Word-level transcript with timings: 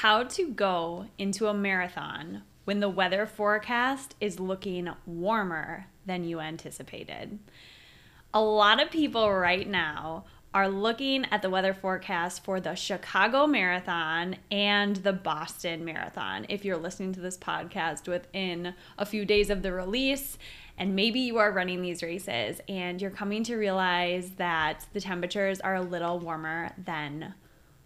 How 0.00 0.22
to 0.22 0.48
go 0.48 1.08
into 1.18 1.48
a 1.48 1.52
marathon 1.52 2.44
when 2.64 2.80
the 2.80 2.88
weather 2.88 3.26
forecast 3.26 4.14
is 4.18 4.40
looking 4.40 4.88
warmer 5.04 5.88
than 6.06 6.24
you 6.24 6.40
anticipated. 6.40 7.38
A 8.32 8.40
lot 8.40 8.82
of 8.82 8.90
people 8.90 9.30
right 9.30 9.68
now 9.68 10.24
are 10.54 10.70
looking 10.70 11.26
at 11.26 11.42
the 11.42 11.50
weather 11.50 11.74
forecast 11.74 12.42
for 12.42 12.60
the 12.60 12.76
Chicago 12.76 13.46
Marathon 13.46 14.36
and 14.50 14.96
the 14.96 15.12
Boston 15.12 15.84
Marathon. 15.84 16.46
If 16.48 16.64
you're 16.64 16.78
listening 16.78 17.12
to 17.12 17.20
this 17.20 17.36
podcast 17.36 18.08
within 18.08 18.72
a 18.96 19.04
few 19.04 19.26
days 19.26 19.50
of 19.50 19.60
the 19.60 19.70
release, 19.70 20.38
and 20.78 20.96
maybe 20.96 21.20
you 21.20 21.36
are 21.36 21.52
running 21.52 21.82
these 21.82 22.02
races 22.02 22.62
and 22.70 23.02
you're 23.02 23.10
coming 23.10 23.44
to 23.44 23.56
realize 23.56 24.30
that 24.38 24.86
the 24.94 25.00
temperatures 25.02 25.60
are 25.60 25.74
a 25.74 25.82
little 25.82 26.18
warmer 26.18 26.70
than 26.82 27.34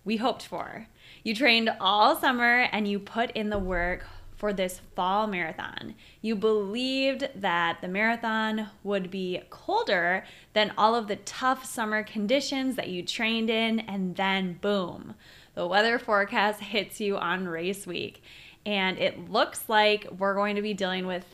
we 0.04 0.18
hoped 0.18 0.46
for. 0.46 0.86
You 1.24 1.34
trained 1.34 1.70
all 1.80 2.16
summer 2.16 2.68
and 2.70 2.86
you 2.86 2.98
put 2.98 3.30
in 3.30 3.48
the 3.48 3.58
work 3.58 4.04
for 4.36 4.52
this 4.52 4.82
fall 4.94 5.26
marathon. 5.26 5.94
You 6.20 6.36
believed 6.36 7.28
that 7.34 7.80
the 7.80 7.88
marathon 7.88 8.68
would 8.82 9.10
be 9.10 9.40
colder 9.48 10.24
than 10.52 10.74
all 10.76 10.94
of 10.94 11.08
the 11.08 11.16
tough 11.16 11.64
summer 11.64 12.02
conditions 12.02 12.76
that 12.76 12.88
you 12.88 13.02
trained 13.02 13.48
in, 13.48 13.80
and 13.80 14.16
then 14.16 14.58
boom, 14.60 15.14
the 15.54 15.66
weather 15.66 15.98
forecast 15.98 16.60
hits 16.74 17.00
you 17.00 17.16
on 17.16 17.48
race 17.48 17.86
week. 17.86 18.22
And 18.66 18.98
it 18.98 19.30
looks 19.30 19.66
like 19.66 20.06
we're 20.18 20.34
going 20.34 20.56
to 20.56 20.62
be 20.62 20.74
dealing 20.74 21.06
with 21.06 21.24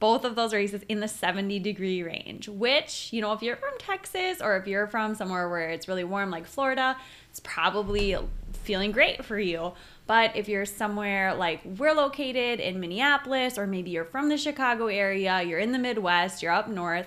both 0.00 0.24
of 0.24 0.34
those 0.34 0.52
races 0.52 0.82
in 0.88 0.98
the 0.98 1.06
70 1.06 1.60
degree 1.60 2.02
range, 2.02 2.48
which, 2.48 3.12
you 3.12 3.20
know, 3.20 3.32
if 3.32 3.42
you're 3.42 3.56
from 3.56 3.74
Texas 3.78 4.40
or 4.40 4.56
if 4.56 4.66
you're 4.66 4.88
from 4.88 5.14
somewhere 5.14 5.48
where 5.48 5.68
it's 5.68 5.86
really 5.86 6.04
warm 6.04 6.30
like 6.32 6.46
Florida, 6.46 6.96
it's 7.28 7.38
probably 7.40 8.16
feeling 8.62 8.92
great 8.92 9.24
for 9.24 9.38
you. 9.38 9.72
But 10.06 10.34
if 10.34 10.48
you're 10.48 10.66
somewhere 10.66 11.34
like 11.34 11.60
we're 11.64 11.94
located 11.94 12.60
in 12.60 12.80
Minneapolis, 12.80 13.58
or 13.58 13.66
maybe 13.66 13.90
you're 13.90 14.04
from 14.04 14.28
the 14.28 14.36
Chicago 14.36 14.86
area, 14.86 15.42
you're 15.42 15.60
in 15.60 15.72
the 15.72 15.78
Midwest, 15.78 16.42
you're 16.42 16.52
up 16.52 16.68
north, 16.68 17.06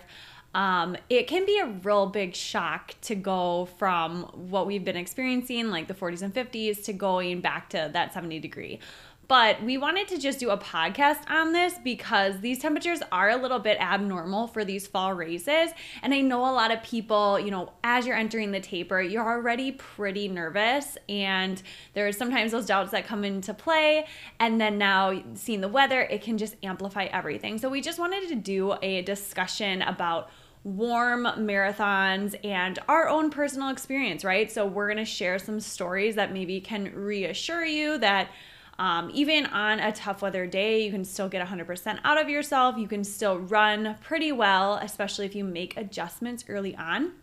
um, 0.55 0.95
it 1.09 1.27
can 1.27 1.45
be 1.45 1.59
a 1.59 1.65
real 1.65 2.05
big 2.05 2.35
shock 2.35 2.93
to 3.01 3.15
go 3.15 3.65
from 3.77 4.23
what 4.33 4.67
we've 4.67 4.85
been 4.85 4.95
experiencing, 4.95 5.69
like 5.69 5.87
the 5.87 5.95
40s 5.95 6.21
and 6.21 6.33
50s, 6.33 6.83
to 6.85 6.93
going 6.93 7.41
back 7.41 7.69
to 7.69 7.89
that 7.91 8.13
70 8.13 8.39
degree. 8.39 8.79
But 9.27 9.63
we 9.63 9.77
wanted 9.77 10.07
to 10.09 10.17
just 10.17 10.39
do 10.39 10.49
a 10.49 10.57
podcast 10.57 11.29
on 11.29 11.53
this 11.53 11.75
because 11.83 12.39
these 12.41 12.59
temperatures 12.59 12.99
are 13.11 13.29
a 13.29 13.37
little 13.37 13.59
bit 13.59 13.79
abnormal 13.79 14.47
for 14.47 14.65
these 14.65 14.85
fall 14.85 15.13
races. 15.13 15.71
And 16.01 16.13
I 16.13 16.21
know 16.21 16.41
a 16.41 16.51
lot 16.51 16.71
of 16.71 16.83
people, 16.83 17.39
you 17.39 17.49
know, 17.49 17.71
as 17.83 18.05
you're 18.05 18.17
entering 18.17 18.51
the 18.51 18.59
taper, 18.59 19.01
you're 19.01 19.27
already 19.27 19.71
pretty 19.71 20.27
nervous. 20.27 20.97
And 21.07 21.61
there's 21.93 22.17
sometimes 22.17 22.51
those 22.51 22.65
doubts 22.65 22.91
that 22.91 23.07
come 23.07 23.23
into 23.23 23.53
play. 23.53 24.05
And 24.39 24.59
then 24.59 24.77
now 24.77 25.23
seeing 25.35 25.61
the 25.61 25.69
weather, 25.69 26.01
it 26.01 26.21
can 26.21 26.37
just 26.37 26.55
amplify 26.63 27.05
everything. 27.05 27.57
So 27.57 27.69
we 27.69 27.81
just 27.81 27.99
wanted 27.99 28.27
to 28.29 28.35
do 28.35 28.75
a 28.81 29.03
discussion 29.03 29.81
about 29.83 30.29
warm 30.63 31.25
marathons 31.25 32.35
and 32.45 32.79
our 32.87 33.09
own 33.09 33.29
personal 33.29 33.69
experience, 33.69 34.23
right? 34.23 34.51
So 34.51 34.65
we're 34.65 34.87
going 34.87 34.97
to 34.97 35.05
share 35.05 35.37
some 35.37 35.59
stories 35.59 36.15
that 36.15 36.31
maybe 36.31 36.61
can 36.61 36.93
reassure 36.93 37.65
you 37.65 37.97
that 37.97 38.29
um, 38.79 39.11
even 39.13 39.45
on 39.47 39.79
a 39.79 39.91
tough 39.91 40.21
weather 40.21 40.47
day, 40.47 40.83
you 40.83 40.91
can 40.91 41.05
still 41.05 41.29
get 41.29 41.45
100% 41.45 41.99
out 42.03 42.19
of 42.19 42.29
yourself. 42.29 42.77
You 42.77 42.87
can 42.87 43.03
still 43.03 43.37
run 43.39 43.97
pretty 44.01 44.31
well, 44.31 44.75
especially 44.75 45.25
if 45.25 45.35
you 45.35 45.43
make 45.43 45.77
adjustments 45.77 46.45
early 46.49 46.75
on. 46.75 47.13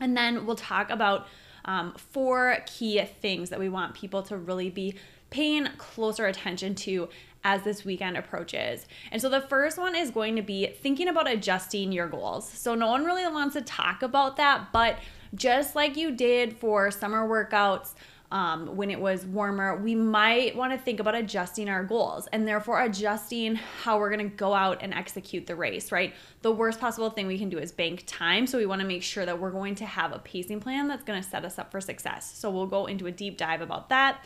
And 0.00 0.16
then 0.16 0.46
we'll 0.46 0.56
talk 0.56 0.90
about 0.90 1.26
um, 1.64 1.94
four 1.96 2.58
key 2.66 3.02
things 3.20 3.50
that 3.50 3.58
we 3.58 3.68
want 3.68 3.94
people 3.94 4.22
to 4.24 4.36
really 4.36 4.70
be 4.70 4.94
paying 5.30 5.68
closer 5.76 6.26
attention 6.26 6.74
to 6.74 7.08
as 7.44 7.62
this 7.62 7.84
weekend 7.84 8.16
approaches. 8.16 8.86
And 9.12 9.20
so 9.20 9.28
the 9.28 9.40
first 9.40 9.78
one 9.78 9.94
is 9.94 10.10
going 10.10 10.36
to 10.36 10.42
be 10.42 10.66
thinking 10.66 11.08
about 11.08 11.30
adjusting 11.30 11.92
your 11.92 12.08
goals. 12.08 12.48
So 12.48 12.74
no 12.74 12.88
one 12.88 13.04
really 13.04 13.26
wants 13.26 13.54
to 13.54 13.62
talk 13.62 14.02
about 14.02 14.36
that, 14.36 14.72
but 14.72 14.98
just 15.34 15.76
like 15.76 15.96
you 15.96 16.10
did 16.10 16.56
for 16.56 16.90
summer 16.90 17.28
workouts, 17.28 17.94
um, 18.30 18.76
when 18.76 18.90
it 18.90 19.00
was 19.00 19.24
warmer, 19.24 19.76
we 19.76 19.94
might 19.94 20.56
want 20.56 20.72
to 20.72 20.78
think 20.78 20.98
about 20.98 21.14
adjusting 21.14 21.68
our 21.68 21.84
goals 21.84 22.26
and 22.32 22.46
therefore 22.46 22.82
adjusting 22.82 23.54
how 23.54 23.98
we're 23.98 24.10
going 24.10 24.30
to 24.30 24.36
go 24.36 24.52
out 24.52 24.82
and 24.82 24.92
execute 24.92 25.46
the 25.46 25.54
race, 25.54 25.92
right? 25.92 26.12
The 26.42 26.50
worst 26.50 26.80
possible 26.80 27.10
thing 27.10 27.26
we 27.26 27.38
can 27.38 27.48
do 27.48 27.58
is 27.58 27.70
bank 27.70 28.02
time. 28.06 28.46
So 28.46 28.58
we 28.58 28.66
want 28.66 28.80
to 28.80 28.86
make 28.86 29.04
sure 29.04 29.24
that 29.24 29.38
we're 29.38 29.52
going 29.52 29.76
to 29.76 29.86
have 29.86 30.12
a 30.12 30.18
pacing 30.18 30.60
plan 30.60 30.88
that's 30.88 31.04
going 31.04 31.22
to 31.22 31.28
set 31.28 31.44
us 31.44 31.58
up 31.58 31.70
for 31.70 31.80
success. 31.80 32.36
So 32.36 32.50
we'll 32.50 32.66
go 32.66 32.86
into 32.86 33.06
a 33.06 33.12
deep 33.12 33.36
dive 33.36 33.60
about 33.60 33.90
that. 33.90 34.24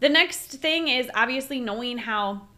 The 0.00 0.08
next 0.08 0.48
thing 0.48 0.88
is 0.88 1.08
obviously 1.14 1.60
knowing 1.60 1.98
how 1.98 2.48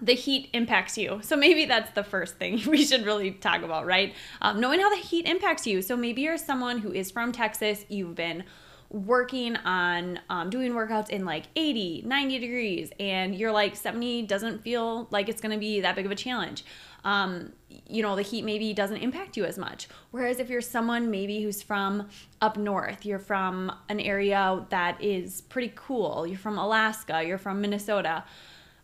the 0.00 0.12
heat 0.12 0.50
impacts 0.52 0.96
you. 0.96 1.20
So 1.22 1.36
maybe 1.36 1.64
that's 1.64 1.90
the 1.92 2.04
first 2.04 2.36
thing 2.36 2.60
we 2.66 2.84
should 2.84 3.04
really 3.04 3.32
talk 3.32 3.62
about, 3.62 3.86
right? 3.86 4.14
Um, 4.42 4.60
knowing 4.60 4.80
how 4.80 4.90
the 4.90 5.00
heat 5.00 5.26
impacts 5.26 5.66
you. 5.66 5.82
So 5.82 5.96
maybe 5.96 6.22
you're 6.22 6.36
someone 6.36 6.78
who 6.78 6.92
is 6.92 7.10
from 7.10 7.32
Texas, 7.32 7.84
you've 7.88 8.14
been 8.14 8.44
working 8.90 9.56
on 9.56 10.18
um, 10.30 10.50
doing 10.50 10.72
workouts 10.72 11.10
in 11.10 11.24
like 11.24 11.44
80, 11.56 12.04
90 12.06 12.38
degrees, 12.38 12.90
and 12.98 13.34
you're 13.34 13.52
like 13.52 13.76
70 13.76 14.22
doesn't 14.22 14.62
feel 14.62 15.08
like 15.10 15.28
it's 15.28 15.40
gonna 15.40 15.58
be 15.58 15.80
that 15.80 15.94
big 15.94 16.06
of 16.06 16.12
a 16.12 16.16
challenge. 16.16 16.64
Um, 17.04 17.52
you 17.86 18.02
know, 18.02 18.16
the 18.16 18.22
heat 18.22 18.44
maybe 18.44 18.72
doesn't 18.72 18.96
impact 18.96 19.36
you 19.36 19.44
as 19.44 19.58
much. 19.58 19.88
Whereas 20.10 20.38
if 20.40 20.50
you're 20.50 20.60
someone 20.60 21.10
maybe 21.10 21.42
who's 21.42 21.62
from 21.62 22.08
up 22.40 22.56
north, 22.56 23.04
you're 23.04 23.18
from 23.18 23.72
an 23.88 24.00
area 24.00 24.66
that 24.70 25.02
is 25.02 25.42
pretty 25.42 25.72
cool, 25.74 26.26
you're 26.26 26.38
from 26.38 26.58
Alaska, 26.58 27.22
you're 27.22 27.38
from 27.38 27.60
Minnesota. 27.60 28.24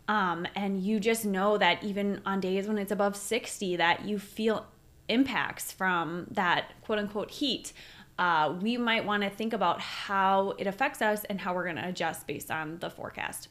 Um, 0.06 0.47
and 0.54 0.82
you 0.82 1.00
just 1.00 1.25
know 1.25 1.56
that 1.56 1.82
even 1.82 2.20
on 2.26 2.41
days 2.41 2.69
when 2.69 2.76
it's 2.76 2.93
above 2.93 3.16
60 3.16 3.76
that 3.76 4.04
you 4.04 4.19
feel 4.19 4.66
impacts 5.09 5.72
from 5.72 6.26
that 6.31 6.72
quote 6.82 6.98
unquote 6.98 7.31
heat 7.31 7.73
uh, 8.19 8.55
we 8.61 8.76
might 8.76 9.05
want 9.05 9.22
to 9.22 9.31
think 9.31 9.52
about 9.52 9.81
how 9.81 10.55
it 10.58 10.66
affects 10.66 11.02
us 11.02 11.25
and 11.25 11.40
how 11.40 11.55
we're 11.55 11.64
going 11.64 11.76
to 11.76 11.88
adjust 11.88 12.26
based 12.26 12.50
on 12.50 12.78
the 12.78 12.90
forecast. 12.90 13.49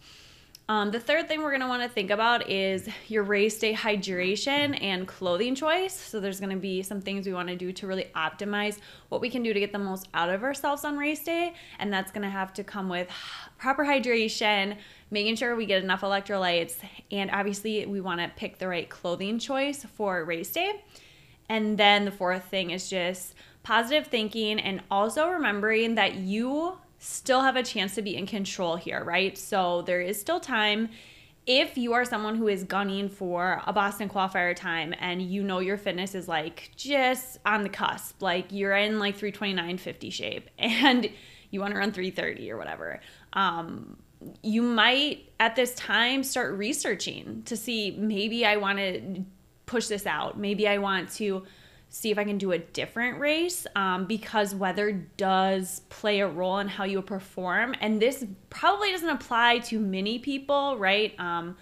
Um, 0.69 0.91
the 0.91 0.99
third 0.99 1.27
thing 1.27 1.41
we're 1.41 1.49
going 1.49 1.61
to 1.61 1.67
want 1.67 1.83
to 1.83 1.89
think 1.89 2.09
about 2.09 2.49
is 2.49 2.87
your 3.09 3.23
race 3.23 3.59
day 3.59 3.73
hydration 3.73 4.81
and 4.81 5.05
clothing 5.05 5.55
choice. 5.55 5.93
So, 5.93 6.21
there's 6.21 6.39
going 6.39 6.51
to 6.51 6.55
be 6.55 6.81
some 6.81 7.01
things 7.01 7.25
we 7.25 7.33
want 7.33 7.49
to 7.49 7.57
do 7.57 7.73
to 7.73 7.87
really 7.87 8.07
optimize 8.15 8.77
what 9.09 9.19
we 9.19 9.29
can 9.29 9.43
do 9.43 9.53
to 9.53 9.59
get 9.59 9.73
the 9.73 9.79
most 9.79 10.07
out 10.13 10.29
of 10.29 10.41
ourselves 10.41 10.85
on 10.85 10.97
race 10.97 11.21
day. 11.21 11.53
And 11.79 11.91
that's 11.91 12.13
going 12.13 12.21
to 12.21 12.29
have 12.29 12.53
to 12.53 12.63
come 12.63 12.87
with 12.87 13.09
proper 13.57 13.83
hydration, 13.83 14.77
making 15.11 15.35
sure 15.35 15.53
we 15.57 15.65
get 15.65 15.83
enough 15.83 15.99
electrolytes, 15.99 16.75
and 17.11 17.29
obviously, 17.31 17.85
we 17.85 17.99
want 17.99 18.21
to 18.21 18.31
pick 18.37 18.57
the 18.57 18.67
right 18.69 18.89
clothing 18.89 19.39
choice 19.39 19.83
for 19.83 20.23
race 20.23 20.53
day. 20.53 20.81
And 21.49 21.77
then 21.77 22.05
the 22.05 22.11
fourth 22.11 22.45
thing 22.45 22.71
is 22.71 22.89
just 22.89 23.35
positive 23.63 24.07
thinking, 24.07 24.59
and 24.59 24.81
also 24.91 25.29
remembering 25.29 25.95
that 25.95 26.15
you 26.15 26.77
still 26.99 27.41
have 27.41 27.55
a 27.55 27.63
chance 27.63 27.95
to 27.95 28.01
be 28.01 28.15
in 28.15 28.25
control 28.25 28.75
here, 28.75 29.03
right? 29.03 29.37
So 29.37 29.81
there 29.81 30.01
is 30.01 30.19
still 30.19 30.39
time. 30.39 30.89
If 31.45 31.77
you 31.77 31.91
are 31.93 32.05
someone 32.05 32.35
who 32.35 32.47
is 32.47 32.63
gunning 32.63 33.09
for 33.09 33.61
a 33.67 33.73
Boston 33.73 34.07
qualifier 34.07 34.55
time 34.55 34.93
and 34.97 35.21
you 35.21 35.43
know 35.43 35.59
your 35.59 35.77
fitness 35.77 36.15
is 36.15 36.29
like 36.29 36.71
just 36.77 37.39
on 37.45 37.63
the 37.63 37.69
cusp, 37.69 38.21
like 38.21 38.45
you're 38.51 38.75
in 38.75 38.99
like 38.99 39.17
329.50 39.17 40.13
shape 40.13 40.49
and 40.57 41.09
you 41.51 41.59
want 41.59 41.73
to 41.73 41.77
run 41.77 41.91
330 41.91 42.49
or 42.49 42.57
whatever, 42.57 43.01
um, 43.33 43.97
you 44.41 44.61
might 44.61 45.29
at 45.41 45.57
this 45.57 45.75
time 45.75 46.23
start 46.23 46.57
researching 46.57 47.43
to 47.43 47.57
see 47.57 47.91
maybe 47.91 48.45
I 48.45 48.55
want 48.55 48.79
to 48.79 49.25
push 49.65 49.87
this 49.87 50.05
out. 50.05 50.39
Maybe 50.39 50.67
I 50.67 50.77
want 50.77 51.11
to 51.13 51.43
see 51.93 52.09
if 52.09 52.17
I 52.17 52.23
can 52.23 52.39
do 52.39 52.53
a 52.53 52.57
different 52.57 53.19
race 53.19 53.67
um, 53.75 54.05
because 54.05 54.55
weather 54.55 54.91
does 55.15 55.81
play 55.89 56.21
a 56.21 56.27
role 56.27 56.57
in 56.57 56.67
how 56.67 56.85
you 56.85 56.99
perform. 57.03 57.75
And 57.81 58.01
this 58.01 58.25
probably 58.49 58.89
doesn't 58.89 59.09
apply 59.09 59.59
to 59.59 59.79
many 59.79 60.17
people, 60.17 60.75
right? 60.79 61.13
Um, 61.19 61.55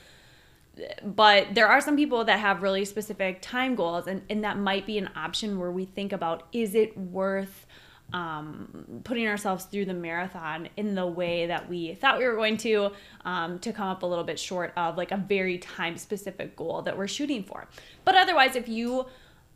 but 1.04 1.54
there 1.54 1.68
are 1.68 1.81
some 1.81 1.98
people 1.98 2.24
that 2.24 2.39
have 2.39 2.62
really 2.62 2.86
specific 2.86 3.42
time 3.42 3.75
goals, 3.75 4.07
and, 4.07 4.22
and 4.30 4.45
that 4.45 4.57
might 4.57 4.86
be 4.86 4.98
an 4.98 5.10
option 5.18 5.60
where 5.60 5.69
we 5.69 5.83
think 5.83 6.13
about 6.13 6.48
is 6.54 6.75
it 6.75 6.98
worth 6.98 7.68
um, 8.13 9.01
putting 9.04 9.27
ourselves 9.27 9.66
through 9.66 9.86
the 9.86 9.94
marathon 9.94 10.69
in 10.77 10.95
the 10.95 11.06
way 11.06 11.48
that 11.48 11.68
we 11.69 11.94
thought 11.95 12.18
we 12.18 12.25
were 12.25 12.36
going 12.36 12.56
to 12.57 12.92
um, 13.25 13.60
to 13.60 13.74
come 13.74 13.89
up 13.89 14.04
a 14.04 14.06
little 14.06 14.24
bit 14.24 14.39
short 14.39 14.72
of 14.77 14.98
like 14.98 15.12
a 15.12 15.18
very 15.18 15.57
time 15.57 15.98
specific 15.98 16.56
goal 16.56 16.81
that 16.81 16.98
we're 16.98 17.07
shooting 17.07 17.42
for 17.42 17.69
but 18.04 18.13
otherwise 18.16 18.57
if 18.57 18.68
you 18.68 19.06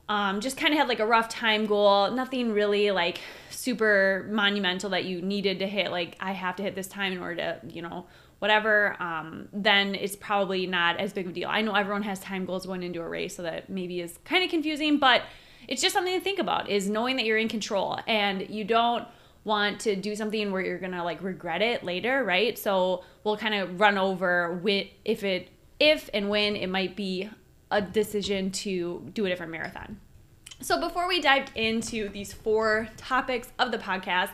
um, 0.08 0.40
just 0.40 0.58
kind 0.58 0.74
of 0.74 0.80
had 0.80 0.88
like 0.88 1.00
a 1.00 1.06
rough 1.06 1.30
time 1.30 1.66
goal. 1.66 2.12
Nothing 2.12 2.52
really 2.52 2.92
like 2.92 3.20
super 3.50 4.28
monumental 4.30 4.92
that 4.92 5.06
you 5.06 5.22
needed 5.22 5.60
to 5.60 5.66
hit 5.66 5.90
like 5.90 6.16
i 6.20 6.34
have 6.34 6.56
to 6.58 6.62
hit 6.62 6.76
this 6.76 6.88
time 6.88 7.14
in 7.14 7.20
order 7.20 7.36
to 7.36 7.60
you 7.68 7.82
know 7.82 8.06
whatever. 8.40 8.96
Um, 9.02 9.48
then 9.54 9.96
it's 9.96 10.16
probably 10.16 10.68
not 10.68 11.00
as 11.00 11.14
big 11.14 11.26
of 11.26 11.32
a 11.32 11.34
deal. 11.34 11.50
I 11.50 11.62
know 11.62 11.74
everyone 11.74 12.04
has 12.04 12.20
time 12.20 12.46
goals 12.46 12.66
going 12.66 12.84
into 12.84 13.02
a 13.02 13.08
race 13.08 13.36
so 13.36 13.44
that 13.44 13.70
maybe 13.70 14.02
is 14.02 14.20
kind 14.24 14.44
of 14.44 14.50
confusing 14.50 15.00
but 15.00 15.24
it's 15.68 15.82
just 15.82 15.94
something 15.94 16.14
to 16.14 16.24
think 16.24 16.38
about 16.38 16.70
is 16.70 16.90
knowing 16.90 17.16
that 17.16 17.26
you're 17.26 17.38
in 17.38 17.48
control 17.48 17.98
and 18.08 18.48
you 18.50 18.64
don't 18.64 19.08
want 19.46 19.80
to 19.80 19.96
do 19.96 20.16
something 20.16 20.52
where 20.52 20.62
you're 20.62 20.78
gonna 20.78 21.04
like 21.04 21.24
regret 21.24 21.62
it 21.62 21.84
later 21.84 22.24
right? 22.24 22.58
So 22.60 23.04
we'll 23.24 23.38
kind 23.38 23.56
of 23.56 23.80
run 23.80 23.98
over 23.98 24.54
with 24.62 24.88
if 25.06 25.24
it 25.24 25.50
if 25.80 26.10
and 26.14 26.30
when 26.30 26.56
it 26.56 26.68
might 26.68 26.96
be 26.96 27.30
a 27.76 27.82
decision 27.82 28.52
to 28.52 29.10
do 29.14 29.26
a 29.26 29.30
different 29.30 29.52
marathon 29.52 30.00
so 30.62 30.80
before 30.80 31.08
we 31.08 31.22
dive 31.22 31.48
into 31.56 32.10
these 32.10 32.32
four 32.32 32.90
topics 32.98 33.52
of 33.60 33.72
the 33.72 33.78
podcast 33.78 34.30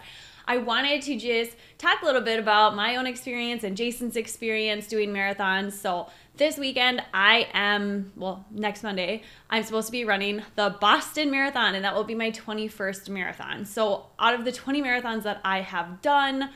I 0.47 0.57
wanted 0.57 1.01
to 1.03 1.17
just 1.17 1.55
talk 1.77 2.01
a 2.01 2.05
little 2.05 2.21
bit 2.21 2.39
about 2.39 2.75
my 2.75 2.95
own 2.95 3.07
experience 3.07 3.63
and 3.63 3.77
Jason's 3.77 4.15
experience 4.15 4.87
doing 4.87 5.11
marathons. 5.11 5.73
So, 5.73 6.09
this 6.37 6.57
weekend, 6.57 7.03
I 7.13 7.47
am, 7.53 8.11
well, 8.15 8.45
next 8.51 8.83
Monday, 8.83 9.21
I'm 9.49 9.63
supposed 9.63 9.87
to 9.87 9.91
be 9.91 10.05
running 10.05 10.41
the 10.55 10.75
Boston 10.81 11.29
Marathon, 11.29 11.75
and 11.75 11.85
that 11.85 11.93
will 11.93 12.03
be 12.03 12.15
my 12.15 12.31
21st 12.31 13.09
marathon. 13.09 13.65
So, 13.65 14.07
out 14.17 14.33
of 14.33 14.43
the 14.45 14.51
20 14.51 14.81
marathons 14.81 15.23
that 15.23 15.39
I 15.43 15.61
have 15.61 16.01
done, 16.01 16.49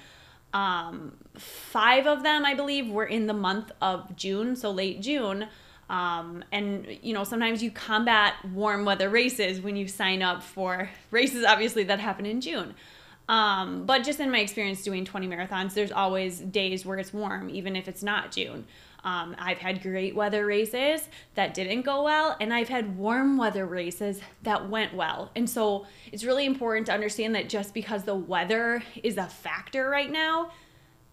um, 0.53 1.17
five 1.37 2.07
of 2.07 2.23
them, 2.23 2.45
I 2.45 2.53
believe, 2.53 2.89
were 2.89 3.05
in 3.05 3.27
the 3.27 3.33
month 3.33 3.71
of 3.81 4.15
June, 4.15 4.55
so 4.55 4.71
late 4.71 5.01
June. 5.01 5.47
Um, 5.89 6.43
and 6.51 6.97
you 7.01 7.13
know, 7.13 7.23
sometimes 7.23 7.61
you 7.61 7.71
combat 7.71 8.33
warm 8.53 8.85
weather 8.85 9.09
races 9.09 9.61
when 9.61 9.75
you 9.75 9.87
sign 9.87 10.21
up 10.21 10.41
for 10.43 10.89
races, 11.11 11.45
obviously, 11.45 11.83
that 11.85 11.99
happen 11.99 12.25
in 12.25 12.41
June. 12.41 12.73
Um, 13.27 13.85
but 13.85 14.03
just 14.03 14.19
in 14.19 14.29
my 14.31 14.39
experience 14.39 14.83
doing 14.83 15.05
20 15.05 15.27
marathons, 15.27 15.73
there's 15.73 15.91
always 15.91 16.39
days 16.39 16.85
where 16.85 16.97
it's 16.97 17.13
warm, 17.13 17.49
even 17.49 17.75
if 17.75 17.87
it's 17.87 18.03
not 18.03 18.31
June. 18.31 18.65
Um, 19.03 19.35
I've 19.37 19.59
had 19.59 19.83
great 19.83 20.15
weather 20.15 20.45
races 20.45 21.07
that 21.35 21.53
didn't 21.53 21.83
go 21.83 22.03
well, 22.03 22.35
and 22.41 22.51
I've 22.51 22.69
had 22.69 22.97
warm 22.97 23.37
weather 23.37 23.65
races 23.65 24.19
that 24.41 24.67
went 24.67 24.95
well. 24.95 25.31
And 25.35 25.47
so 25.47 25.85
it's 26.11 26.23
really 26.23 26.45
important 26.45 26.87
to 26.87 26.93
understand 26.93 27.35
that 27.35 27.47
just 27.47 27.75
because 27.75 28.03
the 28.03 28.15
weather 28.15 28.83
is 29.03 29.17
a 29.17 29.27
factor 29.27 29.87
right 29.89 30.11
now, 30.11 30.49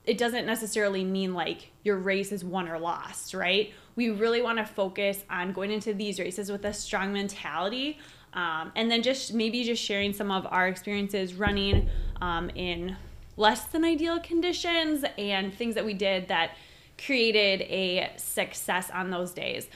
it 0.06 0.16
doesn't 0.16 0.46
necessarily 0.46 1.04
mean 1.04 1.34
like 1.34 1.70
your 1.84 1.98
race 1.98 2.32
is 2.32 2.42
won 2.42 2.66
or 2.66 2.78
lost, 2.78 3.34
right? 3.34 3.72
We 3.96 4.10
really 4.10 4.42
want 4.42 4.58
to 4.58 4.64
focus 4.64 5.24
on 5.30 5.52
going 5.52 5.70
into 5.70 5.94
these 5.94 6.18
races 6.18 6.50
with 6.50 6.64
a 6.64 6.72
strong 6.72 7.12
mentality. 7.12 7.98
Um, 8.34 8.72
and 8.74 8.90
then 8.90 9.02
just 9.02 9.34
maybe 9.34 9.62
just 9.64 9.82
sharing 9.82 10.12
some 10.12 10.30
of 10.30 10.46
our 10.50 10.66
experiences 10.66 11.34
running 11.34 11.88
um, 12.20 12.50
in 12.54 12.96
less 13.36 13.64
than 13.64 13.84
ideal 13.84 14.20
conditions 14.20 15.04
and 15.18 15.52
things 15.54 15.74
that 15.74 15.84
we 15.84 15.94
did 15.94 16.28
that 16.28 16.56
created 17.04 17.62
a 17.62 18.12
success 18.16 18.90
on 18.90 19.10
those 19.10 19.32
days. 19.32 19.68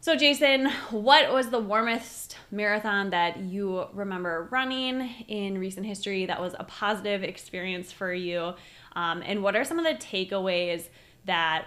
So, 0.00 0.16
Jason, 0.16 0.68
what 0.90 1.32
was 1.32 1.50
the 1.50 1.60
warmest 1.60 2.36
marathon 2.50 3.10
that 3.10 3.38
you 3.38 3.86
remember 3.92 4.48
running 4.50 5.08
in 5.28 5.58
recent 5.58 5.86
history 5.86 6.26
that 6.26 6.40
was 6.40 6.56
a 6.58 6.64
positive 6.64 7.22
experience 7.22 7.92
for 7.92 8.12
you? 8.12 8.54
Um, 8.96 9.22
and 9.24 9.44
what 9.44 9.54
are 9.54 9.64
some 9.64 9.78
of 9.78 9.84
the 9.84 9.94
takeaways 9.94 10.88
that 11.26 11.66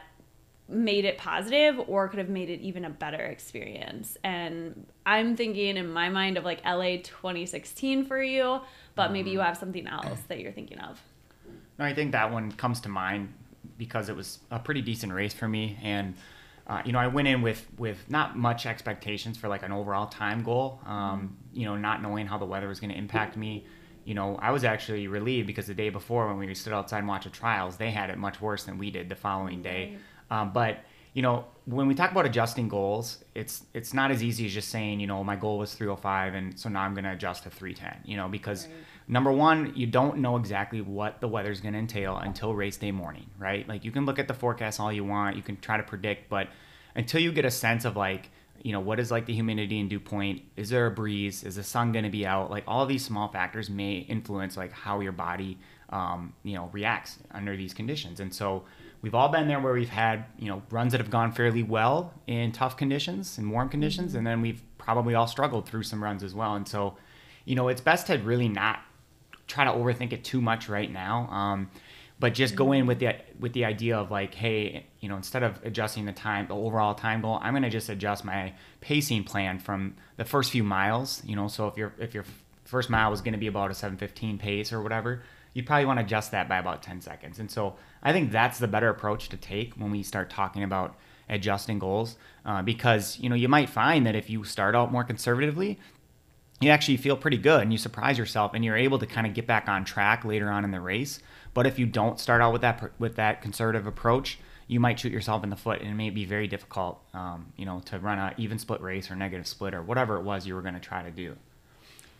made 0.68 1.06
it 1.06 1.18
positive 1.18 1.80
or 1.88 2.08
could 2.08 2.20
have 2.20 2.30
made 2.30 2.50
it 2.50 2.62
even 2.62 2.86
a 2.86 2.90
better 2.90 3.24
experience? 3.24 4.18
And 4.24 4.86
I'm 5.06 5.36
thinking 5.36 5.78
in 5.78 5.92
my 5.92 6.10
mind 6.10 6.38
of 6.38 6.46
like 6.46 6.64
LA 6.66 6.98
2016 7.04 8.06
for 8.06 8.22
you, 8.22 8.62
but 8.96 9.12
maybe 9.12 9.30
you 9.30 9.40
mm-hmm. 9.40 9.48
have 9.48 9.58
something 9.58 9.88
else 9.88 10.20
that 10.28 10.40
you're 10.40 10.52
thinking 10.52 10.80
of. 10.80 11.02
No, 11.78 11.86
I 11.86 11.94
think 11.94 12.14
that 12.14 12.32
one 12.32 12.52
comes 12.52 12.80
to 12.82 12.90
mind 12.90 13.34
because 13.78 14.10
it 14.10 14.16
was 14.16 14.40
a 14.52 14.60
pretty 14.60 14.82
decent 14.82 15.14
race 15.14 15.34
for 15.34 15.48
me 15.48 15.78
and 15.82 16.16
uh, 16.68 16.82
you 16.86 16.92
know 16.92 17.00
i 17.00 17.08
went 17.08 17.28
in 17.28 17.42
with 17.42 17.66
with 17.78 18.10
not 18.10 18.38
much 18.38 18.66
expectations 18.66 19.38
for 19.38 19.48
like 19.48 19.64
an 19.64 19.72
overall 19.72 20.08
time 20.08 20.44
goal 20.44 20.80
um, 20.86 21.36
you 21.54 21.66
know 21.66 21.76
not 21.76 22.02
knowing 22.02 22.26
how 22.28 22.38
the 22.38 22.46
weather 22.46 22.68
was 22.68 22.80
going 22.80 22.92
to 22.92 22.98
impact 22.98 23.36
me 23.36 23.66
you 24.04 24.14
know 24.14 24.38
i 24.42 24.52
was 24.52 24.64
actually 24.64 25.08
relieved 25.08 25.48
because 25.48 25.68
the 25.68 25.74
day 25.74 25.90
before 25.90 26.28
when 26.28 26.38
we 26.38 26.54
stood 26.56 26.74
outside 26.74 27.00
and 27.00 27.08
watched 27.08 27.26
the 27.26 27.30
trials 27.30 27.78
they 27.78 27.92
had 27.92 28.10
it 28.10 28.18
much 28.18 28.42
worse 28.42 28.64
than 28.64 28.78
we 28.78 28.90
did 28.90 29.10
the 29.10 29.16
following 29.16 29.62
day 29.62 29.98
um, 30.32 30.52
but 30.54 30.80
you 31.14 31.22
know 31.22 31.46
when 31.66 31.88
we 31.88 31.96
talk 31.96 32.12
about 32.12 32.26
adjusting 32.26 32.68
goals 32.68 33.24
it's 33.34 33.64
it's 33.74 33.94
not 33.94 34.12
as 34.12 34.22
easy 34.22 34.46
as 34.46 34.54
just 34.54 34.70
saying 34.70 35.00
you 35.00 35.08
know 35.08 35.24
my 35.24 35.36
goal 35.36 35.58
was 35.58 35.74
305 35.74 36.34
and 36.34 36.60
so 36.60 36.70
now 36.70 36.82
i'm 36.82 36.94
going 36.94 37.06
to 37.06 37.12
adjust 37.12 37.44
to 37.44 37.50
310 37.50 38.02
you 38.10 38.18
know 38.18 38.28
because 38.28 38.66
right 38.66 38.76
number 39.08 39.32
one, 39.32 39.74
you 39.76 39.86
don't 39.86 40.18
know 40.18 40.38
exactly 40.38 40.82
what 40.82 41.22
the 41.22 41.28
weather's 41.28 41.62
going 41.62 41.74
to 41.74 41.80
entail 41.80 42.18
until 42.18 42.54
race 42.54 42.78
day 42.78 42.92
morning, 42.92 43.30
right? 43.38 43.68
Like 43.68 43.86
you 43.86 43.92
can 43.92 44.06
look 44.06 44.20
at 44.20 44.28
the 44.28 44.34
forecast 44.34 44.80
all 44.80 44.92
you 44.92 45.04
want, 45.04 45.36
you 45.36 45.44
can 45.44 45.58
try 45.58 45.78
to 45.78 45.84
predict, 45.84 46.30
but 46.30 46.48
until 46.96 47.22
you 47.22 47.32
get 47.32 47.46
a 47.46 47.52
sense 47.52 47.86
of 47.86 47.96
like, 47.96 48.30
you 48.62 48.72
know, 48.72 48.80
what 48.80 49.00
is 49.00 49.12
like 49.12 49.26
the 49.26 49.34
humidity 49.34 49.80
and 49.80 49.90
dew 49.90 50.00
point? 50.00 50.42
Is 50.56 50.70
there 50.70 50.88
a 50.88 50.92
breeze? 50.92 51.44
Is 51.44 51.58
the 51.58 51.64
sun 51.64 51.92
going 51.92 52.06
to 52.06 52.10
be 52.10 52.26
out? 52.26 52.50
Like 52.50 52.64
all 52.68 52.86
these 52.86 53.06
small 53.06 53.28
factors 53.28 53.70
may 53.70 53.98
influence 53.98 54.58
like 54.58 54.72
how 54.72 55.02
your 55.02 55.12
body, 55.12 55.60
um, 55.90 56.34
you 56.44 56.56
know, 56.56 56.70
reacts 56.72 57.20
under 57.32 57.56
these 57.56 57.74
conditions. 57.74 58.20
And 58.20 58.34
so 58.34 58.64
we've 59.06 59.14
all 59.14 59.30
been 59.30 59.48
there 59.48 59.60
where 59.60 59.74
we've 59.74 59.88
had, 59.88 60.26
you 60.40 60.48
know, 60.48 60.64
runs 60.72 60.92
that 60.92 61.00
have 61.00 61.12
gone 61.12 61.32
fairly 61.32 61.62
well 61.62 62.12
in 62.26 62.52
tough 62.52 62.76
conditions 62.76 63.38
and 63.38 63.52
warm 63.52 63.70
conditions, 63.70 64.10
mm-hmm. 64.10 64.18
and 64.18 64.26
then 64.26 64.42
we've 64.42 64.64
probably 64.80 65.14
all 65.14 65.28
struggled 65.28 65.70
through 65.70 65.84
some 65.84 66.04
runs 66.04 66.24
as 66.24 66.34
well. 66.34 66.56
And 66.56 66.68
so, 66.68 66.98
you 67.46 67.54
know, 67.54 67.68
it's 67.68 67.82
best 67.82 68.08
to 68.08 68.16
really 68.16 68.50
not 68.50 68.80
try 69.46 69.64
to 69.64 69.70
overthink 69.70 70.12
it 70.12 70.24
too 70.24 70.42
much 70.42 70.68
right 70.70 70.92
now. 70.92 71.30
Um, 71.30 71.70
but 72.20 72.34
just 72.34 72.56
go 72.56 72.72
in 72.72 72.88
with 72.88 72.98
the 72.98 73.14
with 73.40 73.54
the 73.54 73.66
idea 73.66 73.96
of 73.96 74.10
like, 74.10 74.34
hey, 74.34 74.88
you 75.02 75.08
know, 75.08 75.18
instead 75.18 75.44
of 75.44 75.64
adjusting 75.64 76.06
the 76.06 76.12
time, 76.12 76.48
the 76.48 76.56
overall 76.56 76.96
time 76.96 77.22
goal, 77.22 77.38
I'm 77.44 77.54
gonna 77.54 77.70
just 77.70 77.90
adjust 77.90 78.26
my 78.26 78.56
pacing 78.82 79.24
plan 79.24 79.60
from 79.60 79.98
the 80.18 80.26
first 80.26 80.50
few 80.50 80.64
miles. 80.64 81.22
You 81.24 81.36
know, 81.36 81.48
so 81.48 81.68
if 81.68 81.78
your 81.78 81.94
if 82.00 82.16
your 82.16 82.26
first 82.64 82.90
mile 82.90 83.12
was 83.12 83.22
gonna 83.22 83.38
be 83.38 83.46
about 83.46 83.70
a 83.70 83.76
7:15 83.76 84.40
pace 84.40 84.74
or 84.74 84.82
whatever, 84.82 85.22
you 85.56 85.64
probably 85.64 85.86
want 85.86 85.98
to 85.98 86.06
adjust 86.06 86.32
that 86.32 86.48
by 86.50 86.58
about 86.58 86.84
10 86.84 87.02
seconds. 87.02 87.40
And 87.40 87.50
so 87.50 87.78
I 88.04 88.12
think 88.12 88.30
that's 88.30 88.60
the 88.60 88.68
better 88.68 88.90
approach 88.90 89.30
to 89.30 89.38
take 89.38 89.74
when 89.76 89.90
we 89.90 90.04
start 90.04 90.30
talking 90.30 90.64
about 90.64 90.96
adjusting 91.30 91.80
goals, 91.80 92.18
uh, 92.46 92.62
because 92.62 93.18
you 93.20 93.30
know 93.30 93.36
you 93.36 93.48
might 93.48 93.70
find 93.70 94.06
that 94.06 94.16
if 94.16 94.30
you 94.30 94.44
start 94.44 94.76
out 94.76 94.92
more 94.92 95.04
conservatively, 95.04 95.80
you 96.60 96.70
actually 96.70 96.98
feel 96.98 97.16
pretty 97.16 97.38
good 97.38 97.62
and 97.62 97.72
you 97.72 97.78
surprise 97.78 98.18
yourself 98.18 98.54
and 98.54 98.64
you're 98.64 98.76
able 98.76 99.00
to 99.00 99.08
kind 99.08 99.26
of 99.26 99.34
get 99.34 99.48
back 99.48 99.68
on 99.68 99.86
track 99.86 100.26
later 100.26 100.50
on 100.50 100.66
in 100.66 100.72
the 100.72 100.82
race. 100.82 101.20
But 101.54 101.66
if 101.66 101.80
you 101.80 101.86
don't 101.86 102.20
start 102.20 102.42
out 102.42 102.52
with 102.52 102.62
that 102.62 102.92
with 103.00 103.16
that 103.16 103.42
conservative 103.42 103.88
approach, 103.88 104.38
you 104.68 104.82
might 104.82 105.00
shoot 105.00 105.14
yourself 105.14 105.42
in 105.42 105.50
the 105.50 105.56
foot 105.56 105.80
and 105.80 105.90
it 105.90 105.96
may 105.96 106.10
be 106.10 106.26
very 106.26 106.48
difficult, 106.48 107.02
um, 107.14 107.54
you 107.56 107.66
know, 107.66 107.80
to 107.86 107.98
run 107.98 108.20
an 108.20 108.34
even 108.38 108.60
split 108.60 108.82
race 108.82 109.10
or 109.10 109.16
negative 109.16 109.48
split 109.48 109.74
or 109.74 109.82
whatever 109.82 110.18
it 110.18 110.24
was 110.24 110.46
you 110.46 110.54
were 110.54 110.62
going 110.62 110.74
to 110.74 110.82
try 110.82 111.02
to 111.02 111.12
do. 111.12 111.38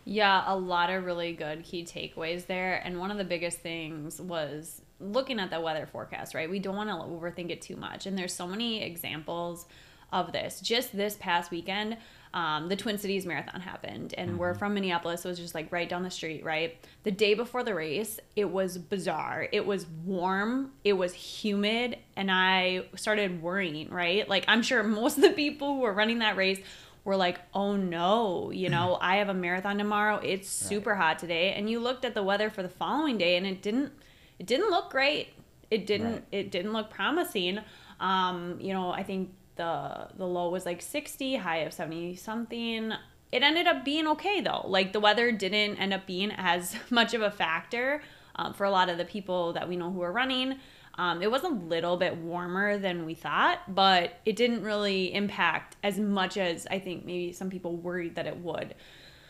Yeah, 0.08 0.44
a 0.46 0.56
lot 0.56 0.88
of 0.88 1.04
really 1.04 1.32
good 1.32 1.64
key 1.64 1.84
takeaways 1.84 2.46
there. 2.46 2.80
And 2.84 3.00
one 3.00 3.10
of 3.10 3.18
the 3.18 3.24
biggest 3.24 3.58
things 3.58 4.20
was 4.20 4.80
looking 5.00 5.40
at 5.40 5.50
the 5.50 5.60
weather 5.60 5.84
forecast, 5.84 6.32
right? 6.32 6.48
We 6.48 6.60
don't 6.60 6.76
want 6.76 6.88
to 6.90 6.94
overthink 6.94 7.50
it 7.50 7.60
too 7.60 7.74
much. 7.74 8.06
And 8.06 8.16
there's 8.16 8.32
so 8.32 8.46
many 8.46 8.84
examples 8.84 9.66
of 10.12 10.30
this. 10.30 10.60
Just 10.60 10.96
this 10.96 11.16
past 11.18 11.50
weekend, 11.50 11.96
um, 12.32 12.68
the 12.68 12.76
Twin 12.76 12.98
Cities 12.98 13.26
Marathon 13.26 13.60
happened, 13.60 14.14
and 14.16 14.30
mm-hmm. 14.30 14.38
we're 14.38 14.54
from 14.54 14.74
Minneapolis, 14.74 15.22
so 15.22 15.28
it 15.28 15.32
was 15.32 15.38
just 15.38 15.54
like 15.54 15.72
right 15.72 15.88
down 15.88 16.02
the 16.02 16.10
street, 16.10 16.44
right? 16.44 16.76
The 17.02 17.10
day 17.10 17.34
before 17.34 17.64
the 17.64 17.74
race, 17.74 18.20
it 18.36 18.50
was 18.50 18.76
bizarre. 18.76 19.48
It 19.50 19.64
was 19.64 19.86
warm, 20.04 20.72
it 20.84 20.92
was 20.92 21.14
humid, 21.14 21.98
and 22.14 22.30
I 22.30 22.86
started 22.94 23.42
worrying, 23.42 23.88
right? 23.88 24.28
Like, 24.28 24.44
I'm 24.48 24.62
sure 24.62 24.82
most 24.82 25.16
of 25.16 25.22
the 25.22 25.30
people 25.30 25.74
who 25.74 25.80
were 25.80 25.94
running 25.94 26.18
that 26.18 26.36
race 26.36 26.60
were 27.06 27.16
like, 27.16 27.40
oh 27.54 27.76
no, 27.76 28.50
you 28.50 28.68
know, 28.68 28.98
I 29.00 29.16
have 29.16 29.30
a 29.30 29.34
marathon 29.34 29.78
tomorrow. 29.78 30.20
It's 30.22 30.50
super 30.50 30.90
right. 30.90 30.98
hot 30.98 31.18
today. 31.18 31.54
And 31.54 31.70
you 31.70 31.80
looked 31.80 32.04
at 32.04 32.12
the 32.12 32.22
weather 32.22 32.50
for 32.50 32.62
the 32.62 32.68
following 32.68 33.16
day, 33.16 33.38
and 33.38 33.46
it 33.46 33.62
didn't. 33.62 33.92
It 34.38 34.44
didn't 34.44 34.68
look 34.68 34.90
great 34.90 35.30
it 35.70 35.86
didn't 35.86 36.12
right. 36.12 36.24
it 36.32 36.50
didn't 36.50 36.72
look 36.72 36.90
promising. 36.90 37.60
Um, 38.00 38.58
you 38.60 38.72
know, 38.72 38.90
I 38.90 39.02
think 39.02 39.30
the 39.56 40.08
the 40.16 40.26
low 40.26 40.50
was 40.50 40.66
like 40.66 40.82
60, 40.82 41.36
high 41.36 41.58
of 41.58 41.72
70 41.72 42.16
something. 42.16 42.92
It 43.32 43.42
ended 43.42 43.66
up 43.66 43.84
being 43.84 44.06
okay 44.08 44.40
though. 44.40 44.62
Like 44.66 44.92
the 44.92 45.00
weather 45.00 45.32
didn't 45.32 45.76
end 45.76 45.92
up 45.92 46.06
being 46.06 46.32
as 46.32 46.76
much 46.90 47.14
of 47.14 47.22
a 47.22 47.30
factor 47.30 48.02
um, 48.36 48.54
for 48.54 48.64
a 48.64 48.70
lot 48.70 48.88
of 48.88 48.98
the 48.98 49.04
people 49.04 49.52
that 49.54 49.68
we 49.68 49.76
know 49.76 49.90
who 49.90 50.02
are 50.02 50.12
running. 50.12 50.58
Um, 50.98 51.22
it 51.22 51.30
was 51.30 51.42
a 51.42 51.48
little 51.48 51.96
bit 51.96 52.16
warmer 52.16 52.78
than 52.78 53.04
we 53.04 53.14
thought, 53.14 53.74
but 53.74 54.18
it 54.24 54.36
didn't 54.36 54.62
really 54.62 55.12
impact 55.14 55.76
as 55.82 55.98
much 55.98 56.36
as 56.36 56.66
I 56.70 56.78
think 56.78 57.04
maybe 57.04 57.32
some 57.32 57.50
people 57.50 57.76
worried 57.76 58.14
that 58.16 58.26
it 58.26 58.38
would. 58.38 58.74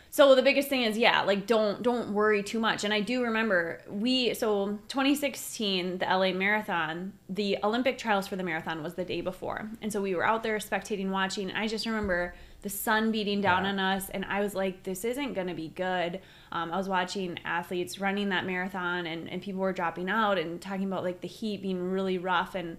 So 0.09 0.33
the 0.35 0.41
biggest 0.41 0.69
thing 0.69 0.83
is 0.83 0.97
yeah 0.97 1.21
like 1.21 1.45
don't 1.45 1.83
don't 1.83 2.11
worry 2.11 2.41
too 2.41 2.59
much. 2.59 2.83
And 2.83 2.93
i 2.93 3.01
do 3.01 3.23
remember 3.23 3.81
we 3.89 4.33
so 4.33 4.79
2016 4.87 5.99
the 5.99 6.05
la 6.05 6.31
marathon 6.31 7.13
the 7.29 7.57
olympic 7.63 7.97
trials 7.97 8.27
for 8.27 8.35
the 8.35 8.43
marathon 8.43 8.81
was 8.81 8.95
the 8.95 9.05
day 9.05 9.21
before. 9.21 9.69
And 9.81 9.91
so 9.91 10.01
we 10.01 10.15
were 10.15 10.25
out 10.25 10.43
there 10.43 10.57
spectating 10.57 11.09
watching. 11.09 11.49
And 11.49 11.57
i 11.57 11.67
just 11.67 11.85
remember 11.85 12.33
the 12.61 12.69
sun 12.69 13.11
beating 13.11 13.41
down 13.41 13.63
yeah. 13.63 13.71
on 13.71 13.79
us 13.79 14.09
and 14.09 14.25
i 14.25 14.41
was 14.41 14.55
like 14.55 14.83
this 14.83 15.05
isn't 15.05 15.33
going 15.33 15.47
to 15.47 15.53
be 15.53 15.69
good 15.69 16.19
um, 16.51 16.71
i 16.71 16.77
was 16.77 16.89
watching 16.89 17.37
athletes 17.45 17.99
running 17.99 18.29
that 18.29 18.45
marathon 18.45 19.05
and, 19.05 19.29
and 19.29 19.41
people 19.41 19.61
were 19.61 19.73
dropping 19.73 20.09
out 20.09 20.37
and 20.37 20.61
talking 20.61 20.85
about 20.85 21.03
like 21.03 21.21
the 21.21 21.27
heat 21.27 21.61
being 21.61 21.91
really 21.91 22.17
rough 22.17 22.55
and 22.55 22.77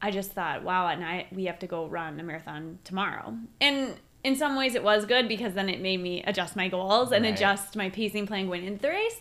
i 0.00 0.10
just 0.10 0.32
thought 0.32 0.62
wow 0.62 0.88
at 0.88 0.98
night 0.98 1.26
we 1.32 1.44
have 1.44 1.58
to 1.58 1.66
go 1.66 1.86
run 1.86 2.18
a 2.18 2.22
marathon 2.22 2.78
tomorrow 2.84 3.36
and 3.60 3.96
in 4.24 4.36
some 4.36 4.56
ways 4.56 4.74
it 4.74 4.82
was 4.82 5.04
good 5.04 5.28
because 5.28 5.54
then 5.54 5.68
it 5.68 5.80
made 5.80 6.00
me 6.00 6.22
adjust 6.24 6.56
my 6.56 6.68
goals 6.68 7.12
and 7.12 7.24
right. 7.24 7.34
adjust 7.34 7.76
my 7.76 7.90
pacing 7.90 8.26
plan 8.26 8.46
going 8.46 8.64
into 8.64 8.80
the 8.80 8.88
race. 8.88 9.20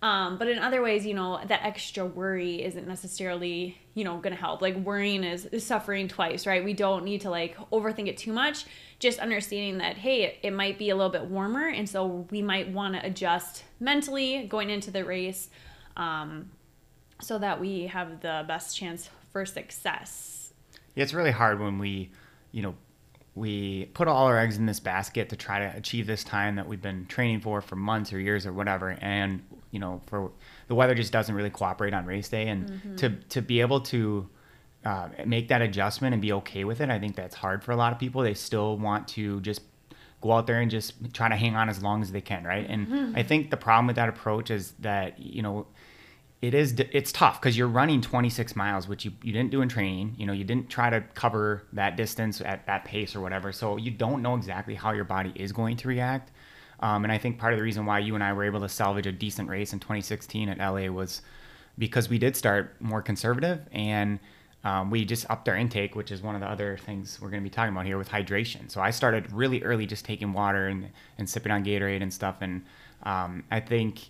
Um, 0.00 0.38
but 0.38 0.46
in 0.46 0.58
other 0.60 0.80
ways, 0.80 1.04
you 1.04 1.14
know, 1.14 1.40
that 1.44 1.64
extra 1.64 2.04
worry 2.06 2.62
isn't 2.62 2.86
necessarily, 2.86 3.76
you 3.94 4.04
know, 4.04 4.18
going 4.18 4.34
to 4.34 4.40
help. 4.40 4.62
Like 4.62 4.76
worrying 4.76 5.24
is, 5.24 5.46
is 5.46 5.66
suffering 5.66 6.06
twice, 6.06 6.46
right? 6.46 6.64
We 6.64 6.72
don't 6.72 7.04
need 7.04 7.22
to 7.22 7.30
like 7.30 7.56
overthink 7.72 8.06
it 8.06 8.16
too 8.16 8.32
much. 8.32 8.64
Just 9.00 9.18
understanding 9.18 9.78
that, 9.78 9.96
hey, 9.96 10.22
it, 10.22 10.38
it 10.44 10.50
might 10.52 10.78
be 10.78 10.90
a 10.90 10.96
little 10.96 11.10
bit 11.10 11.24
warmer. 11.24 11.68
And 11.68 11.88
so 11.88 12.28
we 12.30 12.42
might 12.42 12.70
want 12.70 12.94
to 12.94 13.04
adjust 13.04 13.64
mentally 13.80 14.46
going 14.46 14.70
into 14.70 14.92
the 14.92 15.04
race 15.04 15.50
um, 15.96 16.50
so 17.20 17.38
that 17.38 17.60
we 17.60 17.88
have 17.88 18.20
the 18.20 18.44
best 18.46 18.76
chance 18.76 19.10
for 19.32 19.44
success. 19.44 20.52
Yeah, 20.94 21.02
it's 21.02 21.14
really 21.14 21.32
hard 21.32 21.58
when 21.58 21.78
we, 21.78 22.12
you 22.52 22.62
know, 22.62 22.76
we 23.38 23.86
put 23.94 24.08
all 24.08 24.26
our 24.26 24.38
eggs 24.38 24.56
in 24.56 24.66
this 24.66 24.80
basket 24.80 25.28
to 25.28 25.36
try 25.36 25.58
to 25.58 25.76
achieve 25.76 26.06
this 26.06 26.24
time 26.24 26.56
that 26.56 26.66
we've 26.66 26.82
been 26.82 27.06
training 27.06 27.40
for 27.40 27.60
for 27.60 27.76
months 27.76 28.12
or 28.12 28.20
years 28.20 28.46
or 28.46 28.52
whatever 28.52 28.90
and 29.00 29.42
you 29.70 29.78
know 29.78 30.00
for 30.06 30.30
the 30.66 30.74
weather 30.74 30.94
just 30.94 31.12
doesn't 31.12 31.34
really 31.34 31.50
cooperate 31.50 31.94
on 31.94 32.04
race 32.04 32.28
day 32.28 32.48
and 32.48 32.68
mm-hmm. 32.68 32.96
to 32.96 33.10
to 33.28 33.40
be 33.40 33.60
able 33.60 33.80
to 33.80 34.28
uh, 34.84 35.08
make 35.26 35.48
that 35.48 35.62
adjustment 35.62 36.12
and 36.12 36.22
be 36.22 36.32
okay 36.32 36.64
with 36.64 36.80
it 36.80 36.90
i 36.90 36.98
think 36.98 37.16
that's 37.16 37.34
hard 37.34 37.62
for 37.62 37.72
a 37.72 37.76
lot 37.76 37.92
of 37.92 37.98
people 37.98 38.22
they 38.22 38.34
still 38.34 38.76
want 38.76 39.06
to 39.06 39.40
just 39.40 39.62
go 40.20 40.32
out 40.32 40.46
there 40.46 40.60
and 40.60 40.70
just 40.70 40.94
try 41.14 41.28
to 41.28 41.36
hang 41.36 41.54
on 41.54 41.68
as 41.68 41.82
long 41.82 42.02
as 42.02 42.10
they 42.10 42.20
can 42.20 42.44
right 42.44 42.66
and 42.68 42.88
mm-hmm. 42.88 43.16
i 43.16 43.22
think 43.22 43.50
the 43.50 43.56
problem 43.56 43.86
with 43.86 43.96
that 43.96 44.08
approach 44.08 44.50
is 44.50 44.72
that 44.80 45.18
you 45.18 45.42
know 45.42 45.66
it 46.40 46.54
is 46.54 46.74
it's 46.92 47.10
tough 47.10 47.40
because 47.40 47.56
you're 47.56 47.68
running 47.68 48.00
26 48.00 48.54
miles 48.54 48.86
which 48.86 49.04
you, 49.04 49.12
you 49.22 49.32
didn't 49.32 49.50
do 49.50 49.60
in 49.60 49.68
training 49.68 50.14
you 50.16 50.26
know 50.26 50.32
you 50.32 50.44
didn't 50.44 50.70
try 50.70 50.88
to 50.88 51.00
cover 51.14 51.64
that 51.72 51.96
distance 51.96 52.40
at 52.40 52.64
that 52.66 52.84
pace 52.84 53.16
or 53.16 53.20
whatever 53.20 53.52
so 53.52 53.76
you 53.76 53.90
don't 53.90 54.22
know 54.22 54.34
exactly 54.34 54.74
how 54.74 54.92
your 54.92 55.04
body 55.04 55.32
is 55.34 55.52
going 55.52 55.76
to 55.76 55.88
react 55.88 56.30
um, 56.80 57.04
and 57.04 57.12
i 57.12 57.18
think 57.18 57.38
part 57.38 57.52
of 57.52 57.58
the 57.58 57.62
reason 57.62 57.84
why 57.84 57.98
you 57.98 58.14
and 58.14 58.22
i 58.22 58.32
were 58.32 58.44
able 58.44 58.60
to 58.60 58.68
salvage 58.68 59.06
a 59.06 59.12
decent 59.12 59.48
race 59.48 59.72
in 59.72 59.80
2016 59.80 60.48
at 60.48 60.58
la 60.58 60.86
was 60.92 61.22
because 61.76 62.08
we 62.08 62.18
did 62.18 62.36
start 62.36 62.74
more 62.80 63.02
conservative 63.02 63.60
and 63.72 64.18
um, 64.64 64.90
we 64.90 65.04
just 65.04 65.28
upped 65.30 65.48
our 65.48 65.56
intake 65.56 65.96
which 65.96 66.12
is 66.12 66.22
one 66.22 66.34
of 66.34 66.40
the 66.40 66.48
other 66.48 66.76
things 66.76 67.18
we're 67.20 67.30
going 67.30 67.42
to 67.42 67.48
be 67.48 67.52
talking 67.52 67.72
about 67.72 67.86
here 67.86 67.98
with 67.98 68.08
hydration 68.08 68.70
so 68.70 68.80
i 68.80 68.90
started 68.90 69.32
really 69.32 69.62
early 69.64 69.86
just 69.86 70.04
taking 70.04 70.32
water 70.32 70.68
and, 70.68 70.88
and 71.18 71.28
sipping 71.28 71.50
on 71.50 71.64
gatorade 71.64 72.02
and 72.02 72.12
stuff 72.12 72.36
and 72.42 72.64
um, 73.02 73.42
i 73.50 73.58
think 73.58 74.08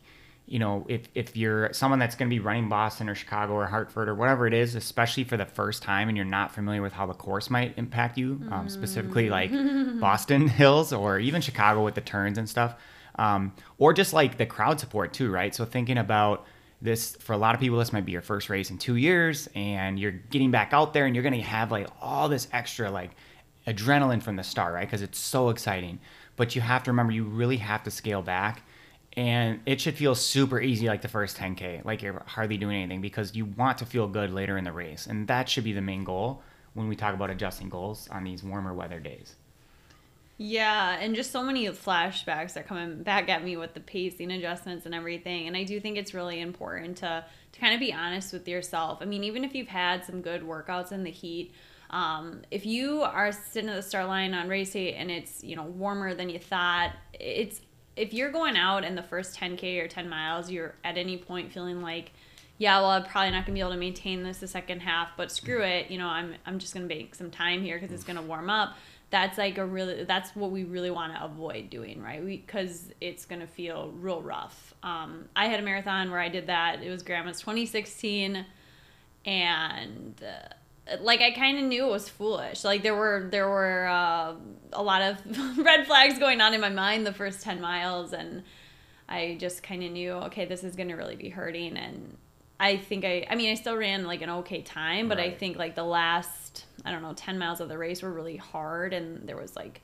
you 0.48 0.58
know, 0.58 0.86
if, 0.88 1.02
if 1.14 1.36
you're 1.36 1.72
someone 1.72 1.98
that's 1.98 2.16
going 2.16 2.28
to 2.28 2.34
be 2.34 2.40
running 2.40 2.68
Boston 2.68 3.08
or 3.08 3.14
Chicago 3.14 3.52
or 3.52 3.66
Hartford 3.66 4.08
or 4.08 4.14
whatever 4.14 4.46
it 4.46 4.54
is, 4.54 4.74
especially 4.74 5.24
for 5.24 5.36
the 5.36 5.44
first 5.44 5.82
time 5.82 6.08
and 6.08 6.16
you're 6.16 6.26
not 6.26 6.54
familiar 6.54 6.80
with 6.80 6.92
how 6.92 7.06
the 7.06 7.14
course 7.14 7.50
might 7.50 7.76
impact 7.76 8.16
you, 8.16 8.40
um, 8.50 8.68
specifically 8.68 9.28
like 9.28 9.50
Boston 10.00 10.48
hills 10.48 10.92
or 10.92 11.18
even 11.18 11.42
Chicago 11.42 11.84
with 11.84 11.94
the 11.94 12.00
turns 12.00 12.38
and 12.38 12.48
stuff, 12.48 12.76
um, 13.18 13.52
or 13.76 13.92
just 13.92 14.14
like 14.14 14.38
the 14.38 14.46
crowd 14.46 14.80
support 14.80 15.12
too, 15.12 15.30
right? 15.30 15.54
So 15.54 15.66
thinking 15.66 15.98
about 15.98 16.46
this 16.80 17.16
for 17.16 17.34
a 17.34 17.38
lot 17.38 17.54
of 17.54 17.60
people, 17.60 17.78
this 17.78 17.92
might 17.92 18.06
be 18.06 18.12
your 18.12 18.22
first 18.22 18.48
race 18.48 18.70
in 18.70 18.78
two 18.78 18.96
years 18.96 19.48
and 19.54 19.98
you're 19.98 20.12
getting 20.12 20.50
back 20.50 20.72
out 20.72 20.94
there 20.94 21.04
and 21.04 21.14
you're 21.14 21.24
going 21.24 21.34
to 21.34 21.42
have 21.42 21.70
like 21.70 21.88
all 22.00 22.28
this 22.28 22.48
extra 22.52 22.90
like 22.90 23.10
adrenaline 23.66 24.22
from 24.22 24.36
the 24.36 24.44
start, 24.44 24.72
right? 24.72 24.86
Because 24.86 25.02
it's 25.02 25.18
so 25.18 25.50
exciting. 25.50 26.00
But 26.36 26.54
you 26.54 26.62
have 26.62 26.84
to 26.84 26.90
remember, 26.90 27.12
you 27.12 27.24
really 27.24 27.56
have 27.58 27.82
to 27.82 27.90
scale 27.90 28.22
back 28.22 28.62
and 29.18 29.58
it 29.66 29.80
should 29.80 29.96
feel 29.96 30.14
super 30.14 30.60
easy 30.60 30.86
like 30.86 31.02
the 31.02 31.08
first 31.08 31.36
10k 31.36 31.84
like 31.84 32.02
you're 32.02 32.22
hardly 32.24 32.56
doing 32.56 32.76
anything 32.76 33.00
because 33.00 33.34
you 33.34 33.44
want 33.44 33.76
to 33.76 33.84
feel 33.84 34.06
good 34.06 34.30
later 34.30 34.56
in 34.56 34.62
the 34.62 34.70
race 34.70 35.08
and 35.08 35.26
that 35.26 35.48
should 35.48 35.64
be 35.64 35.72
the 35.72 35.82
main 35.82 36.04
goal 36.04 36.40
when 36.74 36.86
we 36.86 36.94
talk 36.94 37.14
about 37.14 37.28
adjusting 37.28 37.68
goals 37.68 38.08
on 38.12 38.22
these 38.22 38.44
warmer 38.44 38.72
weather 38.72 39.00
days. 39.00 39.34
Yeah 40.36 40.96
and 41.00 41.16
just 41.16 41.32
so 41.32 41.42
many 41.42 41.66
flashbacks 41.66 42.56
are 42.56 42.62
coming 42.62 43.02
back 43.02 43.28
at 43.28 43.42
me 43.42 43.56
with 43.56 43.74
the 43.74 43.80
pacing 43.80 44.30
adjustments 44.30 44.86
and 44.86 44.94
everything 44.94 45.48
and 45.48 45.56
i 45.56 45.64
do 45.64 45.80
think 45.80 45.98
it's 45.98 46.14
really 46.14 46.40
important 46.40 46.98
to 46.98 47.24
to 47.50 47.60
kind 47.60 47.74
of 47.74 47.80
be 47.80 47.92
honest 47.92 48.32
with 48.32 48.46
yourself. 48.46 49.00
I 49.02 49.04
mean 49.04 49.24
even 49.24 49.42
if 49.42 49.52
you've 49.52 49.66
had 49.66 50.04
some 50.04 50.22
good 50.22 50.42
workouts 50.42 50.92
in 50.92 51.02
the 51.02 51.10
heat 51.10 51.52
um, 51.90 52.42
if 52.50 52.66
you 52.66 53.00
are 53.00 53.32
sitting 53.32 53.70
at 53.70 53.74
the 53.74 53.82
start 53.82 54.08
line 54.08 54.34
on 54.34 54.46
race 54.46 54.74
day 54.74 54.92
and 54.94 55.10
it's 55.10 55.42
you 55.42 55.56
know 55.56 55.64
warmer 55.64 56.14
than 56.14 56.28
you 56.28 56.38
thought 56.38 56.92
it's 57.14 57.62
if 57.98 58.14
you're 58.14 58.30
going 58.30 58.56
out 58.56 58.84
in 58.84 58.94
the 58.94 59.02
first 59.02 59.38
10k 59.38 59.82
or 59.82 59.88
10 59.88 60.08
miles, 60.08 60.50
you're 60.50 60.74
at 60.84 60.96
any 60.96 61.16
point 61.16 61.52
feeling 61.52 61.82
like, 61.82 62.12
yeah, 62.56 62.80
well, 62.80 62.90
I'm 62.90 63.04
probably 63.04 63.30
not 63.30 63.44
gonna 63.44 63.54
be 63.54 63.60
able 63.60 63.72
to 63.72 63.76
maintain 63.76 64.22
this 64.22 64.38
the 64.38 64.48
second 64.48 64.80
half, 64.80 65.10
but 65.16 65.30
screw 65.30 65.62
it, 65.62 65.90
you 65.90 65.98
know, 65.98 66.06
I'm 66.06 66.34
I'm 66.46 66.58
just 66.58 66.74
gonna 66.74 66.86
make 66.86 67.14
some 67.14 67.30
time 67.30 67.62
here 67.62 67.78
because 67.78 67.92
it's 67.94 68.04
gonna 68.04 68.22
warm 68.22 68.50
up. 68.50 68.76
That's 69.10 69.38
like 69.38 69.58
a 69.58 69.64
really 69.64 70.04
that's 70.04 70.34
what 70.34 70.50
we 70.50 70.64
really 70.64 70.90
want 70.90 71.14
to 71.14 71.24
avoid 71.24 71.70
doing, 71.70 72.02
right? 72.02 72.24
Because 72.24 72.92
it's 73.00 73.24
gonna 73.24 73.46
feel 73.46 73.92
real 74.00 74.22
rough. 74.22 74.74
Um, 74.82 75.28
I 75.36 75.46
had 75.46 75.60
a 75.60 75.62
marathon 75.62 76.10
where 76.10 76.20
I 76.20 76.28
did 76.28 76.48
that. 76.48 76.82
It 76.82 76.90
was 76.90 77.02
Grandma's 77.02 77.40
2016, 77.40 78.44
and. 79.24 80.22
Uh, 80.22 80.54
like 81.00 81.20
I 81.20 81.30
kind 81.32 81.58
of 81.58 81.64
knew 81.64 81.86
it 81.86 81.90
was 81.90 82.08
foolish. 82.08 82.64
Like 82.64 82.82
there 82.82 82.94
were 82.94 83.28
there 83.30 83.48
were 83.48 83.86
uh, 83.86 84.34
a 84.72 84.82
lot 84.82 85.02
of 85.02 85.58
red 85.58 85.86
flags 85.86 86.18
going 86.18 86.40
on 86.40 86.54
in 86.54 86.60
my 86.60 86.68
mind 86.68 87.06
the 87.06 87.12
first 87.12 87.42
ten 87.42 87.60
miles, 87.60 88.12
and 88.12 88.42
I 89.08 89.36
just 89.38 89.62
kind 89.62 89.82
of 89.82 89.92
knew 89.92 90.12
okay, 90.12 90.44
this 90.44 90.64
is 90.64 90.76
going 90.76 90.88
to 90.88 90.94
really 90.94 91.16
be 91.16 91.28
hurting. 91.28 91.76
And 91.76 92.16
I 92.58 92.76
think 92.76 93.04
I 93.04 93.26
I 93.28 93.34
mean 93.34 93.50
I 93.50 93.54
still 93.54 93.76
ran 93.76 94.04
like 94.04 94.22
an 94.22 94.30
okay 94.30 94.62
time, 94.62 95.08
but 95.08 95.18
right. 95.18 95.32
I 95.32 95.36
think 95.36 95.58
like 95.58 95.74
the 95.74 95.84
last 95.84 96.66
I 96.84 96.92
don't 96.92 97.02
know 97.02 97.14
ten 97.14 97.38
miles 97.38 97.60
of 97.60 97.68
the 97.68 97.78
race 97.78 98.02
were 98.02 98.12
really 98.12 98.36
hard, 98.36 98.92
and 98.92 99.28
there 99.28 99.36
was 99.36 99.56
like. 99.56 99.82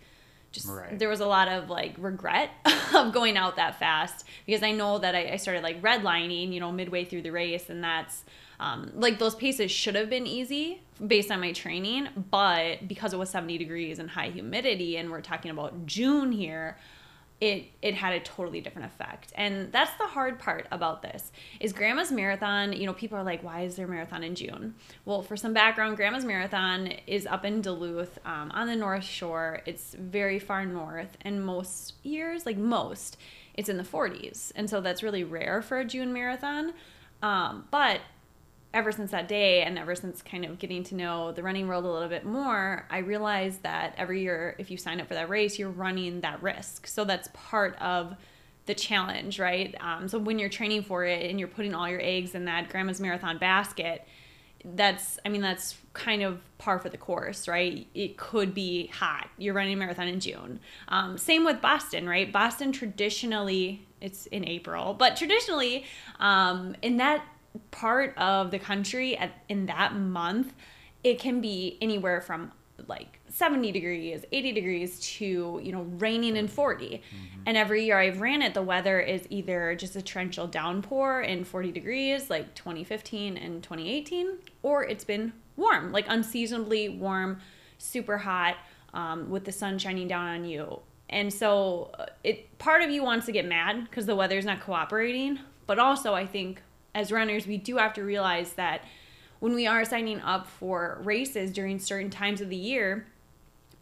Just, 0.52 0.68
right. 0.68 0.96
there 0.96 1.08
was 1.08 1.18
a 1.18 1.26
lot 1.26 1.48
of 1.48 1.68
like 1.68 1.96
regret 1.98 2.48
of 2.94 3.12
going 3.12 3.36
out 3.36 3.56
that 3.56 3.80
fast 3.80 4.24
because 4.46 4.62
I 4.62 4.70
know 4.70 5.00
that 5.00 5.12
I, 5.12 5.32
I 5.32 5.36
started 5.36 5.64
like 5.64 5.82
redlining, 5.82 6.52
you 6.52 6.60
know, 6.60 6.70
midway 6.70 7.04
through 7.04 7.22
the 7.22 7.32
race, 7.32 7.68
and 7.68 7.82
that's 7.82 8.22
um, 8.60 8.92
like 8.94 9.18
those 9.18 9.34
paces 9.34 9.70
should 9.70 9.94
have 9.94 10.10
been 10.10 10.26
easy 10.26 10.82
based 11.04 11.30
on 11.30 11.40
my 11.40 11.52
training, 11.52 12.08
but 12.30 12.86
because 12.86 13.12
it 13.12 13.18
was 13.18 13.30
70 13.30 13.58
degrees 13.58 13.98
and 13.98 14.10
high 14.10 14.30
humidity, 14.30 14.96
and 14.96 15.10
we're 15.10 15.20
talking 15.20 15.50
about 15.50 15.86
June 15.86 16.32
here, 16.32 16.76
it 17.40 17.66
it 17.82 17.94
had 17.94 18.14
a 18.14 18.20
totally 18.20 18.60
different 18.60 18.86
effect. 18.86 19.32
And 19.34 19.72
that's 19.72 19.92
the 19.98 20.06
hard 20.06 20.38
part 20.38 20.66
about 20.70 21.02
this 21.02 21.32
is 21.60 21.72
grandma's 21.72 22.12
marathon 22.12 22.72
you 22.72 22.86
know 22.86 22.92
people 22.92 23.18
are 23.18 23.24
like 23.24 23.42
why 23.42 23.62
is 23.62 23.76
there 23.76 23.86
a 23.86 23.88
marathon 23.88 24.22
in 24.22 24.34
june? 24.34 24.74
Well 25.04 25.22
for 25.22 25.36
some 25.36 25.52
background 25.52 25.96
grandma's 25.96 26.24
marathon 26.24 26.92
is 27.06 27.26
up 27.26 27.44
in 27.44 27.60
duluth 27.60 28.18
um, 28.24 28.50
on 28.52 28.66
the 28.66 28.76
north 28.76 29.04
shore. 29.04 29.60
It's 29.66 29.94
very 29.94 30.38
far 30.38 30.64
north 30.64 31.16
and 31.22 31.44
most 31.44 31.94
years 32.02 32.46
like 32.46 32.56
most 32.56 33.16
it's 33.54 33.68
in 33.68 33.76
the 33.76 33.84
40s 33.84 34.52
and 34.56 34.68
so 34.70 34.80
that's 34.80 35.02
really 35.02 35.24
rare 35.24 35.60
for 35.60 35.78
a 35.78 35.84
june 35.84 36.12
marathon. 36.12 36.72
Um, 37.22 37.64
but 37.70 38.00
ever 38.74 38.92
since 38.92 39.12
that 39.12 39.28
day 39.28 39.62
and 39.62 39.78
ever 39.78 39.94
since 39.94 40.20
kind 40.20 40.44
of 40.44 40.58
getting 40.58 40.82
to 40.84 40.94
know 40.94 41.32
the 41.32 41.42
running 41.42 41.68
world 41.68 41.84
a 41.84 41.90
little 41.90 42.08
bit 42.08 42.26
more, 42.26 42.86
I 42.90 42.98
realized 42.98 43.62
that 43.62 43.94
every 43.96 44.20
year, 44.20 44.56
if 44.58 44.70
you 44.70 44.76
sign 44.76 45.00
up 45.00 45.08
for 45.08 45.14
that 45.14 45.30
race, 45.30 45.58
you're 45.58 45.70
running 45.70 46.20
that 46.22 46.42
risk. 46.42 46.86
So 46.88 47.04
that's 47.04 47.28
part 47.32 47.80
of 47.80 48.16
the 48.66 48.74
challenge, 48.74 49.38
right? 49.38 49.74
Um, 49.80 50.08
so 50.08 50.18
when 50.18 50.38
you're 50.38 50.48
training 50.48 50.82
for 50.82 51.04
it 51.04 51.30
and 51.30 51.38
you're 51.38 51.48
putting 51.48 51.74
all 51.74 51.88
your 51.88 52.00
eggs 52.02 52.34
in 52.34 52.46
that 52.46 52.68
grandma's 52.68 53.00
marathon 53.00 53.38
basket, 53.38 54.06
that's, 54.64 55.18
I 55.24 55.28
mean, 55.28 55.42
that's 55.42 55.76
kind 55.92 56.22
of 56.22 56.40
par 56.58 56.78
for 56.78 56.88
the 56.88 56.96
course, 56.96 57.46
right? 57.46 57.86
It 57.94 58.16
could 58.16 58.54
be 58.54 58.86
hot. 58.88 59.28
You're 59.38 59.54
running 59.54 59.74
a 59.74 59.76
marathon 59.76 60.08
in 60.08 60.18
June. 60.18 60.58
Um, 60.88 61.18
same 61.18 61.44
with 61.44 61.60
Boston, 61.60 62.08
right? 62.08 62.32
Boston 62.32 62.72
traditionally, 62.72 63.86
it's 64.00 64.26
in 64.26 64.48
April, 64.48 64.94
but 64.94 65.16
traditionally, 65.16 65.84
um, 66.18 66.74
in 66.82 66.96
that 66.96 67.22
part 67.70 68.16
of 68.16 68.50
the 68.50 68.58
country 68.58 69.16
at, 69.16 69.32
in 69.48 69.66
that 69.66 69.94
month, 69.94 70.54
it 71.02 71.18
can 71.18 71.40
be 71.40 71.78
anywhere 71.80 72.20
from 72.20 72.52
like 72.88 73.20
70 73.28 73.72
degrees, 73.72 74.24
80 74.32 74.52
degrees 74.52 75.00
to, 75.00 75.60
you 75.62 75.72
know, 75.72 75.82
raining 75.98 76.36
and 76.36 76.50
40. 76.50 76.86
Mm-hmm. 76.86 77.40
And 77.46 77.56
every 77.56 77.84
year 77.84 77.98
I've 77.98 78.20
ran 78.20 78.42
it, 78.42 78.54
the 78.54 78.62
weather 78.62 79.00
is 79.00 79.26
either 79.30 79.74
just 79.74 79.96
a 79.96 80.02
torrential 80.02 80.46
downpour 80.46 81.22
in 81.22 81.44
40 81.44 81.72
degrees, 81.72 82.30
like 82.30 82.54
2015 82.54 83.36
and 83.36 83.62
2018, 83.62 84.38
or 84.62 84.84
it's 84.84 85.04
been 85.04 85.32
warm, 85.56 85.92
like 85.92 86.06
unseasonably 86.08 86.88
warm, 86.88 87.40
super 87.78 88.18
hot, 88.18 88.56
um, 88.92 89.30
with 89.30 89.44
the 89.44 89.52
sun 89.52 89.78
shining 89.78 90.08
down 90.08 90.26
on 90.26 90.44
you. 90.44 90.80
And 91.10 91.32
so 91.32 91.90
uh, 91.98 92.06
it 92.22 92.58
part 92.58 92.82
of 92.82 92.90
you 92.90 93.02
wants 93.02 93.26
to 93.26 93.32
get 93.32 93.46
mad 93.46 93.84
because 93.84 94.06
the 94.06 94.16
weather's 94.16 94.44
not 94.44 94.60
cooperating, 94.60 95.38
but 95.66 95.78
also 95.78 96.14
I 96.14 96.26
think 96.26 96.62
as 96.94 97.10
runners 97.12 97.46
we 97.46 97.56
do 97.56 97.76
have 97.76 97.92
to 97.94 98.02
realize 98.02 98.52
that 98.54 98.82
when 99.40 99.54
we 99.54 99.66
are 99.66 99.84
signing 99.84 100.20
up 100.20 100.48
for 100.48 101.00
races 101.04 101.52
during 101.52 101.78
certain 101.78 102.08
times 102.08 102.40
of 102.40 102.48
the 102.48 102.56
year, 102.56 103.06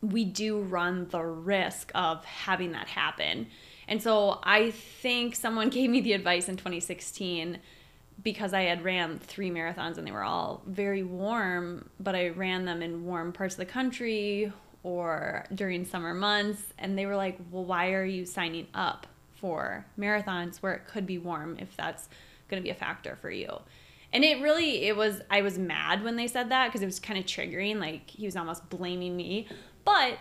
we 0.01 0.25
do 0.25 0.61
run 0.61 1.07
the 1.11 1.23
risk 1.23 1.93
of 1.95 2.25
having 2.25 2.73
that 2.73 2.89
happen. 2.89 3.47
And 3.87 4.03
so 4.03 4.41
I 4.43 4.73
think 4.73 5.37
someone 5.37 5.69
gave 5.71 5.89
me 5.89 6.01
the 6.01 6.15
advice 6.15 6.49
in 6.49 6.57
2016 6.57 7.59
because 8.23 8.53
I 8.53 8.63
had 8.63 8.83
ran 8.83 9.19
three 9.19 9.51
marathons 9.51 9.99
and 9.99 10.07
they 10.07 10.11
were 10.11 10.25
all 10.25 10.63
very 10.67 11.03
warm, 11.03 11.89
but 12.01 12.15
I 12.15 12.31
ran 12.31 12.65
them 12.65 12.83
in 12.83 13.05
warm 13.05 13.33
parts 13.33 13.55
of 13.55 13.59
the 13.59 13.67
country 13.67 14.53
or 14.83 15.45
during 15.55 15.85
summer 15.85 16.13
months. 16.13 16.63
And 16.79 16.99
they 16.99 17.07
were 17.07 17.17
like, 17.17 17.39
well, 17.51 17.65
why 17.65 17.93
are 17.93 18.05
you 18.05 18.27
signing 18.27 18.67
up 18.75 19.07
for 19.31 19.87
marathons 19.99 20.59
where 20.59 20.73
it 20.73 20.87
could 20.87 21.07
be 21.07 21.19
warm 21.19 21.57
if 21.61 21.77
that's 21.77 22.09
going 22.53 22.63
to 22.63 22.65
be 22.65 22.71
a 22.71 22.75
factor 22.75 23.17
for 23.17 23.31
you? 23.31 23.61
And 24.13 24.25
it 24.25 24.43
really, 24.43 24.85
it 24.85 24.97
was, 24.97 25.23
I 25.31 25.41
was 25.41 25.59
mad 25.59 26.05
when 26.05 26.17
they 26.17 26.27
said 26.27 26.51
that 26.51 26.69
because 26.69 26.83
it 26.83 26.87
was 26.87 27.01
kind 27.01 27.19
of 27.19 27.25
triggering. 27.25 27.81
Like 27.81 28.11
he 28.11 28.27
was 28.27 28.37
almost 28.37 28.69
blaming 28.69 29.17
me. 29.17 29.49
But 29.85 30.19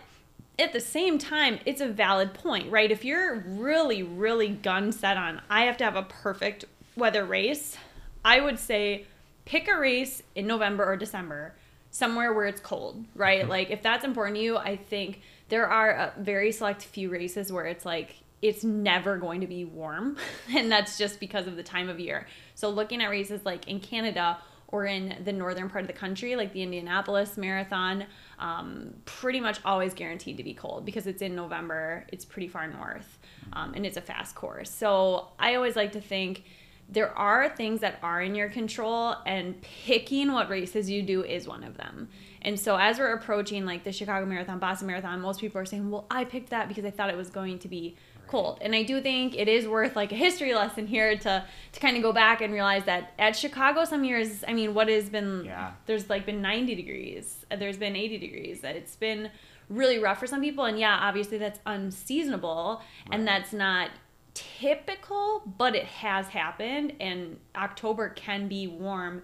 at 0.58 0.72
the 0.72 0.80
same 0.80 1.18
time, 1.18 1.58
it's 1.66 1.80
a 1.80 1.88
valid 1.88 2.32
point, 2.32 2.70
right? 2.72 2.90
If 2.90 3.04
you're 3.04 3.40
really, 3.46 4.02
really 4.02 4.48
gun 4.48 4.92
set 4.92 5.16
on, 5.16 5.42
I 5.50 5.62
have 5.64 5.76
to 5.78 5.84
have 5.84 5.96
a 5.96 6.02
perfect 6.02 6.64
weather 6.96 7.24
race, 7.24 7.76
I 8.24 8.40
would 8.40 8.58
say 8.58 9.06
pick 9.44 9.68
a 9.68 9.78
race 9.78 10.22
in 10.34 10.46
November 10.46 10.84
or 10.84 10.96
December, 10.96 11.54
somewhere 11.90 12.32
where 12.32 12.46
it's 12.46 12.60
cold, 12.60 13.04
right? 13.14 13.42
Mm-hmm. 13.42 13.50
Like 13.50 13.70
if 13.70 13.82
that's 13.82 14.04
important 14.04 14.36
to 14.36 14.42
you, 14.42 14.56
I 14.56 14.76
think 14.76 15.20
there 15.48 15.66
are 15.66 15.90
a 15.90 16.12
very 16.18 16.52
select 16.52 16.82
few 16.82 17.10
races 17.10 17.52
where 17.52 17.66
it's 17.66 17.84
like 17.84 18.16
it's 18.42 18.64
never 18.64 19.16
going 19.16 19.40
to 19.40 19.46
be 19.46 19.64
warm, 19.64 20.16
and 20.54 20.70
that's 20.70 20.98
just 20.98 21.20
because 21.20 21.46
of 21.46 21.56
the 21.56 21.62
time 21.62 21.88
of 21.88 21.98
year. 21.98 22.26
So 22.54 22.68
looking 22.68 23.00
at 23.02 23.08
races 23.08 23.44
like 23.44 23.68
in 23.68 23.80
Canada 23.80 24.38
or 24.68 24.86
in 24.86 25.18
the 25.24 25.32
northern 25.32 25.68
part 25.68 25.82
of 25.82 25.86
the 25.86 25.92
country, 25.92 26.34
like 26.34 26.52
the 26.52 26.62
Indianapolis 26.62 27.36
Marathon, 27.36 28.06
um, 28.38 28.94
pretty 29.04 29.38
much 29.38 29.60
always 29.64 29.92
guaranteed 29.92 30.38
to 30.38 30.42
be 30.42 30.54
cold 30.54 30.84
because 30.84 31.06
it's 31.06 31.22
in 31.22 31.36
November. 31.36 32.06
It's 32.08 32.24
pretty 32.24 32.48
far 32.48 32.66
north, 32.66 33.18
um, 33.52 33.74
and 33.74 33.86
it's 33.86 33.96
a 33.96 34.00
fast 34.00 34.34
course. 34.34 34.70
So 34.70 35.28
I 35.38 35.54
always 35.54 35.76
like 35.76 35.92
to 35.92 36.00
think 36.00 36.44
there 36.88 37.16
are 37.16 37.48
things 37.48 37.80
that 37.80 37.98
are 38.02 38.20
in 38.20 38.34
your 38.34 38.48
control, 38.48 39.16
and 39.24 39.60
picking 39.62 40.32
what 40.32 40.48
races 40.50 40.90
you 40.90 41.02
do 41.02 41.22
is 41.22 41.46
one 41.46 41.64
of 41.64 41.76
them. 41.76 42.08
And 42.42 42.58
so 42.58 42.76
as 42.76 42.98
we're 42.98 43.12
approaching 43.12 43.64
like 43.64 43.84
the 43.84 43.92
Chicago 43.92 44.26
Marathon, 44.26 44.58
Boston 44.58 44.88
Marathon, 44.88 45.20
most 45.20 45.40
people 45.40 45.60
are 45.60 45.64
saying, 45.64 45.90
"Well, 45.90 46.06
I 46.10 46.24
picked 46.24 46.50
that 46.50 46.68
because 46.68 46.84
I 46.84 46.90
thought 46.90 47.10
it 47.10 47.16
was 47.16 47.30
going 47.30 47.58
to 47.60 47.68
be." 47.68 47.96
Cold. 48.32 48.58
And 48.62 48.74
I 48.74 48.82
do 48.82 49.00
think 49.00 49.36
it 49.36 49.46
is 49.46 49.68
worth 49.68 49.94
like 49.94 50.10
a 50.10 50.16
history 50.16 50.54
lesson 50.54 50.86
here 50.86 51.16
to 51.16 51.44
to 51.72 51.80
kind 51.80 51.96
of 51.96 52.02
go 52.02 52.12
back 52.12 52.40
and 52.40 52.52
realize 52.52 52.84
that 52.86 53.12
at 53.18 53.36
Chicago 53.36 53.84
some 53.84 54.02
years, 54.02 54.42
I 54.48 54.54
mean, 54.54 54.74
what 54.74 54.88
has 54.88 55.08
been 55.08 55.44
yeah. 55.44 55.72
there's 55.86 56.08
like 56.10 56.26
been 56.26 56.42
90 56.42 56.74
degrees, 56.74 57.46
uh, 57.50 57.56
there's 57.56 57.76
been 57.76 57.94
80 57.94 58.18
degrees. 58.18 58.60
That 58.62 58.74
it's 58.74 58.96
been 58.96 59.30
really 59.68 59.98
rough 59.98 60.18
for 60.18 60.26
some 60.26 60.40
people 60.40 60.64
and 60.64 60.78
yeah, 60.78 60.98
obviously 61.00 61.38
that's 61.38 61.60
unseasonable 61.66 62.82
right. 63.06 63.14
and 63.14 63.28
that's 63.28 63.52
not 63.52 63.90
typical, 64.34 65.42
but 65.58 65.76
it 65.76 65.84
has 65.84 66.26
happened 66.28 66.94
and 67.00 67.38
October 67.54 68.08
can 68.08 68.48
be 68.48 68.66
warm 68.66 69.22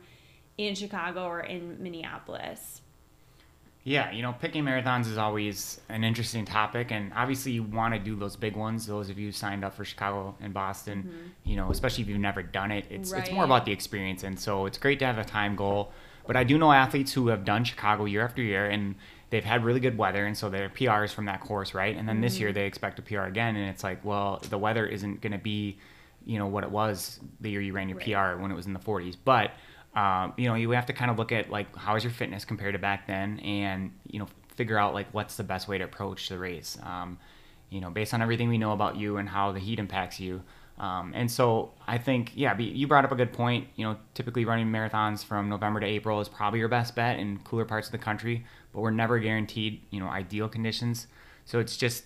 in 0.58 0.74
Chicago 0.74 1.24
or 1.24 1.40
in 1.40 1.82
Minneapolis. 1.82 2.82
Yeah, 3.88 4.10
you 4.10 4.20
know, 4.20 4.34
picking 4.34 4.64
marathons 4.64 5.06
is 5.06 5.16
always 5.16 5.80
an 5.88 6.04
interesting 6.04 6.44
topic, 6.44 6.92
and 6.92 7.10
obviously 7.16 7.52
you 7.52 7.62
want 7.62 7.94
to 7.94 8.00
do 8.00 8.16
those 8.16 8.36
big 8.36 8.54
ones. 8.54 8.86
Those 8.86 9.08
of 9.08 9.18
you 9.18 9.32
signed 9.32 9.64
up 9.64 9.74
for 9.74 9.84
Chicago 9.84 10.36
and 10.42 10.52
Boston, 10.52 11.04
mm-hmm. 11.04 11.50
you 11.50 11.56
know, 11.56 11.70
especially 11.70 12.02
if 12.02 12.08
you've 12.10 12.20
never 12.20 12.42
done 12.42 12.70
it, 12.70 12.84
it's 12.90 13.12
right. 13.12 13.22
it's 13.22 13.32
more 13.32 13.44
about 13.44 13.64
the 13.64 13.72
experience, 13.72 14.24
and 14.24 14.38
so 14.38 14.66
it's 14.66 14.76
great 14.76 14.98
to 14.98 15.06
have 15.06 15.16
a 15.16 15.24
time 15.24 15.56
goal. 15.56 15.90
But 16.26 16.36
I 16.36 16.44
do 16.44 16.58
know 16.58 16.70
athletes 16.70 17.14
who 17.14 17.28
have 17.28 17.46
done 17.46 17.64
Chicago 17.64 18.04
year 18.04 18.22
after 18.22 18.42
year, 18.42 18.66
and 18.66 18.94
they've 19.30 19.44
had 19.44 19.64
really 19.64 19.80
good 19.80 19.96
weather, 19.96 20.26
and 20.26 20.36
so 20.36 20.50
they're 20.50 20.68
PRs 20.68 21.14
from 21.14 21.24
that 21.24 21.40
course, 21.40 21.72
right? 21.72 21.96
And 21.96 22.06
then 22.06 22.16
mm-hmm. 22.16 22.24
this 22.24 22.38
year 22.38 22.52
they 22.52 22.66
expect 22.66 22.98
a 22.98 23.02
PR 23.02 23.22
again, 23.22 23.56
and 23.56 23.70
it's 23.70 23.82
like, 23.82 24.04
well, 24.04 24.42
the 24.50 24.58
weather 24.58 24.86
isn't 24.86 25.22
going 25.22 25.32
to 25.32 25.38
be, 25.38 25.78
you 26.26 26.38
know, 26.38 26.46
what 26.46 26.62
it 26.62 26.70
was 26.70 27.20
the 27.40 27.48
year 27.48 27.62
you 27.62 27.72
ran 27.72 27.88
your 27.88 27.96
right. 27.96 28.36
PR 28.36 28.42
when 28.42 28.50
it 28.50 28.54
was 28.54 28.66
in 28.66 28.74
the 28.74 28.78
40s, 28.78 29.16
but 29.24 29.52
um, 29.94 30.34
you 30.36 30.48
know, 30.48 30.54
you 30.54 30.70
have 30.70 30.86
to 30.86 30.92
kind 30.92 31.10
of 31.10 31.18
look 31.18 31.32
at 31.32 31.50
like 31.50 31.74
how 31.76 31.96
is 31.96 32.04
your 32.04 32.12
fitness 32.12 32.44
compared 32.44 32.74
to 32.74 32.78
back 32.78 33.06
then, 33.06 33.40
and 33.40 33.92
you 34.06 34.18
know, 34.18 34.28
figure 34.54 34.78
out 34.78 34.94
like 34.94 35.12
what's 35.12 35.36
the 35.36 35.44
best 35.44 35.68
way 35.68 35.78
to 35.78 35.84
approach 35.84 36.28
the 36.28 36.38
race. 36.38 36.78
Um, 36.82 37.18
you 37.70 37.80
know, 37.80 37.90
based 37.90 38.14
on 38.14 38.22
everything 38.22 38.48
we 38.48 38.58
know 38.58 38.72
about 38.72 38.96
you 38.96 39.18
and 39.18 39.28
how 39.28 39.52
the 39.52 39.60
heat 39.60 39.78
impacts 39.78 40.18
you. 40.18 40.42
Um, 40.78 41.12
and 41.14 41.30
so 41.30 41.72
I 41.86 41.98
think, 41.98 42.32
yeah, 42.34 42.56
you 42.56 42.86
brought 42.86 43.04
up 43.04 43.12
a 43.12 43.16
good 43.16 43.32
point. 43.32 43.68
You 43.76 43.84
know, 43.84 43.96
typically 44.14 44.44
running 44.44 44.68
marathons 44.68 45.24
from 45.24 45.48
November 45.48 45.80
to 45.80 45.86
April 45.86 46.20
is 46.20 46.28
probably 46.28 46.60
your 46.60 46.68
best 46.68 46.94
bet 46.94 47.18
in 47.18 47.38
cooler 47.40 47.64
parts 47.64 47.88
of 47.88 47.92
the 47.92 47.98
country, 47.98 48.46
but 48.72 48.80
we're 48.80 48.90
never 48.90 49.18
guaranteed, 49.18 49.82
you 49.90 50.00
know, 50.00 50.08
ideal 50.08 50.48
conditions. 50.48 51.08
So 51.44 51.58
it's 51.58 51.76
just 51.76 52.04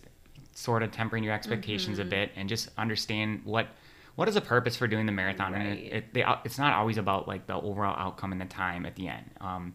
sort 0.52 0.82
of 0.82 0.90
tempering 0.90 1.22
your 1.22 1.34
expectations 1.34 1.98
mm-hmm. 1.98 2.08
a 2.08 2.10
bit 2.10 2.32
and 2.36 2.48
just 2.48 2.70
understand 2.78 3.42
what 3.44 3.68
what 4.14 4.28
is 4.28 4.34
the 4.34 4.40
purpose 4.40 4.76
for 4.76 4.86
doing 4.86 5.06
the 5.06 5.12
marathon? 5.12 5.52
Right. 5.52 5.62
And 5.62 5.78
it, 5.78 5.92
it, 5.92 6.14
they, 6.14 6.24
it's 6.44 6.58
not 6.58 6.74
always 6.74 6.98
about 6.98 7.28
like 7.28 7.46
the 7.46 7.54
overall 7.54 7.96
outcome 7.98 8.32
and 8.32 8.40
the 8.40 8.46
time 8.46 8.86
at 8.86 8.96
the 8.96 9.08
end. 9.08 9.30
Um, 9.40 9.74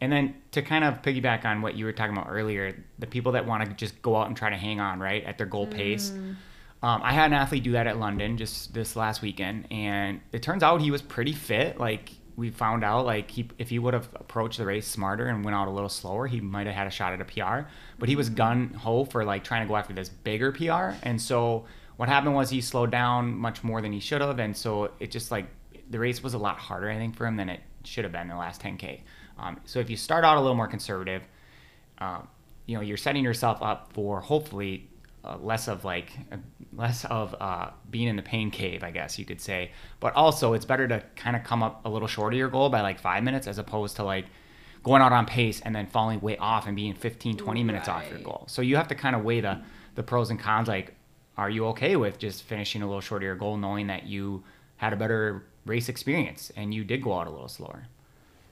and 0.00 0.12
then 0.12 0.34
to 0.52 0.62
kind 0.62 0.84
of 0.84 1.02
piggyback 1.02 1.44
on 1.44 1.62
what 1.62 1.76
you 1.76 1.84
were 1.84 1.92
talking 1.92 2.16
about 2.16 2.28
earlier, 2.28 2.84
the 2.98 3.06
people 3.06 3.32
that 3.32 3.46
want 3.46 3.64
to 3.68 3.74
just 3.74 4.02
go 4.02 4.16
out 4.16 4.26
and 4.26 4.36
try 4.36 4.50
to 4.50 4.56
hang 4.56 4.80
on 4.80 5.00
right 5.00 5.24
at 5.24 5.38
their 5.38 5.46
goal 5.46 5.66
mm. 5.66 5.74
pace. 5.74 6.10
Um, 6.84 7.00
I 7.02 7.12
had 7.12 7.26
an 7.26 7.32
athlete 7.32 7.62
do 7.62 7.72
that 7.72 7.86
at 7.86 7.98
London 7.98 8.36
just 8.36 8.74
this 8.74 8.96
last 8.96 9.22
weekend, 9.22 9.66
and 9.72 10.20
it 10.32 10.42
turns 10.42 10.62
out 10.62 10.82
he 10.82 10.90
was 10.90 11.00
pretty 11.00 11.32
fit. 11.32 11.80
Like 11.80 12.10
we 12.36 12.50
found 12.50 12.84
out, 12.84 13.06
like 13.06 13.30
he, 13.30 13.48
if 13.56 13.70
he 13.70 13.78
would 13.78 13.94
have 13.94 14.06
approached 14.16 14.58
the 14.58 14.66
race 14.66 14.86
smarter 14.86 15.26
and 15.28 15.42
went 15.42 15.54
out 15.54 15.66
a 15.66 15.70
little 15.70 15.88
slower, 15.88 16.26
he 16.26 16.42
might 16.42 16.66
have 16.66 16.76
had 16.76 16.86
a 16.86 16.90
shot 16.90 17.14
at 17.14 17.22
a 17.22 17.24
PR. 17.24 17.66
But 17.98 18.10
he 18.10 18.16
was 18.16 18.28
mm. 18.28 18.34
gun 18.34 18.74
ho 18.74 19.06
for 19.06 19.24
like 19.24 19.44
trying 19.44 19.62
to 19.62 19.68
go 19.68 19.76
after 19.76 19.94
this 19.94 20.10
bigger 20.10 20.52
PR, 20.52 20.96
and 21.02 21.18
so 21.18 21.64
what 21.96 22.08
happened 22.08 22.34
was 22.34 22.50
he 22.50 22.60
slowed 22.60 22.90
down 22.90 23.36
much 23.36 23.62
more 23.62 23.80
than 23.80 23.92
he 23.92 24.00
should 24.00 24.20
have, 24.20 24.38
and 24.38 24.56
so 24.56 24.90
it 25.00 25.10
just 25.10 25.30
like 25.30 25.46
the 25.90 25.98
race 25.98 26.22
was 26.22 26.34
a 26.34 26.38
lot 26.38 26.58
harder, 26.58 26.90
I 26.90 26.96
think, 26.96 27.16
for 27.16 27.26
him 27.26 27.36
than 27.36 27.48
it 27.48 27.60
should 27.84 28.04
have 28.04 28.12
been 28.12 28.28
the 28.28 28.36
last 28.36 28.60
10k. 28.62 29.00
Um, 29.38 29.60
so 29.64 29.78
if 29.78 29.90
you 29.90 29.96
start 29.96 30.24
out 30.24 30.36
a 30.36 30.40
little 30.40 30.56
more 30.56 30.68
conservative, 30.68 31.22
uh, 31.98 32.20
you 32.66 32.76
know, 32.76 32.80
you're 32.80 32.96
setting 32.96 33.22
yourself 33.22 33.62
up 33.62 33.92
for 33.92 34.20
hopefully 34.20 34.88
uh, 35.24 35.36
less 35.38 35.68
of 35.68 35.84
like 35.84 36.12
uh, 36.32 36.36
less 36.76 37.04
of 37.06 37.34
uh, 37.40 37.70
being 37.90 38.08
in 38.08 38.16
the 38.16 38.22
pain 38.22 38.50
cave, 38.50 38.82
I 38.82 38.90
guess 38.90 39.18
you 39.18 39.24
could 39.24 39.40
say. 39.40 39.70
But 40.00 40.14
also, 40.14 40.54
it's 40.54 40.64
better 40.64 40.88
to 40.88 41.02
kind 41.16 41.36
of 41.36 41.44
come 41.44 41.62
up 41.62 41.84
a 41.84 41.88
little 41.88 42.08
short 42.08 42.32
of 42.32 42.38
your 42.38 42.48
goal 42.48 42.68
by 42.68 42.80
like 42.80 42.98
five 42.98 43.22
minutes 43.22 43.46
as 43.46 43.58
opposed 43.58 43.96
to 43.96 44.04
like 44.04 44.26
going 44.82 45.00
out 45.00 45.12
on 45.12 45.26
pace 45.26 45.60
and 45.60 45.74
then 45.74 45.86
falling 45.86 46.20
way 46.20 46.36
off 46.36 46.66
and 46.66 46.76
being 46.76 46.94
15, 46.94 47.38
20 47.38 47.60
right. 47.60 47.66
minutes 47.66 47.88
off 47.88 48.08
your 48.10 48.18
goal. 48.18 48.44
So 48.48 48.60
you 48.60 48.76
have 48.76 48.88
to 48.88 48.94
kind 48.94 49.16
of 49.16 49.24
weigh 49.24 49.40
the 49.40 49.62
the 49.94 50.02
pros 50.02 50.30
and 50.30 50.38
cons. 50.38 50.68
Like, 50.68 50.94
are 51.36 51.50
you 51.50 51.66
okay 51.66 51.96
with 51.96 52.18
just 52.18 52.42
finishing 52.42 52.82
a 52.82 52.86
little 52.86 53.00
short 53.00 53.22
of 53.22 53.26
your 53.26 53.34
goal, 53.34 53.56
knowing 53.56 53.88
that 53.88 54.06
you 54.06 54.44
had 54.76 54.92
a 54.92 54.96
better 54.96 55.44
race 55.66 55.88
experience 55.88 56.52
and 56.56 56.72
you 56.72 56.84
did 56.84 57.02
go 57.02 57.18
out 57.18 57.26
a 57.26 57.30
little 57.30 57.48
slower? 57.48 57.86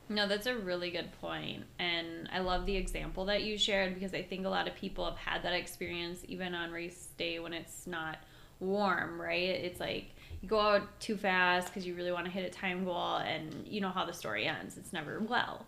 No, 0.08 0.26
that's 0.26 0.46
a 0.46 0.56
really 0.56 0.90
good 0.90 1.10
point. 1.20 1.64
And 1.78 2.28
I 2.32 2.40
love 2.40 2.66
the 2.66 2.76
example 2.76 3.24
that 3.26 3.44
you 3.44 3.56
shared 3.56 3.94
because 3.94 4.12
I 4.12 4.22
think 4.22 4.44
a 4.44 4.48
lot 4.48 4.68
of 4.68 4.74
people 4.74 5.04
have 5.04 5.16
had 5.16 5.42
that 5.44 5.52
experience 5.52 6.20
even 6.28 6.54
on 6.54 6.70
race 6.70 7.08
day 7.16 7.38
when 7.38 7.52
it's 7.52 7.86
not 7.86 8.18
warm, 8.60 9.20
right? 9.20 9.48
It's 9.48 9.80
like 9.80 10.06
you 10.40 10.48
go 10.48 10.60
out 10.60 11.00
too 11.00 11.16
fast 11.16 11.68
because 11.68 11.86
you 11.86 11.94
really 11.94 12.12
want 12.12 12.26
to 12.26 12.30
hit 12.30 12.44
a 12.44 12.50
time 12.50 12.84
goal 12.84 13.16
and 13.16 13.66
you 13.66 13.80
know 13.80 13.90
how 13.90 14.04
the 14.04 14.12
story 14.12 14.46
ends. 14.46 14.76
It's 14.76 14.92
never 14.92 15.20
well 15.20 15.66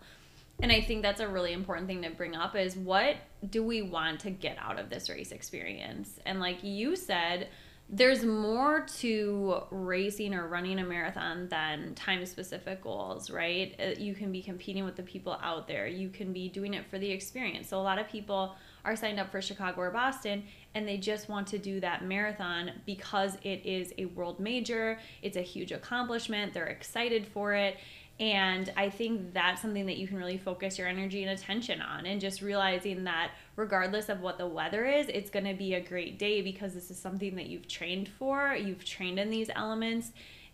and 0.61 0.71
I 0.71 0.81
think 0.81 1.01
that's 1.01 1.19
a 1.19 1.27
really 1.27 1.53
important 1.53 1.87
thing 1.87 2.01
to 2.03 2.09
bring 2.09 2.35
up 2.35 2.55
is 2.55 2.75
what 2.75 3.17
do 3.49 3.63
we 3.63 3.81
want 3.81 4.21
to 4.21 4.29
get 4.29 4.57
out 4.59 4.79
of 4.79 4.89
this 4.89 5.09
race 5.09 5.31
experience? 5.31 6.19
And 6.25 6.39
like 6.39 6.63
you 6.63 6.95
said, 6.95 7.49
there's 7.87 8.25
more 8.25 8.81
to 8.97 9.61
racing 9.69 10.33
or 10.33 10.47
running 10.47 10.79
a 10.79 10.83
marathon 10.83 11.47
than 11.49 11.93
time 11.93 12.25
specific 12.25 12.81
goals, 12.81 13.29
right? 13.29 13.75
Uh, 13.79 13.99
you 13.99 14.15
can 14.15 14.31
be 14.31 14.41
competing 14.41 14.83
with 14.85 14.95
the 14.95 15.03
people 15.03 15.37
out 15.43 15.67
there. 15.67 15.85
You 15.85 16.09
can 16.09 16.33
be 16.33 16.49
doing 16.49 16.73
it 16.73 16.89
for 16.89 16.97
the 16.97 17.11
experience. 17.11 17.69
So 17.69 17.79
a 17.79 17.83
lot 17.83 17.99
of 17.99 18.07
people 18.07 18.55
are 18.85 18.95
signed 18.95 19.19
up 19.19 19.31
for 19.31 19.41
Chicago 19.41 19.81
or 19.81 19.91
Boston 19.91 20.43
and 20.73 20.87
they 20.87 20.97
just 20.97 21.29
want 21.29 21.47
to 21.47 21.59
do 21.59 21.79
that 21.79 22.03
marathon 22.03 22.71
because 22.85 23.37
it 23.43 23.65
is 23.65 23.93
a 23.97 24.05
world 24.05 24.39
major, 24.39 24.99
it's 25.21 25.37
a 25.37 25.41
huge 25.41 25.71
accomplishment, 25.71 26.53
they're 26.53 26.65
excited 26.67 27.27
for 27.27 27.53
it. 27.53 27.77
And 28.19 28.71
I 28.77 28.89
think 28.89 29.33
that's 29.33 29.61
something 29.61 29.87
that 29.87 29.97
you 29.97 30.07
can 30.07 30.17
really 30.17 30.37
focus 30.37 30.77
your 30.77 30.87
energy 30.87 31.23
and 31.23 31.37
attention 31.37 31.81
on, 31.81 32.05
and 32.05 32.21
just 32.21 32.41
realizing 32.41 33.03
that 33.03 33.31
regardless 33.57 34.07
of 34.07 34.21
what 34.21 34.37
the 34.37 34.47
weather 34.47 34.85
is, 34.85 35.07
it's 35.09 35.29
going 35.29 35.45
to 35.45 35.53
be 35.53 35.73
a 35.73 35.81
great 35.81 36.17
day 36.17 36.41
because 36.41 36.73
this 36.73 36.89
is 36.89 36.97
something 36.97 37.35
that 37.35 37.47
you've 37.47 37.67
trained 37.67 38.07
for. 38.07 38.55
You've 38.55 38.85
trained 38.85 39.19
in 39.19 39.29
these 39.29 39.49
elements, 39.53 40.13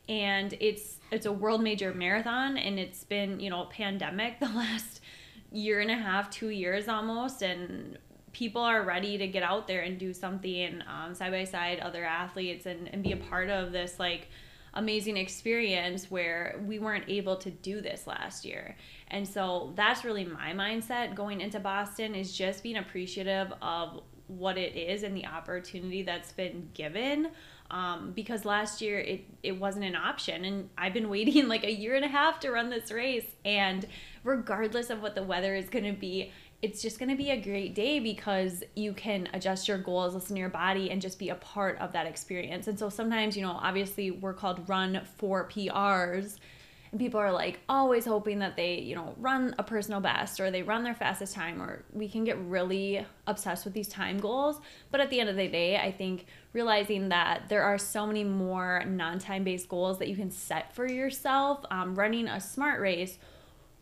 and 0.10 0.56
it's 0.60 0.97
it's 1.12 1.28
a 1.28 1.32
world 1.32 1.62
major 1.62 1.93
marathon, 1.93 2.58
and 2.58 2.80
it's 2.80 3.04
been 3.04 3.39
you 3.39 3.52
know 3.52 3.65
pandemic 3.65 4.39
the 4.39 4.47
last 4.47 5.02
year 5.52 5.82
and 5.82 5.91
a 5.91 5.95
half, 5.95 6.32
two 6.32 6.50
years 6.50 6.88
almost, 6.88 7.43
and 7.43 8.00
people 8.34 8.62
are 8.62 8.84
ready 8.84 9.17
to 9.17 9.28
get 9.28 9.43
out 9.43 9.67
there 9.67 9.82
and 9.82 10.00
do 10.00 10.13
something 10.13 10.82
um, 10.88 11.13
side 11.13 11.32
by 11.32 11.43
side 11.43 11.80
other 11.80 12.04
athletes 12.04 12.65
and, 12.65 12.88
and 12.93 13.04
be 13.04 13.12
a 13.12 13.17
part 13.17 13.50
of 13.50 13.71
this 13.71 14.00
like 14.00 14.30
amazing 14.74 15.18
experience 15.18 16.10
where 16.10 16.60
we 16.66 16.80
weren't 16.80 17.06
able 17.08 17.36
to 17.38 17.52
do 17.52 17.82
this 17.82 18.08
last 18.08 18.46
year. 18.46 18.76
And 19.10 19.28
so 19.28 19.74
that's 19.76 20.06
really 20.06 20.26
my 20.26 20.54
mindset 20.54 21.16
going 21.16 21.42
into 21.42 21.60
Boston 21.60 22.16
is 22.16 22.36
just 22.36 22.64
being 22.64 22.78
appreciative 22.78 23.52
of 23.62 24.02
what 24.28 24.58
it 24.58 24.76
is 24.76 25.04
and 25.04 25.16
the 25.16 25.26
opportunity 25.26 26.04
that's 26.04 26.32
been 26.32 26.70
given. 26.74 27.30
Um, 27.70 28.12
because 28.14 28.44
last 28.44 28.82
year 28.82 29.00
it, 29.00 29.26
it 29.44 29.54
wasn't 29.54 29.86
an 29.86 29.96
option. 29.96 30.46
And 30.46 30.70
I've 30.78 30.94
been 30.94 31.10
waiting 31.18 31.48
like 31.48 31.64
a 31.64 31.72
year 31.72 31.96
and 31.96 32.06
a 32.06 32.10
half 32.10 32.40
to 32.42 32.52
run 32.52 32.70
this 32.70 32.92
race. 32.92 33.26
And 33.44 33.86
regardless 34.24 34.90
of 34.90 35.02
what 35.02 35.16
the 35.16 35.24
weather 35.24 35.56
is 35.56 35.70
going 35.70 35.86
to 35.86 36.00
be, 36.00 36.32
it's 36.62 36.82
just 36.82 37.00
going 37.00 37.10
to 37.10 37.15
be 37.15 37.32
a 37.32 37.41
great 37.41 37.74
day 37.74 38.00
because 38.00 38.63
you 38.76 38.93
can 38.93 39.28
adjust 39.34 39.67
your 39.67 39.80
goals, 39.80 40.13
listen 40.13 40.36
to 40.36 40.39
your 40.39 40.50
body, 40.50 40.91
and 40.91 41.02
just 41.02 41.17
be 41.17 41.30
a 41.30 41.36
part 41.36 41.78
of 41.80 41.91
that 41.93 42.06
experience. 42.06 42.67
And 42.67 42.78
so 42.78 42.89
sometimes, 42.89 43.36
you 43.36 43.41
know, 43.41 43.58
obviously 43.60 44.12
we're 44.12 44.34
called 44.34 44.69
run 44.69 45.02
for 45.17 45.47
PRs. 45.50 46.38
And 46.91 47.00
people 47.00 47.19
are 47.19 47.32
like 47.32 47.62
always 47.69 48.06
hoping 48.06 48.39
that 48.39 48.58
they, 48.58 48.78
you 48.80 48.95
know, 48.95 49.15
run 49.17 49.56
a 49.58 49.63
personal 49.63 50.02
best 50.02 50.39
or 50.39 50.52
they 50.52 50.62
run 50.62 50.84
their 50.84 50.93
fastest 50.93 51.34
time, 51.34 51.62
or 51.62 51.84
we 51.93 52.08
can 52.08 52.26
get 52.26 52.38
really 52.38 53.06
obsessed 53.26 53.65
with 53.65 53.74
these 53.74 53.88
time 53.88 54.19
goals. 54.19 54.60
But 54.91 55.00
at 55.00 55.10
the 55.10 55.19
end 55.19 55.30
of 55.30 55.38
the 55.38 55.47
day, 55.47 55.78
I 55.78 55.91
think 55.91 56.26
realizing 56.54 57.10
that 57.10 57.47
there 57.47 57.63
are 57.63 57.78
so 57.78 58.06
many 58.06 58.26
more 58.26 58.84
non 58.86 59.19
time 59.19 59.43
based 59.43 59.69
goals 59.69 60.00
that 60.00 60.10
you 60.10 60.15
can 60.15 60.30
set 60.30 60.76
for 60.76 60.86
yourself. 60.86 61.65
Um, 61.71 61.95
running 61.95 62.28
a 62.28 62.41
smart 62.41 62.82
race 62.82 63.17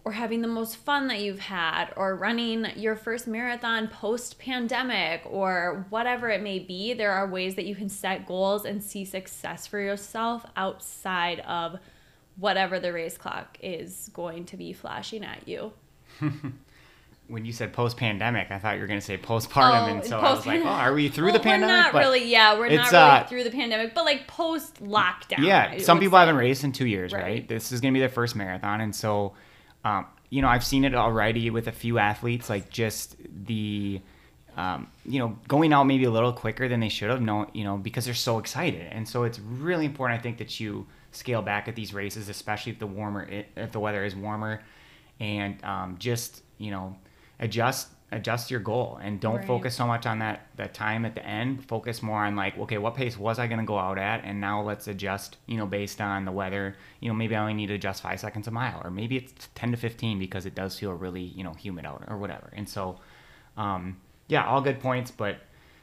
or 0.05 0.11
having 0.13 0.41
the 0.41 0.47
most 0.47 0.77
fun 0.77 1.07
that 1.07 1.19
you've 1.21 1.39
had, 1.39 1.91
or 1.95 2.15
running 2.15 2.65
your 2.75 2.95
first 2.95 3.27
marathon 3.27 3.87
post 3.87 4.39
pandemic, 4.39 5.21
or 5.25 5.85
whatever 5.89 6.29
it 6.29 6.41
may 6.41 6.59
be, 6.59 6.93
there 6.93 7.11
are 7.11 7.27
ways 7.27 7.55
that 7.55 7.65
you 7.65 7.75
can 7.75 7.89
set 7.89 8.25
goals 8.25 8.65
and 8.65 8.83
see 8.83 9.05
success 9.05 9.67
for 9.67 9.79
yourself 9.79 10.45
outside 10.55 11.39
of 11.41 11.77
whatever 12.37 12.79
the 12.79 12.93
race 12.93 13.17
clock 13.17 13.57
is 13.61 14.09
going 14.13 14.45
to 14.45 14.57
be 14.57 14.73
flashing 14.73 15.23
at 15.23 15.47
you. 15.47 15.73
when 17.29 17.45
you 17.45 17.53
said 17.53 17.71
post 17.71 17.95
pandemic, 17.95 18.49
I 18.49 18.57
thought 18.57 18.75
you 18.75 18.81
were 18.81 18.87
going 18.87 18.99
to 18.99 19.05
say 19.05 19.17
postpartum, 19.17 19.83
oh, 19.83 19.95
and 19.95 20.05
so 20.05 20.19
I 20.19 20.33
was 20.33 20.45
like, 20.45 20.61
"Oh, 20.61 20.67
are 20.67 20.93
we 20.93 21.09
through 21.09 21.25
well, 21.25 21.33
the 21.33 21.39
pandemic?" 21.39 21.69
We're 21.69 21.81
not 21.81 21.93
but 21.93 21.99
really. 21.99 22.25
Yeah, 22.25 22.57
we're 22.57 22.69
not 22.69 22.91
really 22.91 23.03
uh, 23.03 23.23
through 23.25 23.43
the 23.43 23.51
pandemic, 23.51 23.93
but 23.93 24.03
like 24.03 24.27
post 24.27 24.83
lockdown. 24.83 25.45
Yeah, 25.45 25.77
some 25.77 25.99
people 25.99 26.17
say. 26.17 26.21
haven't 26.21 26.37
raced 26.37 26.63
in 26.63 26.71
two 26.71 26.87
years, 26.87 27.13
right? 27.13 27.21
right? 27.21 27.47
This 27.47 27.71
is 27.71 27.81
going 27.81 27.93
to 27.93 27.97
be 27.97 27.99
their 27.99 28.09
first 28.09 28.35
marathon, 28.35 28.81
and 28.81 28.95
so 28.95 29.33
um, 29.83 30.05
you 30.29 30.41
know, 30.41 30.47
I've 30.47 30.63
seen 30.63 30.83
it 30.85 30.93
already 30.93 31.49
with 31.49 31.67
a 31.67 31.71
few 31.71 31.97
athletes, 31.97 32.49
like 32.49 32.69
just 32.69 33.15
the, 33.45 34.01
um, 34.55 34.87
you 35.05 35.19
know, 35.19 35.37
going 35.47 35.73
out 35.73 35.85
maybe 35.85 36.03
a 36.03 36.11
little 36.11 36.33
quicker 36.33 36.67
than 36.67 36.79
they 36.79 36.89
should 36.89 37.09
have, 37.09 37.21
no, 37.21 37.47
you 37.53 37.63
know, 37.63 37.77
because 37.77 38.05
they're 38.05 38.13
so 38.13 38.37
excited. 38.37 38.87
And 38.91 39.07
so 39.07 39.23
it's 39.23 39.39
really 39.39 39.85
important, 39.85 40.19
I 40.19 40.21
think, 40.21 40.37
that 40.37 40.59
you 40.59 40.85
scale 41.11 41.41
back 41.41 41.67
at 41.67 41.75
these 41.75 41.93
races, 41.93 42.29
especially 42.29 42.73
if 42.73 42.79
the 42.79 42.87
warmer, 42.87 43.27
if 43.55 43.71
the 43.71 43.79
weather 43.79 44.03
is 44.03 44.15
warmer, 44.15 44.61
and 45.19 45.63
um, 45.63 45.95
just 45.97 46.43
you 46.59 46.69
know, 46.69 46.95
adjust 47.39 47.87
adjust 48.11 48.49
your 48.49 48.59
goal 48.59 48.99
and 49.01 49.19
don't 49.19 49.37
right. 49.37 49.45
focus 49.47 49.75
so 49.75 49.85
much 49.85 50.05
on 50.05 50.19
that 50.19 50.47
that 50.55 50.73
time 50.73 51.05
at 51.05 51.15
the 51.15 51.25
end. 51.25 51.65
Focus 51.67 52.01
more 52.01 52.25
on 52.25 52.35
like 52.35 52.57
okay 52.57 52.77
what 52.77 52.95
pace 52.95 53.17
was 53.17 53.37
i 53.39 53.47
going 53.47 53.59
to 53.59 53.65
go 53.65 53.77
out 53.77 53.97
at? 53.97 54.23
And 54.23 54.41
now 54.41 54.61
let's 54.61 54.87
adjust 54.87 55.37
you 55.45 55.57
know 55.57 55.65
based 55.65 56.01
on 56.01 56.25
the 56.25 56.31
weather. 56.31 56.75
You 56.99 57.09
know 57.09 57.15
maybe 57.15 57.35
i 57.35 57.39
only 57.39 57.53
need 57.53 57.67
to 57.67 57.75
adjust 57.75 58.01
five 58.01 58.19
seconds 58.19 58.47
a 58.47 58.51
mile 58.51 58.81
or 58.83 58.89
maybe 58.89 59.17
it's 59.17 59.49
10 59.55 59.71
to 59.71 59.77
15 59.77 60.17
because 60.19 60.45
it 60.45 60.55
does 60.55 60.77
feel 60.77 60.93
really 60.93 61.21
you 61.21 61.43
know 61.43 61.53
humid 61.53 61.85
out 61.85 62.03
or 62.07 62.17
whatever. 62.17 62.51
And 62.53 62.67
so 62.67 62.99
um, 63.57 63.97
yeah 64.27 64.45
all 64.45 64.61
good 64.61 64.79
points 64.79 65.11
but 65.11 65.37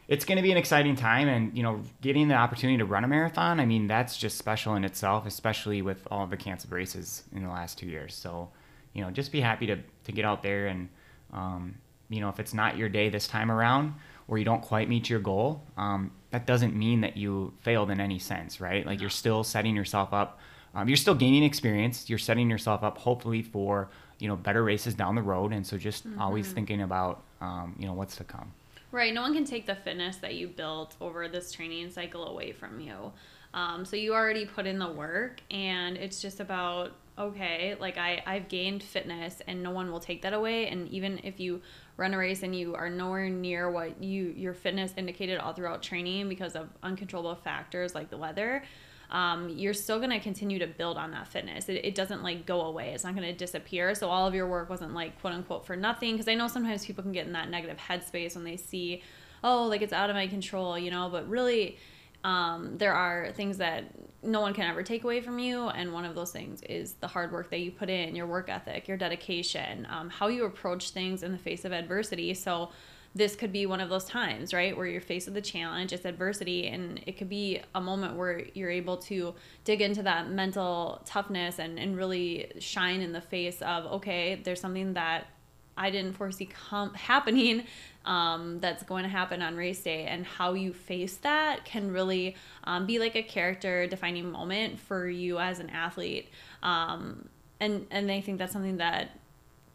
it's 0.09 0.25
going 0.25 0.37
to 0.37 0.43
be 0.43 0.53
an 0.53 0.59
exciting 0.59 0.97
time. 0.97 1.29
And 1.29 1.57
you 1.57 1.63
know 1.63 1.81
getting 2.01 2.27
the 2.27 2.35
opportunity 2.35 2.79
to 2.79 2.85
run 2.85 3.05
a 3.05 3.09
marathon 3.09 3.61
i 3.61 3.67
mean 3.67 3.87
that's 3.87 4.17
just 4.17 4.37
special 4.37 4.75
in 4.75 4.85
itself 4.85 5.27
especially 5.27 5.81
with 5.83 6.07
all 6.11 6.27
the 6.27 6.37
canceled 6.37 6.73
races 6.73 7.23
in 7.33 7.45
the 7.45 7.51
last 7.51 7.79
two 7.79 7.87
years. 7.87 8.15
So 8.15 8.51
you 8.95 9.03
know 9.03 9.11
just 9.11 9.31
be 9.31 9.41
happy 9.41 9.67
to 9.67 9.77
to 10.05 10.13
get 10.13 10.25
out 10.25 10.43
there 10.43 10.67
and 10.67 10.89
um, 11.33 11.77
you 12.09 12.21
know, 12.21 12.29
if 12.29 12.39
it's 12.41 12.55
not 12.55 12.77
your 12.77 12.89
day 12.89 13.09
this 13.09 13.27
time 13.29 13.51
around 13.51 13.95
or 14.29 14.39
you 14.39 14.45
don't 14.45 14.63
quite 14.63 14.89
meet 14.89 15.09
your 15.09 15.21
goal, 15.21 15.63
um, 15.77 16.11
that 16.31 16.47
doesn't 16.47 16.75
mean 16.75 17.01
that 17.01 17.17
you 17.17 17.53
failed 17.63 17.91
in 17.91 18.01
any 18.01 18.19
sense, 18.19 18.61
right? 18.61 18.85
Like 18.85 19.01
you're 19.01 19.11
still 19.11 19.45
setting 19.45 19.77
yourself 19.77 20.13
up. 20.13 20.39
Um, 20.75 20.89
you're 20.89 20.97
still 20.97 21.15
gaining 21.15 21.43
experience. 21.43 22.11
You're 22.11 22.19
setting 22.19 22.51
yourself 22.51 22.83
up 22.83 22.99
hopefully 22.99 23.43
for 23.43 23.89
you 24.19 24.29
know 24.29 24.37
better 24.37 24.63
races 24.63 24.95
down 24.95 25.15
the 25.15 25.23
road. 25.23 25.53
And 25.53 25.67
so 25.67 25.79
just 25.79 26.07
mm-hmm. 26.07 26.21
always 26.21 26.53
thinking 26.53 26.83
about 26.83 27.23
um, 27.41 27.75
you 27.79 27.87
know 27.87 27.95
what's 27.95 28.17
to 28.17 28.25
come. 28.25 28.53
Right. 28.93 29.13
No 29.13 29.23
one 29.23 29.35
can 29.35 29.45
take 29.45 29.67
the 29.67 29.75
fitness 29.75 30.17
that 30.19 30.35
you 30.35 30.49
built 30.49 30.95
over 31.01 31.29
this 31.29 31.53
training 31.53 31.91
cycle 31.91 32.27
away 32.29 32.53
from 32.53 32.81
you. 32.81 33.13
Um, 33.53 33.85
so 33.85 33.97
you 33.97 34.15
already 34.15 34.45
put 34.45 34.67
in 34.67 34.79
the 34.79 34.91
work, 34.91 35.41
and 35.51 35.97
it's 35.97 36.21
just 36.21 36.41
about 36.41 36.93
okay, 37.19 37.75
like 37.81 37.97
I 37.97 38.23
I've 38.27 38.49
gained 38.49 38.83
fitness, 38.83 39.41
and 39.47 39.63
no 39.63 39.71
one 39.71 39.91
will 39.91 40.01
take 40.01 40.23
that 40.23 40.33
away. 40.33 40.69
And 40.69 40.89
even 40.89 41.21
if 41.25 41.41
you 41.41 41.63
run 41.97 42.15
a 42.15 42.19
race 42.19 42.43
and 42.43 42.55
you 42.55 42.75
are 42.75 42.91
nowhere 42.91 43.29
near 43.29 43.71
what 43.71 44.03
you 44.03 44.35
your 44.37 44.55
fitness 44.55 44.93
indicated 44.97 45.39
all 45.39 45.53
throughout 45.53 45.83
training 45.83 46.29
because 46.29 46.55
of 46.55 46.69
uncontrollable 46.83 47.35
factors 47.35 47.95
like 47.95 48.11
the 48.11 48.19
weather 48.19 48.63
um, 49.11 49.49
you're 49.49 49.75
still 49.75 49.99
going 49.99 50.11
to 50.11 50.21
continue 50.21 50.59
to 50.59 50.67
build 50.67 50.97
on 50.97 51.13
that 51.13 51.29
fitness. 51.29 51.69
It, 51.69 51.85
it 51.85 51.95
doesn't 51.95 52.23
like 52.23 52.45
go 52.45 52.63
away. 52.63 52.93
It's 52.93 53.05
not 53.05 53.15
going 53.15 53.27
to 53.27 53.33
disappear. 53.33 53.95
So 53.95 54.09
all 54.09 54.27
of 54.27 54.35
your 54.35 54.49
work 54.49 54.69
wasn't 54.69 54.95
like 54.95 55.21
quote 55.21 55.35
unquote 55.35 55.67
for 55.67 55.77
nothing 55.77 56.15
because 56.15 56.29
i 56.29 56.35
know 56.35 56.49
sometimes 56.49 56.85
people 56.85 57.03
can 57.03 57.13
get 57.13 57.27
in 57.27 57.33
that 57.33 57.51
negative 57.51 57.79
headspace 57.79 58.35
when 58.35 58.45
they 58.45 58.57
see 58.57 59.03
oh 59.45 59.65
like 59.67 59.83
it's 59.83 59.93
out 59.93 60.11
of 60.11 60.17
my 60.17 60.27
control 60.27 60.79
you 60.79 60.91
know? 60.91 61.09
But 61.11 61.29
really 61.29 61.79
um, 62.25 62.79
there 62.79 62.95
are 62.95 63.33
things 63.33 63.59
that 63.59 63.85
no 64.23 64.41
one 64.41 64.53
can 64.55 64.69
ever 64.69 64.83
take 64.83 65.05
away 65.05 65.21
from 65.21 65.39
you. 65.39 65.69
And 65.69 65.93
one 65.93 66.05
of 66.05 66.15
those 66.15 66.33
things 66.33 66.63
is 66.63 66.95
the 66.95 67.07
hard 67.07 67.33
work 67.33 67.51
that 67.51 67.61
you 67.61 67.71
put 67.71 67.89
in, 67.89 68.17
your 68.17 68.27
work 68.27 68.49
ethic, 68.49 68.89
your 68.89 68.97
dedication, 68.97 69.87
um, 69.91 70.11
how 70.11 70.29
you 70.29 70.45
approach 70.45 70.91
things 70.91 71.23
in 71.23 71.33
the 71.33 71.39
face 71.39 71.65
of 71.65 71.73
adversity. 71.73 72.35
So, 72.35 72.71
this 73.15 73.35
could 73.35 73.51
be 73.51 73.65
one 73.65 73.81
of 73.81 73.89
those 73.89 74.05
times, 74.05 74.53
right, 74.53 74.77
where 74.77 74.87
you're 74.87 75.01
faced 75.01 75.27
with 75.27 75.39
a 75.39 75.41
challenge, 75.41 75.95
it's 75.95 76.05
adversity, 76.05 76.67
and 76.67 77.01
it 77.07 77.17
could 77.17 77.31
be 77.31 77.63
a 77.75 77.81
moment 77.81 78.15
where 78.15 78.43
you're 78.53 78.69
able 78.69 78.99
to 78.99 79.35
dig 79.65 79.81
into 79.81 80.03
that 80.03 80.29
mental 80.29 81.01
toughness 81.07 81.59
and, 81.59 81.79
and 81.79 81.97
really 81.97 82.53
shine 82.59 83.01
in 83.01 83.13
the 83.13 83.21
face 83.23 83.63
of, 83.63 83.87
okay, 83.87 84.39
there's 84.45 84.61
something 84.61 84.93
that 84.93 85.29
I 85.77 85.91
didn't 85.91 86.15
foresee 86.15 86.47
com- 86.47 86.95
happening 86.95 87.65
um, 88.05 88.61
that's 88.61 88.83
going 88.83 89.03
to 89.03 89.09
happen 89.09 89.43
on 89.43 89.57
race 89.57 89.83
day. 89.83 90.05
And 90.05 90.25
how 90.25 90.55
you 90.55 90.73
face 90.73 91.17
that 91.19 91.65
can 91.65 91.93
really 91.93 92.37
um, 92.65 92.87
be 92.87 92.99
like 92.99 93.17
a 93.17 93.23
character 93.23 93.87
defining 93.87 94.31
moment 94.31 94.79
for 94.79 95.09
you 95.09 95.39
as 95.39 95.59
an 95.59 95.71
athlete. 95.71 96.29
Um, 96.63 97.29
and 97.61 97.87
and 97.91 98.11
I 98.11 98.21
think 98.21 98.39
that's 98.39 98.53
something 98.53 98.79
that 98.79 99.19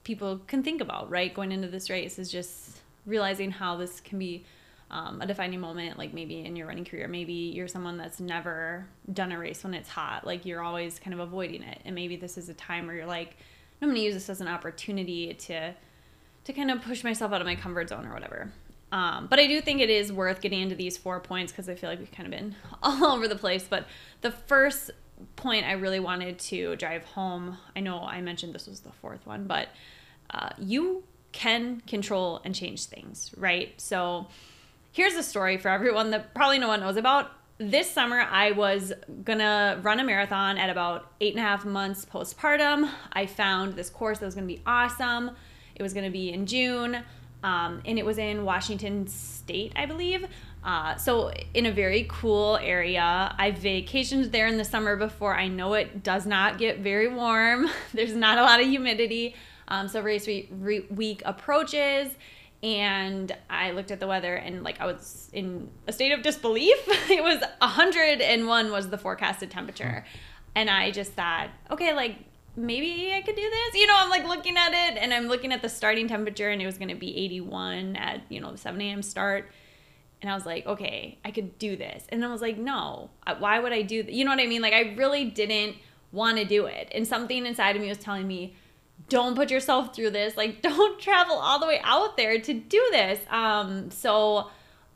people 0.04 0.40
can 0.48 0.64
think 0.64 0.82
about 0.82 1.10
right? 1.10 1.34
Going 1.34 1.52
into 1.52 1.68
this 1.68 1.90
race 1.90 2.18
is 2.20 2.32
just 2.32 2.82
realizing 3.06 3.52
how 3.52 3.78
this 3.78 4.00
can 4.00 4.20
be 4.20 4.46
um, 4.92 5.22
a 5.22 5.26
defining 5.26 5.62
moment 5.62 5.98
like 5.98 6.14
maybe 6.14 6.44
in 6.44 6.56
your 6.58 6.68
running 6.68 6.84
career 6.84 7.08
maybe 7.08 7.32
you're 7.32 7.68
someone 7.68 7.98
that's 7.98 8.20
never 8.20 8.86
done 9.14 9.32
a 9.32 9.40
race 9.40 9.64
when 9.64 9.74
it's 9.74 9.88
hot 9.88 10.28
like 10.28 10.46
you're 10.46 10.62
always 10.62 11.00
kind 11.00 11.14
of 11.14 11.20
avoiding 11.20 11.64
it. 11.64 11.80
And 11.86 11.96
maybe 11.96 12.18
this 12.18 12.38
is 12.38 12.50
a 12.50 12.54
time 12.54 12.88
where 12.88 12.96
you're 12.96 13.06
like 13.06 13.38
i'm 13.82 13.88
going 13.88 13.96
to 13.96 14.02
use 14.02 14.14
this 14.14 14.30
as 14.30 14.42
an 14.42 14.48
opportunity 14.48 15.34
to 15.34 15.74
to 16.46 16.54
kind 16.54 16.72
of 16.72 16.82
push 16.82 17.04
myself 17.04 17.32
out 17.32 17.42
of 17.42 17.48
my 17.48 17.56
comfort 17.56 17.90
zone 17.90 18.06
or 18.06 18.14
whatever. 18.14 18.52
Um, 18.92 19.28
but 19.28 19.40
I 19.40 19.48
do 19.48 19.62
think 19.62 19.80
it 19.80 19.90
is 19.90 20.12
worth 20.12 20.42
getting 20.42 20.62
into 20.62 20.76
these 20.76 20.98
four 20.98 21.20
points 21.20 21.52
because 21.52 21.70
I 21.70 21.76
feel 21.76 21.90
like 21.90 22.00
we've 22.00 22.12
kind 22.12 22.32
of 22.32 22.38
been 22.38 22.56
all 22.84 23.06
over 23.06 23.28
the 23.28 23.36
place. 23.36 23.66
But 23.70 23.86
the 24.22 24.32
first 24.32 24.92
point 25.36 25.66
I 25.66 25.74
really 25.74 26.00
wanted 26.00 26.40
to 26.40 26.76
drive 26.76 27.04
home, 27.06 27.58
I 27.76 27.80
know 27.80 28.00
I 28.00 28.22
mentioned 28.22 28.54
this 28.54 28.68
was 28.68 28.82
the 28.82 28.92
fourth 28.92 29.26
one, 29.26 29.46
but 29.46 29.70
uh, 30.30 30.50
you 30.58 31.04
can 31.32 31.82
control 31.88 32.42
and 32.44 32.54
change 32.54 32.86
things, 32.86 33.32
right? 33.38 33.80
So 33.80 34.28
here's 34.92 35.14
a 35.14 35.24
story 35.24 35.58
for 35.58 35.70
everyone 35.70 36.12
that 36.12 36.34
probably 36.34 36.60
no 36.60 36.68
one 36.68 36.82
knows 36.82 36.98
about. 36.98 37.32
This 37.58 37.90
summer, 37.90 38.20
I 38.20 38.52
was 38.52 38.92
gonna 39.24 39.80
run 39.84 40.00
a 40.00 40.04
marathon 40.04 40.58
at 40.58 40.70
about 40.70 41.12
eight 41.22 41.36
and 41.36 41.40
a 41.40 41.48
half 41.48 41.64
months 41.64 42.06
postpartum. 42.06 42.90
I 43.14 43.28
found 43.28 43.76
this 43.76 43.90
course 43.90 44.18
that 44.20 44.26
was 44.26 44.36
gonna 44.36 44.48
be 44.48 44.62
awesome. 44.66 45.32
It 45.76 45.84
was 45.84 45.94
going 45.94 46.06
to 46.06 46.12
be 46.12 46.32
in 46.32 46.46
June. 46.46 47.04
Um, 47.44 47.82
and 47.86 47.98
it 47.98 48.06
was 48.06 48.18
in 48.18 48.46
Washington 48.46 49.08
State, 49.08 49.74
I 49.76 49.86
believe. 49.86 50.26
Uh, 50.64 50.96
so 50.96 51.32
in 51.54 51.66
a 51.66 51.72
very 51.72 52.06
cool 52.08 52.58
area. 52.58 53.34
I 53.38 53.52
vacationed 53.52 54.32
there 54.32 54.48
in 54.48 54.58
the 54.58 54.66
summer 54.66 54.96
before. 54.96 55.36
I 55.36 55.48
know 55.48 55.74
it 55.74 56.04
does 56.04 56.26
not 56.26 56.60
get 56.60 56.80
very 56.80 57.08
warm. 57.08 57.70
There's 57.94 58.16
not 58.16 58.38
a 58.38 58.44
lot 58.44 58.60
of 58.60 58.68
humidity. 58.68 59.36
Um, 59.68 59.88
so 59.88 60.02
race 60.02 60.28
week 60.28 61.22
approaches 61.26 62.14
and 62.64 63.36
I 63.50 63.72
looked 63.72 63.90
at 63.90 64.00
the 64.00 64.08
weather 64.08 64.36
and 64.36 64.64
like 64.64 64.80
I 64.80 64.86
was 64.86 65.30
in 65.34 65.70
a 65.88 65.94
state 65.94 66.12
of 66.12 66.22
disbelief. 66.22 66.78
it 67.10 67.24
was 67.24 67.42
101 67.60 68.72
was 68.72 68.90
the 68.90 68.98
forecasted 68.98 69.50
temperature. 69.50 70.06
And 70.54 70.70
I 70.70 70.92
just 70.92 71.14
thought, 71.14 71.50
okay, 71.72 71.94
like 71.94 72.18
maybe 72.56 73.14
I 73.14 73.22
could 73.22 73.36
do 73.36 73.50
this. 73.50 73.76
You 73.76 73.88
know, 73.88 73.96
I'm 73.98 74.10
like 74.10 74.26
looking 74.26 74.58
at 74.58 74.72
it 74.72 74.98
and 74.98 75.14
I'm 75.14 75.28
looking 75.28 75.52
at 75.52 75.62
the 75.62 75.70
starting 75.70 76.08
temperature 76.08 76.50
and 76.50 76.62
it 76.62 76.66
was 76.66 76.78
going 76.78 76.90
to 76.90 76.96
be 76.96 77.18
81 77.18 77.96
at, 77.96 78.22
you 78.30 78.40
know, 78.40 78.52
the 78.52 78.58
7 78.58 78.80
a.m. 78.82 79.02
start. 79.02 79.50
And 80.22 80.30
I 80.30 80.36
was 80.36 80.46
like, 80.46 80.66
okay, 80.68 81.18
I 81.26 81.32
could 81.32 81.58
do 81.58 81.76
this. 81.76 82.06
And 82.10 82.24
I 82.24 82.32
was 82.32 82.42
like, 82.42 82.58
no, 82.58 83.10
why 83.40 83.60
would 83.60 83.74
I 83.74 83.82
do 83.82 84.04
that? 84.04 84.14
You 84.14 84.24
know 84.24 84.32
what 84.32 84.40
I 84.40 84.46
mean? 84.48 84.62
Like, 84.62 84.74
I 84.74 84.94
really 84.96 85.26
didn't 85.26 85.78
want 86.12 86.38
to 86.38 86.46
do 86.46 86.66
it. 86.66 86.90
And 86.94 87.08
something 87.08 87.46
inside 87.46 87.76
of 87.76 87.82
me 87.82 87.90
was 87.90 87.98
telling 87.98 88.28
me, 88.28 88.56
don't 89.10 89.36
put 89.36 89.50
yourself 89.50 89.96
through 89.96 90.12
this. 90.12 90.38
Like, 90.38 90.62
don't 90.64 91.00
travel 91.00 91.36
all 91.36 91.60
the 91.60 91.66
way 91.66 91.80
out 91.84 92.18
there 92.18 92.40
to 92.40 92.54
do 92.54 92.88
this. 92.92 93.20
Um, 93.30 93.90
so 93.90 94.50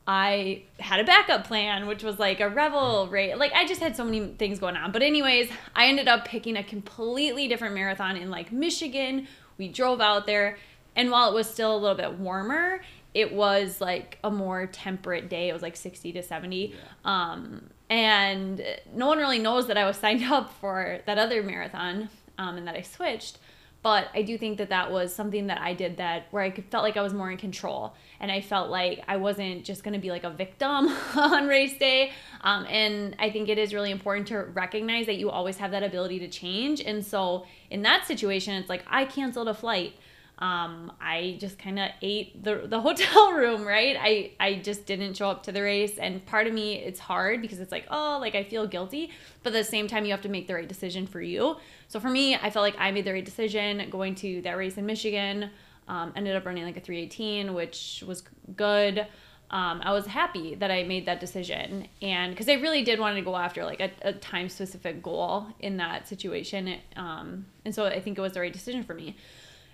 I 0.06 0.62
had 0.78 1.00
a 1.00 1.04
backup 1.04 1.46
plan, 1.46 1.86
which 1.86 2.04
was 2.04 2.18
like 2.18 2.40
a 2.40 2.48
revel 2.48 3.08
rate. 3.08 3.36
Like, 3.38 3.52
I 3.52 3.66
just 3.66 3.80
had 3.80 3.96
so 3.96 4.04
many 4.04 4.34
things 4.38 4.60
going 4.60 4.76
on. 4.76 4.92
But, 4.92 5.02
anyways, 5.02 5.50
I 5.74 5.86
ended 5.88 6.06
up 6.06 6.24
picking 6.24 6.56
a 6.56 6.62
completely 6.62 7.48
different 7.48 7.74
marathon 7.74 8.16
in 8.16 8.30
like 8.30 8.52
Michigan. 8.52 9.26
We 9.58 9.68
drove 9.68 10.00
out 10.00 10.26
there. 10.26 10.58
And 10.94 11.10
while 11.10 11.30
it 11.30 11.34
was 11.34 11.50
still 11.50 11.74
a 11.74 11.78
little 11.78 11.96
bit 11.96 12.18
warmer, 12.18 12.80
it 13.14 13.32
was 13.32 13.80
like 13.80 14.18
a 14.22 14.30
more 14.30 14.66
temperate 14.66 15.28
day. 15.28 15.48
It 15.48 15.52
was 15.52 15.62
like 15.62 15.76
60 15.76 16.12
to 16.12 16.22
70. 16.22 16.56
Yeah. 16.66 16.76
Um, 17.04 17.70
and 17.90 18.62
no 18.94 19.06
one 19.06 19.18
really 19.18 19.38
knows 19.38 19.66
that 19.66 19.76
I 19.76 19.86
was 19.86 19.96
signed 19.96 20.22
up 20.30 20.52
for 20.60 21.00
that 21.06 21.18
other 21.18 21.42
marathon 21.42 22.10
um, 22.38 22.56
and 22.56 22.68
that 22.68 22.76
I 22.76 22.82
switched 22.82 23.38
but 23.86 24.08
I 24.14 24.22
do 24.22 24.36
think 24.36 24.58
that 24.58 24.70
that 24.70 24.90
was 24.90 25.14
something 25.14 25.46
that 25.46 25.60
I 25.60 25.72
did 25.72 25.98
that 25.98 26.26
where 26.32 26.42
I 26.42 26.50
felt 26.50 26.82
like 26.82 26.96
I 26.96 27.02
was 27.02 27.14
more 27.14 27.30
in 27.30 27.36
control 27.36 27.94
and 28.18 28.32
I 28.32 28.40
felt 28.40 28.68
like 28.68 29.04
I 29.06 29.16
wasn't 29.16 29.64
just 29.64 29.84
going 29.84 29.94
to 29.94 30.00
be 30.00 30.10
like 30.10 30.24
a 30.24 30.30
victim 30.30 30.88
on 31.16 31.46
race 31.46 31.78
day. 31.78 32.10
Um, 32.40 32.66
and 32.68 33.14
I 33.20 33.30
think 33.30 33.48
it 33.48 33.58
is 33.58 33.72
really 33.72 33.92
important 33.92 34.26
to 34.26 34.38
recognize 34.38 35.06
that 35.06 35.18
you 35.18 35.30
always 35.30 35.58
have 35.58 35.70
that 35.70 35.84
ability 35.84 36.18
to 36.18 36.26
change. 36.26 36.80
And 36.80 37.06
so 37.06 37.46
in 37.70 37.82
that 37.82 38.08
situation, 38.08 38.54
it's 38.54 38.68
like 38.68 38.82
I 38.88 39.04
canceled 39.04 39.46
a 39.46 39.54
flight 39.54 39.94
um, 40.38 40.92
I 41.00 41.38
just 41.40 41.58
kind 41.58 41.78
of 41.78 41.90
ate 42.02 42.44
the, 42.44 42.66
the 42.66 42.80
hotel 42.82 43.32
room, 43.32 43.66
right? 43.66 43.96
I, 43.98 44.32
I 44.38 44.54
just 44.56 44.84
didn't 44.84 45.14
show 45.14 45.30
up 45.30 45.42
to 45.44 45.52
the 45.52 45.62
race. 45.62 45.96
And 45.98 46.24
part 46.26 46.46
of 46.46 46.52
me, 46.52 46.74
it's 46.74 47.00
hard 47.00 47.40
because 47.40 47.58
it's 47.58 47.72
like, 47.72 47.86
oh, 47.90 48.18
like 48.20 48.34
I 48.34 48.44
feel 48.44 48.66
guilty. 48.66 49.10
But 49.42 49.54
at 49.54 49.58
the 49.58 49.64
same 49.64 49.88
time, 49.88 50.04
you 50.04 50.10
have 50.10 50.22
to 50.22 50.28
make 50.28 50.46
the 50.46 50.54
right 50.54 50.68
decision 50.68 51.06
for 51.06 51.20
you. 51.22 51.56
So 51.88 52.00
for 52.00 52.10
me, 52.10 52.34
I 52.34 52.50
felt 52.50 52.62
like 52.62 52.76
I 52.78 52.90
made 52.90 53.06
the 53.06 53.12
right 53.12 53.24
decision 53.24 53.88
going 53.88 54.14
to 54.16 54.42
that 54.42 54.58
race 54.58 54.76
in 54.76 54.84
Michigan. 54.84 55.50
Um, 55.88 56.12
ended 56.16 56.34
up 56.36 56.44
running 56.44 56.64
like 56.64 56.76
a 56.76 56.80
318, 56.80 57.54
which 57.54 58.02
was 58.06 58.24
good. 58.56 59.06
Um, 59.48 59.80
I 59.84 59.92
was 59.92 60.06
happy 60.06 60.56
that 60.56 60.72
I 60.72 60.82
made 60.82 61.06
that 61.06 61.20
decision. 61.20 61.86
And 62.02 62.32
because 62.32 62.48
I 62.48 62.54
really 62.54 62.82
did 62.82 62.98
want 62.98 63.16
to 63.16 63.22
go 63.22 63.36
after 63.36 63.64
like 63.64 63.80
a, 63.80 63.90
a 64.02 64.12
time 64.12 64.48
specific 64.48 65.02
goal 65.02 65.46
in 65.60 65.76
that 65.78 66.08
situation. 66.08 66.76
Um, 66.96 67.46
and 67.64 67.74
so 67.74 67.86
I 67.86 68.00
think 68.00 68.18
it 68.18 68.20
was 68.20 68.32
the 68.32 68.40
right 68.40 68.52
decision 68.52 68.82
for 68.82 68.94
me. 68.94 69.16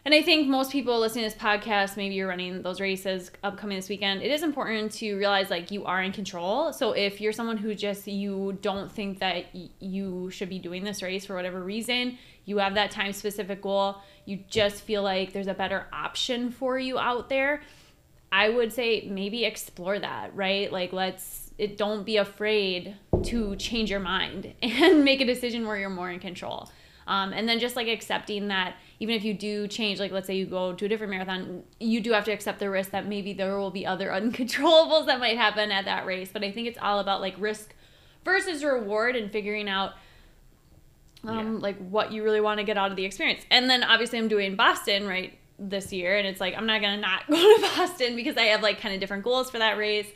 And 0.05 0.13
I 0.13 0.23
think 0.23 0.49
most 0.49 0.73
people 0.73 0.99
listening 0.99 1.29
to 1.29 1.31
this 1.31 1.41
podcast, 1.41 1.97
maybe 1.97 2.17
you're 2.17 2.27
running 2.27 2.63
those 2.63 2.81
races 2.81 3.31
upcoming 3.45 3.79
this 3.79 3.89
weekend. 3.89 4.23
It 4.23 4.33
is 4.33 4.43
important 4.43 4.91
to 4.95 5.15
realize 5.17 5.49
like 5.49 5.71
you 5.71 5.85
are 5.85 6.03
in 6.03 6.11
control. 6.11 6.73
So 6.73 6.91
if 6.91 7.21
you're 7.21 7.33
someone 7.33 7.57
who 7.57 7.73
just 7.75 8.09
you 8.09 8.59
don't 8.63 8.91
think 8.91 9.21
that 9.21 9.47
y- 9.55 9.69
you 9.79 10.29
should 10.31 10.49
be 10.49 10.59
doing 10.59 10.83
this 10.83 11.03
race 11.03 11.25
for 11.25 11.37
whatever 11.37 11.63
reason, 11.63 12.19
you 12.47 12.59
have 12.59 12.75
that 12.75 12.91
time 12.91 13.13
specific 13.13 13.63
goal, 13.63 13.99
you 14.25 14.41
just 14.49 14.83
feel 14.83 15.05
like 15.05 15.33
there's 15.33 15.47
a 15.47 15.55
better 15.55 15.87
option 15.93 16.51
for 16.51 16.77
you 16.81 16.99
out 16.99 17.29
there. 17.29 17.63
I 18.33 18.49
would 18.49 18.73
say 18.73 19.07
maybe 19.09 19.45
explore 19.45 20.01
that, 20.01 20.35
right? 20.35 20.73
Like 20.73 20.93
let's 20.93 21.53
it 21.59 21.77
don't 21.77 22.05
be 22.05 22.17
afraid 22.17 22.97
to 23.25 23.55
change 23.55 23.89
your 23.89 24.01
mind 24.01 24.53
and 24.63 25.05
make 25.05 25.21
a 25.21 25.25
decision 25.25 25.65
where 25.65 25.77
you're 25.77 25.91
more 25.91 26.11
in 26.11 26.19
control. 26.19 26.69
Um, 27.07 27.33
and 27.33 27.49
then 27.49 27.61
just 27.61 27.77
like 27.77 27.89
accepting 27.89 28.49
that 28.49 28.75
even 29.03 29.17
if 29.17 29.25
you 29.25 29.35
do 29.35 29.67
change, 29.67 29.99
like 29.99 30.13
let's 30.13 30.29
say 30.29 30.37
you 30.37 30.47
go 30.47 30.73
to 30.73 30.85
a 30.85 30.89
different 30.89 31.11
marathon, 31.11 31.65
you 31.81 32.01
do 32.01 32.13
have 32.13 32.25
to 32.25 32.31
accept 32.31 32.61
the 32.61 32.71
risk 32.71 32.93
that 32.93 33.05
maybe 33.05 33.33
there 33.33 33.59
will 33.59 33.73
be 33.73 33.85
other 33.85 34.09
uncontrollables 34.11 35.07
that 35.07 35.19
might 35.19 35.37
happen 35.37 35.73
at 35.73 35.87
that 35.87 36.07
race. 36.07 36.31
But 36.33 36.45
I 36.45 36.53
think 36.53 36.69
it's 36.69 36.79
all 36.81 37.01
about 37.01 37.21
like 37.21 37.35
risk 37.37 37.75
versus 38.25 38.63
reward 38.63 39.17
and 39.17 39.29
figuring 39.33 39.69
out 39.69 39.95
um, 41.25 41.55
yeah. 41.55 41.59
like 41.59 41.79
what 41.79 42.13
you 42.13 42.23
really 42.23 42.41
want 42.41 42.59
to 42.59 42.65
get 42.65 42.79
out 42.79 42.93
of 42.93 42.97
the 42.97 43.05
experience. 43.05 43.45
And 43.51 43.69
then 43.69 43.83
obviously 43.83 44.21
I'm 44.21 44.29
doing 44.29 44.55
Boston 44.55 45.09
right 45.09 45.37
this 45.59 45.93
year, 45.93 46.17
and 46.17 46.25
it's 46.25 46.41
like 46.41 46.55
I'm 46.57 46.67
not 46.67 46.81
gonna 46.81 46.99
not 46.99 47.27
go 47.31 47.37
to 47.37 47.61
Boston 47.77 48.15
because 48.15 48.37
I 48.37 48.43
have 48.43 48.63
like 48.63 48.81
kind 48.81 48.95
of 48.95 49.01
different 49.01 49.25
goals 49.25 49.51
for 49.51 49.59
that 49.59 49.79
race, 49.79 50.07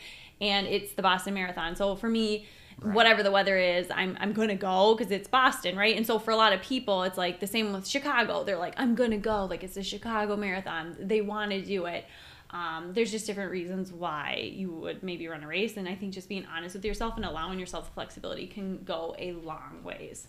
and 0.41 0.65
it's 0.69 0.93
the 0.93 1.03
Boston 1.03 1.35
Marathon. 1.35 1.75
So 1.75 1.97
for 1.97 2.09
me, 2.09 2.47
Right. 2.81 2.95
whatever 2.95 3.23
the 3.23 3.31
weather 3.31 3.57
is, 3.57 3.87
I'm 3.91 4.19
I'm 4.21 4.33
gonna 4.35 4.55
go 4.55 4.95
because 4.95 5.11
it's 5.11 5.29
Boston, 5.29 5.77
right? 5.77 5.97
And 5.97 6.07
so 6.07 6.19
for 6.19 6.31
a 6.31 6.37
lot 6.37 6.53
of 6.53 6.61
people, 6.61 7.05
it's 7.05 7.17
like 7.17 7.41
the 7.41 7.47
same 7.47 7.73
with 7.73 7.87
Chicago. 7.87 8.45
They're 8.45 8.59
like, 8.59 8.75
I'm 8.77 8.95
gonna 8.95 9.17
go, 9.19 9.47
like 9.47 9.65
it's 9.65 9.77
a 9.79 9.83
Chicago 9.83 10.37
marathon. 10.37 10.95
They 11.01 11.23
want 11.23 11.53
to 11.53 11.63
do 11.63 11.87
it. 11.87 12.05
Um, 12.51 12.93
there's 12.93 13.11
just 13.11 13.27
different 13.27 13.51
reasons 13.51 13.93
why 13.93 14.51
you 14.55 14.71
would 14.71 15.03
maybe 15.03 15.27
run 15.27 15.43
a 15.43 15.47
race, 15.47 15.77
and 15.77 15.89
I 15.89 15.95
think 15.95 16.13
just 16.15 16.29
being 16.29 16.47
honest 16.55 16.75
with 16.75 16.85
yourself 16.85 17.17
and 17.17 17.25
allowing 17.25 17.59
yourself 17.59 17.93
flexibility 17.95 18.47
can 18.47 18.85
go 18.85 19.15
a 19.19 19.33
long 19.33 19.83
ways. 19.83 20.29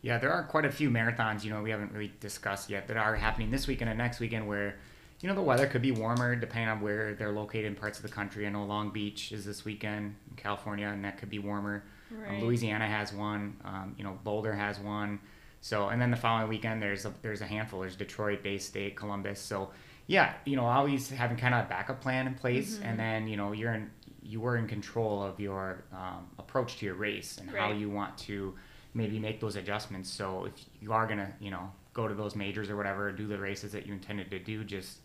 Yeah, 0.00 0.18
there 0.18 0.32
are 0.32 0.42
quite 0.44 0.64
a 0.64 0.70
few 0.70 0.90
marathons, 0.90 1.44
you 1.44 1.50
know, 1.50 1.62
we 1.62 1.70
haven't 1.70 1.92
really 1.92 2.12
discussed 2.20 2.70
yet 2.70 2.88
that 2.88 2.96
are 2.96 3.14
happening 3.14 3.50
this 3.50 3.66
weekend 3.68 3.88
and 3.90 3.98
next 3.98 4.18
weekend 4.18 4.48
where 4.48 4.76
you 5.22 5.28
know 5.28 5.34
the 5.36 5.42
weather 5.42 5.66
could 5.66 5.82
be 5.82 5.92
warmer 5.92 6.34
depending 6.34 6.68
on 6.68 6.80
where 6.80 7.14
they're 7.14 7.32
located 7.32 7.66
in 7.66 7.74
parts 7.76 7.98
of 7.98 8.02
the 8.02 8.10
country. 8.10 8.44
I 8.46 8.50
know 8.50 8.64
Long 8.64 8.90
Beach 8.90 9.30
is 9.30 9.44
this 9.44 9.64
weekend 9.64 10.16
in 10.28 10.36
California, 10.36 10.88
and 10.88 11.04
that 11.04 11.16
could 11.16 11.30
be 11.30 11.38
warmer. 11.38 11.84
Um, 12.10 12.20
right. 12.20 12.30
Um, 12.30 12.40
Louisiana 12.40 12.88
has 12.88 13.12
one. 13.12 13.56
Um, 13.64 13.94
you 13.96 14.04
know 14.04 14.18
Boulder 14.24 14.52
has 14.52 14.80
one. 14.80 15.20
So 15.60 15.88
and 15.88 16.02
then 16.02 16.10
the 16.10 16.16
following 16.16 16.48
weekend 16.48 16.82
there's 16.82 17.06
a, 17.06 17.14
there's 17.22 17.40
a 17.40 17.46
handful. 17.46 17.80
There's 17.80 17.94
Detroit, 17.94 18.42
Bay 18.42 18.58
State, 18.58 18.96
Columbus. 18.96 19.40
So 19.40 19.70
yeah, 20.08 20.34
you 20.44 20.56
know 20.56 20.66
always 20.66 21.08
having 21.08 21.36
kind 21.36 21.54
of 21.54 21.66
a 21.66 21.68
backup 21.68 22.00
plan 22.00 22.26
in 22.26 22.34
place, 22.34 22.74
mm-hmm. 22.74 22.84
and 22.84 22.98
then 22.98 23.28
you 23.28 23.36
know 23.36 23.52
you're 23.52 23.74
in 23.74 23.90
you 24.24 24.40
were 24.40 24.56
in 24.56 24.66
control 24.66 25.22
of 25.22 25.38
your 25.38 25.84
um, 25.92 26.26
approach 26.38 26.78
to 26.78 26.86
your 26.86 26.94
race 26.96 27.38
and 27.38 27.52
right. 27.52 27.62
how 27.62 27.72
you 27.72 27.88
want 27.88 28.16
to 28.18 28.54
maybe 28.94 29.20
make 29.20 29.40
those 29.40 29.54
adjustments. 29.54 30.10
So 30.10 30.46
if 30.46 30.52
you 30.80 30.92
are 30.92 31.06
gonna 31.06 31.32
you 31.38 31.52
know 31.52 31.70
go 31.94 32.08
to 32.08 32.14
those 32.14 32.34
majors 32.34 32.70
or 32.70 32.76
whatever, 32.76 33.12
do 33.12 33.28
the 33.28 33.38
races 33.38 33.70
that 33.70 33.86
you 33.86 33.92
intended 33.92 34.28
to 34.32 34.40
do, 34.40 34.64
just 34.64 34.98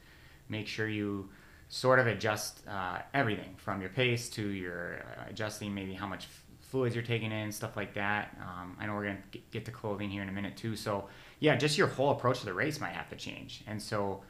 make 0.50 0.68
sure 0.68 0.88
you 0.88 1.30
sort 1.70 2.00
of 2.00 2.08
adjust 2.08 2.62
uh, 2.68 3.00
everything 3.14 3.54
from 3.58 3.82
your 3.82 3.90
pace 3.90 4.30
to 4.30 4.48
your 4.48 5.00
uh, 5.00 5.30
adjusting 5.30 5.74
maybe 5.74 5.94
how 5.94 6.08
much 6.08 6.28
fluids 6.62 6.96
you're 6.96 7.04
taking 7.04 7.32
in, 7.32 7.52
stuff 7.52 7.78
like 7.78 7.94
that. 7.94 8.36
Um, 8.42 8.76
I 8.80 8.86
know 8.86 8.94
we're 8.94 9.06
going 9.06 9.24
to 9.32 9.40
get 9.52 9.66
to 9.66 9.72
clothing 9.72 10.10
here 10.10 10.22
in 10.22 10.30
a 10.30 10.32
minute 10.32 10.58
too. 10.58 10.76
So, 10.76 11.08
yeah, 11.40 11.56
just 11.56 11.78
your 11.78 11.88
whole 11.88 12.12
approach 12.12 12.40
to 12.40 12.46
the 12.46 12.54
race 12.54 12.80
might 12.80 12.94
have 12.94 13.10
to 13.10 13.16
change. 13.16 13.64
And 13.68 13.82
so, 13.82 14.22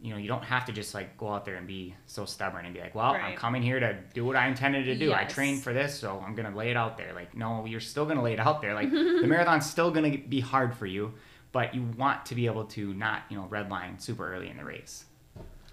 you 0.00 0.10
know, 0.10 0.16
you 0.16 0.26
don't 0.26 0.44
have 0.44 0.64
to 0.66 0.72
just 0.72 0.94
like 0.94 1.16
go 1.18 1.28
out 1.28 1.44
there 1.44 1.56
and 1.56 1.66
be 1.66 1.94
so 2.06 2.24
stubborn 2.24 2.64
and 2.64 2.74
be 2.74 2.80
like, 2.80 2.94
well, 2.94 3.12
right. 3.12 3.22
I'm 3.22 3.36
coming 3.36 3.62
here 3.62 3.78
to 3.78 3.98
do 4.14 4.24
what 4.24 4.36
I 4.36 4.48
intended 4.48 4.86
to 4.86 4.94
do. 4.94 5.06
Yes. 5.06 5.18
I 5.20 5.24
trained 5.24 5.62
for 5.62 5.72
this, 5.72 5.98
so 5.98 6.22
I'm 6.26 6.34
going 6.34 6.50
to 6.50 6.56
lay 6.56 6.70
it 6.70 6.76
out 6.76 6.96
there. 6.96 7.12
Like, 7.14 7.36
no, 7.36 7.66
you're 7.66 7.80
still 7.80 8.04
going 8.04 8.16
to 8.16 8.22
lay 8.22 8.32
it 8.32 8.40
out 8.40 8.62
there. 8.62 8.74
Like, 8.74 8.90
the 8.90 9.26
marathon's 9.26 9.68
still 9.68 9.90
going 9.90 10.10
to 10.12 10.18
be 10.18 10.40
hard 10.40 10.74
for 10.74 10.86
you, 10.86 11.12
but 11.52 11.74
you 11.74 11.82
want 11.98 12.24
to 12.26 12.34
be 12.34 12.46
able 12.46 12.64
to 12.64 12.94
not, 12.94 13.22
you 13.28 13.36
know, 13.36 13.46
redline 13.50 14.00
super 14.00 14.32
early 14.32 14.48
in 14.48 14.56
the 14.56 14.64
race 14.64 15.04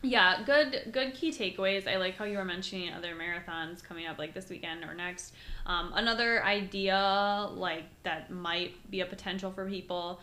yeah 0.02 0.44
good 0.46 0.90
good 0.92 1.14
key 1.14 1.32
takeaways. 1.32 1.88
I 1.88 1.98
like 1.98 2.16
how 2.16 2.26
you 2.26 2.38
were 2.38 2.46
mentioning 2.46 2.94
other 2.94 3.16
marathons 3.16 3.84
coming 3.84 4.08
up 4.08 4.18
like 4.18 4.34
this 4.34 4.50
weekend 4.50 4.84
or 4.84 4.94
next. 4.94 5.34
Um, 5.66 5.92
another 5.96 6.44
idea 6.44 7.48
like 7.52 7.86
that 8.04 8.32
might 8.32 8.90
be 8.90 9.02
a 9.02 9.06
potential 9.06 9.52
for 9.52 9.68
people 9.68 10.20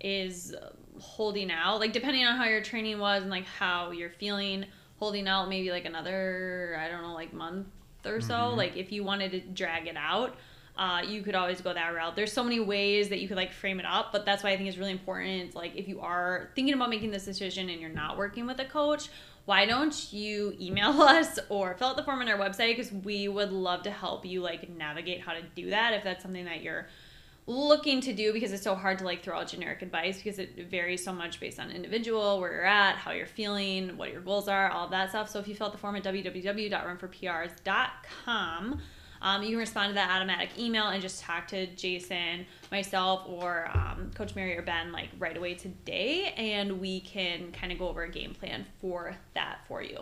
is 0.00 0.54
holding 1.00 1.50
out 1.50 1.80
like 1.80 1.92
depending 1.92 2.24
on 2.24 2.36
how 2.36 2.44
your 2.44 2.62
training 2.62 2.98
was 2.98 3.22
and 3.22 3.30
like 3.30 3.46
how 3.46 3.90
you're 3.90 4.10
feeling 4.10 4.64
holding 4.98 5.26
out 5.26 5.48
maybe 5.48 5.70
like 5.70 5.84
another 5.84 6.76
i 6.80 6.88
don't 6.88 7.02
know 7.02 7.14
like 7.14 7.32
month 7.32 7.66
or 8.06 8.20
so. 8.20 8.34
Mm-hmm. 8.34 8.56
like 8.56 8.76
if 8.76 8.92
you 8.92 9.04
wanted 9.04 9.32
to 9.32 9.40
drag 9.40 9.86
it 9.86 9.96
out 9.96 10.36
uh, 10.78 11.02
you 11.04 11.22
could 11.22 11.34
always 11.34 11.60
go 11.60 11.74
that 11.74 11.88
route. 11.88 12.14
There's 12.14 12.32
so 12.32 12.44
many 12.44 12.60
ways 12.60 13.08
that 13.08 13.18
you 13.18 13.26
could 13.26 13.36
like 13.36 13.52
frame 13.52 13.80
it 13.80 13.86
up, 13.86 14.12
but 14.12 14.24
that's 14.24 14.44
why 14.44 14.50
I 14.50 14.56
think 14.56 14.68
it's 14.68 14.78
really 14.78 14.92
important. 14.92 15.56
Like 15.56 15.74
if 15.74 15.88
you 15.88 16.00
are 16.00 16.50
thinking 16.54 16.72
about 16.72 16.88
making 16.88 17.10
this 17.10 17.24
decision 17.24 17.68
and 17.68 17.80
you're 17.80 17.90
not 17.90 18.16
working 18.16 18.46
with 18.46 18.60
a 18.60 18.64
coach, 18.64 19.08
why 19.44 19.66
don't 19.66 20.12
you 20.12 20.56
email 20.60 20.90
us 21.02 21.40
or 21.48 21.74
fill 21.74 21.88
out 21.88 21.96
the 21.96 22.04
form 22.04 22.20
on 22.20 22.28
our 22.28 22.38
website 22.38 22.76
because 22.76 22.92
we 22.92 23.26
would 23.26 23.50
love 23.50 23.82
to 23.82 23.90
help 23.90 24.24
you 24.24 24.40
like 24.40 24.70
navigate 24.70 25.20
how 25.20 25.32
to 25.32 25.42
do 25.56 25.70
that 25.70 25.94
if 25.94 26.04
that's 26.04 26.22
something 26.22 26.44
that 26.44 26.62
you're 26.62 26.86
looking 27.48 28.00
to 28.02 28.12
do 28.12 28.32
because 28.32 28.52
it's 28.52 28.62
so 28.62 28.76
hard 28.76 28.98
to 28.98 29.04
like 29.04 29.24
throw 29.24 29.40
out 29.40 29.48
generic 29.48 29.82
advice 29.82 30.18
because 30.18 30.38
it 30.38 30.70
varies 30.70 31.02
so 31.02 31.12
much 31.12 31.40
based 31.40 31.58
on 31.58 31.72
individual, 31.72 32.38
where 32.38 32.52
you're 32.52 32.64
at, 32.64 32.94
how 32.96 33.10
you're 33.10 33.26
feeling, 33.26 33.96
what 33.96 34.12
your 34.12 34.20
goals 34.20 34.46
are, 34.46 34.70
all 34.70 34.84
of 34.84 34.92
that 34.92 35.08
stuff. 35.08 35.28
So 35.28 35.40
if 35.40 35.48
you 35.48 35.56
fill 35.56 35.66
out 35.68 35.72
the 35.72 35.78
form 35.78 35.96
at 35.96 36.04
www.runforprs.com, 36.04 38.80
um, 39.22 39.42
you 39.42 39.50
can 39.50 39.58
respond 39.58 39.90
to 39.90 39.94
that 39.94 40.10
automatic 40.10 40.50
email 40.58 40.88
and 40.88 41.02
just 41.02 41.22
talk 41.22 41.48
to 41.48 41.66
Jason, 41.74 42.46
myself, 42.70 43.22
or 43.26 43.70
um, 43.74 44.10
Coach 44.14 44.34
Mary 44.34 44.56
or 44.56 44.62
Ben 44.62 44.92
like 44.92 45.08
right 45.18 45.36
away 45.36 45.54
today, 45.54 46.32
and 46.36 46.80
we 46.80 47.00
can 47.00 47.52
kind 47.52 47.72
of 47.72 47.78
go 47.78 47.88
over 47.88 48.02
a 48.02 48.10
game 48.10 48.34
plan 48.34 48.66
for 48.80 49.16
that 49.34 49.60
for 49.66 49.82
you. 49.82 49.98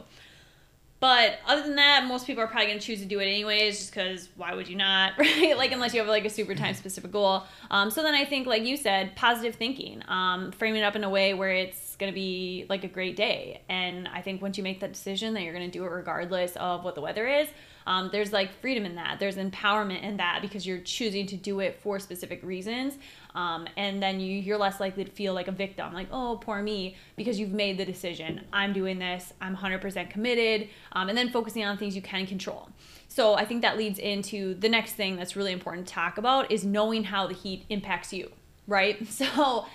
But 0.98 1.40
other 1.46 1.62
than 1.62 1.76
that, 1.76 2.06
most 2.06 2.26
people 2.26 2.42
are 2.42 2.46
probably 2.46 2.68
going 2.68 2.78
to 2.78 2.84
choose 2.84 3.00
to 3.00 3.04
do 3.04 3.20
it 3.20 3.26
anyways, 3.26 3.78
just 3.78 3.90
because 3.94 4.28
why 4.36 4.54
would 4.54 4.66
you 4.66 4.76
not, 4.76 5.12
right? 5.18 5.56
like, 5.56 5.72
unless 5.72 5.92
you 5.92 6.00
have 6.00 6.08
like 6.08 6.24
a 6.24 6.30
super 6.30 6.54
time 6.54 6.74
specific 6.74 7.12
goal. 7.12 7.44
Um, 7.70 7.90
so 7.90 8.02
then 8.02 8.14
I 8.14 8.24
think, 8.24 8.46
like 8.46 8.64
you 8.64 8.76
said, 8.76 9.14
positive 9.14 9.56
thinking, 9.56 10.02
um, 10.08 10.52
framing 10.52 10.80
it 10.80 10.84
up 10.84 10.96
in 10.96 11.04
a 11.04 11.10
way 11.10 11.34
where 11.34 11.50
it's 11.50 11.96
going 11.96 12.10
to 12.10 12.14
be 12.14 12.66
like 12.68 12.84
a 12.84 12.88
great 12.88 13.16
day. 13.16 13.62
And 13.68 14.08
I 14.08 14.22
think 14.22 14.40
once 14.40 14.56
you 14.56 14.64
make 14.64 14.80
that 14.80 14.92
decision 14.92 15.34
that 15.34 15.42
you're 15.42 15.54
going 15.54 15.70
to 15.70 15.78
do 15.78 15.84
it 15.84 15.88
regardless 15.88 16.56
of 16.56 16.82
what 16.82 16.94
the 16.94 17.02
weather 17.02 17.28
is, 17.28 17.48
um, 17.86 18.10
there's 18.12 18.32
like 18.32 18.52
freedom 18.60 18.84
in 18.84 18.96
that. 18.96 19.18
There's 19.18 19.36
empowerment 19.36 20.02
in 20.02 20.16
that 20.16 20.40
because 20.42 20.66
you're 20.66 20.80
choosing 20.80 21.26
to 21.28 21.36
do 21.36 21.60
it 21.60 21.80
for 21.80 21.98
specific 21.98 22.42
reasons. 22.42 22.98
Um, 23.34 23.68
and 23.76 24.02
then 24.02 24.18
you, 24.18 24.38
you're 24.38 24.58
less 24.58 24.80
likely 24.80 25.04
to 25.04 25.10
feel 25.10 25.34
like 25.34 25.46
a 25.46 25.52
victim, 25.52 25.92
like, 25.92 26.08
oh, 26.10 26.38
poor 26.40 26.62
me, 26.62 26.96
because 27.16 27.38
you've 27.38 27.52
made 27.52 27.78
the 27.78 27.84
decision. 27.84 28.44
I'm 28.52 28.72
doing 28.72 28.98
this, 28.98 29.32
I'm 29.40 29.54
100% 29.54 30.10
committed, 30.10 30.68
um, 30.92 31.10
and 31.10 31.16
then 31.16 31.28
focusing 31.28 31.64
on 31.64 31.76
things 31.76 31.94
you 31.94 32.00
can 32.00 32.26
control. 32.26 32.70
So 33.08 33.34
I 33.34 33.44
think 33.44 33.62
that 33.62 33.76
leads 33.76 33.98
into 33.98 34.54
the 34.54 34.68
next 34.68 34.92
thing 34.92 35.16
that's 35.16 35.36
really 35.36 35.52
important 35.52 35.86
to 35.86 35.92
talk 35.92 36.16
about 36.16 36.50
is 36.50 36.64
knowing 36.64 37.04
how 37.04 37.26
the 37.26 37.34
heat 37.34 37.66
impacts 37.68 38.12
you, 38.12 38.30
right? 38.66 39.06
So 39.10 39.66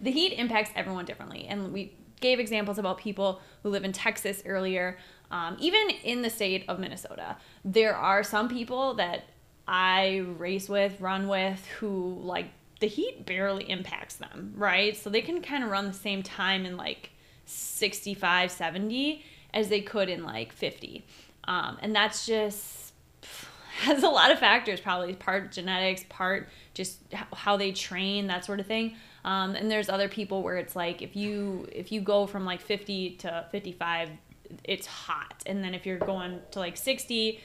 the 0.00 0.10
heat 0.10 0.32
impacts 0.32 0.70
everyone 0.74 1.04
differently. 1.04 1.46
And 1.46 1.74
we 1.74 1.92
gave 2.20 2.38
examples 2.38 2.78
about 2.78 2.98
people 2.98 3.40
who 3.62 3.68
live 3.68 3.84
in 3.84 3.92
Texas 3.92 4.42
earlier. 4.46 4.96
Um, 5.30 5.56
even 5.60 5.90
in 6.02 6.22
the 6.22 6.30
state 6.30 6.64
of 6.68 6.78
Minnesota, 6.78 7.36
there 7.64 7.94
are 7.94 8.22
some 8.22 8.48
people 8.48 8.94
that 8.94 9.24
I 9.68 10.24
race 10.36 10.68
with, 10.68 11.00
run 11.00 11.28
with, 11.28 11.64
who 11.78 12.18
like 12.22 12.46
the 12.80 12.88
heat 12.88 13.26
barely 13.26 13.68
impacts 13.70 14.16
them, 14.16 14.54
right? 14.56 14.96
So 14.96 15.10
they 15.10 15.20
can 15.20 15.42
kind 15.42 15.62
of 15.62 15.70
run 15.70 15.86
the 15.86 15.92
same 15.92 16.22
time 16.22 16.66
in 16.66 16.76
like 16.76 17.10
65, 17.44 18.50
70 18.50 19.24
as 19.52 19.68
they 19.68 19.80
could 19.80 20.08
in 20.08 20.24
like 20.24 20.52
50. 20.52 21.04
Um, 21.44 21.78
and 21.80 21.94
that's 21.94 22.26
just 22.26 22.92
has 23.80 24.02
a 24.02 24.08
lot 24.08 24.30
of 24.30 24.38
factors, 24.38 24.80
probably 24.80 25.14
part 25.14 25.52
genetics, 25.52 26.04
part 26.08 26.48
just 26.74 26.98
how 27.12 27.56
they 27.56 27.72
train, 27.72 28.26
that 28.28 28.44
sort 28.44 28.60
of 28.60 28.66
thing. 28.66 28.96
Um, 29.24 29.54
and 29.54 29.70
there's 29.70 29.88
other 29.88 30.08
people 30.08 30.42
where 30.42 30.56
it's 30.56 30.74
like 30.74 31.02
if 31.02 31.14
you 31.14 31.68
if 31.70 31.92
you 31.92 32.00
go 32.00 32.26
from 32.26 32.44
like 32.44 32.60
50 32.60 33.16
to 33.16 33.46
55, 33.50 34.10
it's 34.64 34.86
hot, 34.86 35.42
and 35.46 35.62
then 35.62 35.74
if 35.74 35.86
you're 35.86 35.98
going 35.98 36.40
to 36.50 36.58
like 36.58 36.76
60, 36.76 37.40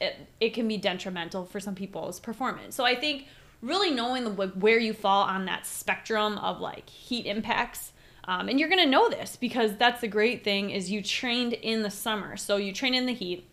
it, 0.00 0.16
it 0.40 0.54
can 0.54 0.66
be 0.68 0.76
detrimental 0.76 1.44
for 1.44 1.60
some 1.60 1.74
people's 1.74 2.20
performance. 2.20 2.74
So 2.74 2.84
I 2.84 2.94
think 2.94 3.26
really 3.62 3.90
knowing 3.90 4.24
the, 4.24 4.48
where 4.48 4.78
you 4.78 4.92
fall 4.92 5.22
on 5.22 5.46
that 5.46 5.66
spectrum 5.66 6.38
of 6.38 6.60
like 6.60 6.88
heat 6.88 7.26
impacts 7.26 7.92
um, 8.26 8.48
and 8.48 8.58
you're 8.58 8.68
going 8.68 8.82
to 8.82 8.88
know 8.88 9.08
this 9.08 9.36
because 9.36 9.76
that's 9.76 10.00
the 10.00 10.08
great 10.08 10.44
thing 10.44 10.70
is 10.70 10.90
you 10.90 11.02
trained 11.02 11.52
in 11.52 11.82
the 11.82 11.90
summer. 11.90 12.36
So 12.36 12.56
you 12.56 12.72
train 12.72 12.94
in 12.94 13.06
the 13.06 13.12
heat. 13.12 13.46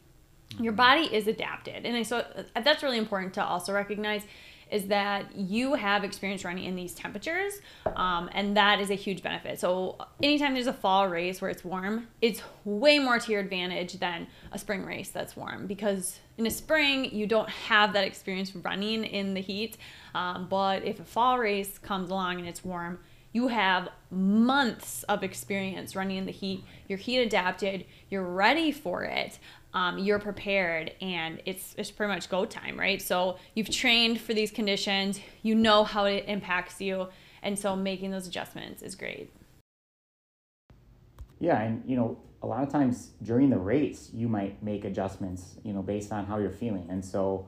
Your 0.59 0.73
body 0.73 1.03
is 1.03 1.27
adapted. 1.27 1.85
And 1.85 1.95
I 1.95 2.03
so 2.03 2.19
uh, 2.55 2.61
that's 2.61 2.83
really 2.83 2.97
important 2.97 3.33
to 3.35 3.43
also 3.43 3.73
recognize 3.73 4.23
is 4.71 4.87
that 4.87 5.35
you 5.35 5.73
have 5.73 6.03
experience 6.03 6.45
running 6.45 6.63
in 6.63 6.75
these 6.75 6.93
temperatures, 6.93 7.53
um, 7.95 8.29
and 8.33 8.55
that 8.57 8.79
is 8.79 8.89
a 8.89 8.95
huge 8.95 9.21
benefit. 9.21 9.59
So, 9.59 9.97
anytime 10.23 10.53
there's 10.53 10.67
a 10.67 10.73
fall 10.73 11.07
race 11.09 11.41
where 11.41 11.51
it's 11.51 11.63
warm, 11.63 12.07
it's 12.21 12.41
way 12.63 12.97
more 12.97 13.19
to 13.19 13.31
your 13.31 13.41
advantage 13.41 13.99
than 13.99 14.27
a 14.51 14.57
spring 14.57 14.85
race 14.85 15.09
that's 15.09 15.35
warm 15.35 15.67
because 15.67 16.19
in 16.37 16.47
a 16.47 16.51
spring, 16.51 17.13
you 17.13 17.27
don't 17.27 17.49
have 17.49 17.93
that 17.93 18.05
experience 18.05 18.55
running 18.55 19.03
in 19.03 19.33
the 19.33 19.41
heat. 19.41 19.77
Um, 20.15 20.47
but 20.49 20.83
if 20.83 20.99
a 20.99 21.03
fall 21.03 21.37
race 21.37 21.77
comes 21.77 22.09
along 22.09 22.39
and 22.39 22.47
it's 22.47 22.63
warm, 22.63 22.99
you 23.33 23.47
have 23.47 23.89
months 24.09 25.03
of 25.03 25.23
experience 25.23 25.95
running 25.95 26.17
in 26.17 26.25
the 26.25 26.31
heat. 26.31 26.63
You're 26.87 26.97
heat 26.97 27.19
adapted, 27.19 27.85
you're 28.09 28.25
ready 28.25 28.71
for 28.71 29.03
it 29.03 29.39
um, 29.73 29.97
you're 29.97 30.19
prepared 30.19 30.93
and 31.01 31.41
it's 31.45 31.75
it's 31.77 31.91
pretty 31.91 32.13
much 32.13 32.29
go 32.29 32.45
time, 32.45 32.79
right? 32.79 33.01
So 33.01 33.37
you've 33.55 33.69
trained 33.69 34.19
for 34.19 34.33
these 34.33 34.51
conditions, 34.51 35.19
you 35.43 35.55
know 35.55 35.83
how 35.83 36.05
it 36.05 36.25
impacts 36.27 36.81
you, 36.81 37.07
and 37.41 37.57
so 37.57 37.75
making 37.75 38.11
those 38.11 38.27
adjustments 38.27 38.81
is 38.81 38.95
great. 38.95 39.31
Yeah, 41.39 41.61
and 41.61 41.83
you 41.85 41.95
know, 41.95 42.17
a 42.43 42.47
lot 42.47 42.63
of 42.63 42.69
times 42.69 43.11
during 43.23 43.49
the 43.49 43.57
race, 43.57 44.09
you 44.13 44.27
might 44.27 44.61
make 44.61 44.85
adjustments, 44.85 45.55
you 45.63 45.73
know, 45.73 45.81
based 45.81 46.11
on 46.11 46.25
how 46.25 46.37
you're 46.37 46.51
feeling, 46.51 46.87
and 46.89 47.03
so, 47.03 47.47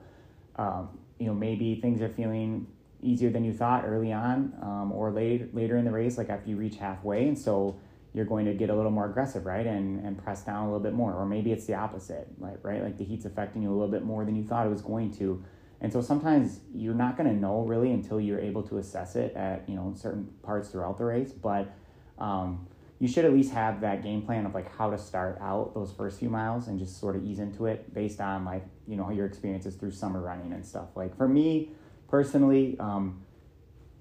um, 0.56 0.90
you 1.20 1.28
know, 1.28 1.34
maybe 1.34 1.76
things 1.76 2.02
are 2.02 2.10
feeling 2.10 2.68
easier 3.02 3.30
than 3.30 3.44
you 3.44 3.52
thought 3.52 3.84
early 3.86 4.14
on, 4.14 4.54
um, 4.62 4.92
or 4.94 5.12
later 5.12 5.50
later 5.52 5.78
in 5.78 5.84
the 5.84 5.92
race, 5.92 6.18
like 6.18 6.30
after 6.30 6.50
you 6.50 6.56
reach 6.56 6.78
halfway, 6.78 7.28
and 7.28 7.38
so 7.38 7.76
you're 8.14 8.26
going 8.26 8.46
to 8.46 8.54
get 8.54 8.70
a 8.70 8.76
little 8.76 8.92
more 8.92 9.06
aggressive, 9.06 9.46
right? 9.46 9.66
And 9.66 10.06
and 10.06 10.18
press 10.18 10.44
down 10.44 10.64
a 10.64 10.66
little 10.66 10.80
bit 10.80 10.94
more. 10.94 11.14
Or 11.14 11.26
maybe 11.26 11.52
it's 11.52 11.66
the 11.66 11.74
opposite, 11.74 12.28
like 12.40 12.58
right? 12.64 12.84
Like 12.84 12.98
the 12.98 13.04
heat's 13.04 13.26
affecting 13.26 13.64
you 13.64 13.70
a 13.70 13.74
little 13.74 13.88
bit 13.88 14.04
more 14.04 14.24
than 14.24 14.36
you 14.36 14.44
thought 14.44 14.66
it 14.66 14.70
was 14.70 14.82
going 14.82 15.12
to. 15.16 15.44
And 15.82 15.92
so 15.92 16.00
sometimes 16.00 16.62
you're 16.74 16.94
not 16.94 17.18
going 17.18 17.28
to 17.28 17.36
know 17.36 17.62
really 17.62 17.92
until 17.92 18.20
you're 18.22 18.40
able 18.40 18.64
to 18.64 18.78
assess 18.78 19.16
it 19.16 19.36
at 19.36 19.68
you 19.68 19.76
know 19.76 19.94
certain 19.96 20.30
parts 20.44 20.70
throughout 20.70 20.98
the 20.98 21.06
race. 21.06 21.32
But 21.32 21.74
um, 22.20 22.68
you 23.00 23.08
should 23.08 23.26
at 23.26 23.34
least 23.34 23.52
have 23.54 23.82
that 23.82 24.04
game 24.04 24.22
plan 24.22 24.46
of 24.46 24.54
like 24.54 24.74
how 24.78 24.92
to 24.92 24.98
start 24.98 25.40
out 25.42 25.74
those 25.74 25.92
first 25.92 26.20
few 26.20 26.30
miles 26.30 26.68
and 26.68 26.80
just 26.80 27.00
sort 27.00 27.16
of 27.16 27.26
ease 27.26 27.40
into 27.40 27.66
it 27.66 27.94
based 27.94 28.22
on 28.22 28.46
like 28.46 28.64
you 28.88 28.96
know 28.96 29.10
your 29.10 29.26
experiences 29.26 29.76
through 29.76 29.92
summer 29.92 30.22
running 30.22 30.54
and 30.54 30.66
stuff. 30.66 30.90
Like 30.96 31.18
for 31.18 31.28
me 31.28 31.72
personally. 32.08 32.78
Um, 32.80 33.24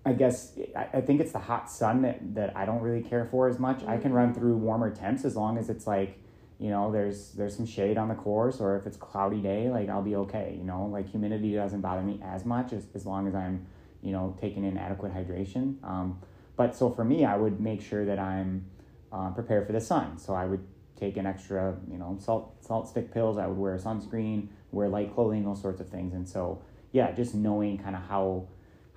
I 0.04 0.12
guess 0.14 0.58
I, 0.74 1.00
think 1.00 1.20
it's 1.20 1.30
the 1.30 1.38
hot 1.38 1.70
sun 1.70 2.02
that, 2.02 2.34
that 2.34 2.56
I 2.56 2.64
don't 2.64 2.82
really 2.82 3.02
care 3.02 3.24
for 3.24 3.48
as 3.48 3.60
much. 3.60 3.84
I 3.84 3.98
can 3.98 4.12
run 4.12 4.30
mm-hmm. 4.30 4.40
through 4.40 4.56
warmer 4.56 4.92
temps 4.92 5.24
as 5.24 5.36
long 5.36 5.58
as 5.58 5.70
it's 5.70 5.86
like, 5.86 6.18
you 6.58 6.70
know, 6.70 6.90
there's 6.90 7.32
there's 7.32 7.56
some 7.56 7.66
shade 7.66 7.98
on 7.98 8.08
the 8.08 8.14
course 8.14 8.60
or 8.60 8.76
if 8.76 8.86
it's 8.86 8.96
cloudy 8.96 9.40
day, 9.40 9.68
like 9.68 9.88
I'll 9.88 10.02
be 10.02 10.16
okay. 10.16 10.54
You 10.58 10.64
know, 10.64 10.86
like 10.86 11.08
humidity 11.08 11.54
doesn't 11.54 11.80
bother 11.80 12.02
me 12.02 12.20
as 12.24 12.44
much 12.44 12.72
as, 12.72 12.86
as 12.94 13.06
long 13.06 13.28
as 13.28 13.34
I'm, 13.34 13.66
you 14.00 14.12
know, 14.12 14.36
taking 14.40 14.64
in 14.64 14.76
adequate 14.76 15.14
hydration. 15.14 15.82
Um, 15.84 16.20
but 16.56 16.74
so 16.74 16.90
for 16.90 17.04
me, 17.04 17.24
I 17.24 17.36
would 17.36 17.60
make 17.60 17.80
sure 17.80 18.04
that 18.04 18.18
I'm 18.18 18.66
uh, 19.12 19.30
prepared 19.30 19.66
for 19.66 19.72
the 19.72 19.80
sun. 19.80 20.18
So 20.18 20.34
I 20.34 20.46
would 20.46 20.64
take 20.96 21.16
an 21.16 21.26
extra, 21.26 21.76
you 21.90 21.98
know, 21.98 22.16
salt 22.20 22.56
salt 22.64 22.88
stick 22.88 23.12
pills. 23.12 23.38
I 23.38 23.46
would 23.46 23.58
wear 23.58 23.76
sunscreen, 23.76 24.48
wear 24.72 24.88
light 24.88 25.14
clothing, 25.14 25.44
those 25.44 25.60
sorts 25.60 25.80
of 25.80 25.88
things. 25.88 26.12
And 26.14 26.28
so 26.28 26.62
yeah, 26.90 27.12
just 27.12 27.34
knowing 27.34 27.78
kind 27.78 27.96
of 27.96 28.02
how 28.02 28.48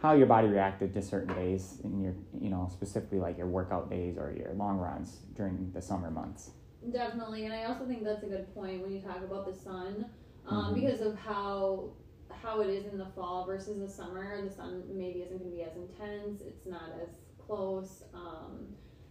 how 0.01 0.13
your 0.13 0.27
body 0.27 0.47
reacted 0.47 0.93
to 0.93 1.01
certain 1.01 1.33
days 1.35 1.79
in 1.83 2.01
your, 2.01 2.13
you 2.39 2.49
know, 2.49 2.69
specifically 2.71 3.19
like 3.19 3.37
your 3.37 3.47
workout 3.47 3.89
days 3.89 4.17
or 4.17 4.33
your 4.37 4.53
long 4.53 4.77
runs 4.77 5.19
during 5.35 5.71
the 5.73 5.81
summer 5.81 6.11
months. 6.11 6.51
Definitely, 6.91 7.45
and 7.45 7.53
I 7.53 7.63
also 7.63 7.85
think 7.85 8.03
that's 8.03 8.23
a 8.23 8.27
good 8.27 8.53
point 8.53 8.81
when 8.81 8.91
you 8.91 9.01
talk 9.01 9.17
about 9.23 9.47
the 9.47 9.53
sun, 9.53 10.05
um, 10.47 10.65
mm-hmm. 10.65 10.75
because 10.75 11.01
of 11.01 11.17
how 11.17 11.89
how 12.29 12.61
it 12.61 12.69
is 12.69 12.85
in 12.91 12.97
the 12.99 13.07
fall 13.15 13.45
versus 13.45 13.79
the 13.79 13.89
summer. 13.89 14.39
The 14.43 14.53
sun 14.53 14.83
maybe 14.91 15.19
isn't 15.19 15.39
going 15.39 15.49
to 15.49 15.55
be 15.55 15.63
as 15.63 15.75
intense. 15.75 16.41
It's 16.41 16.67
not 16.67 16.91
as 17.01 17.15
close. 17.43 18.03
Um, 18.13 18.67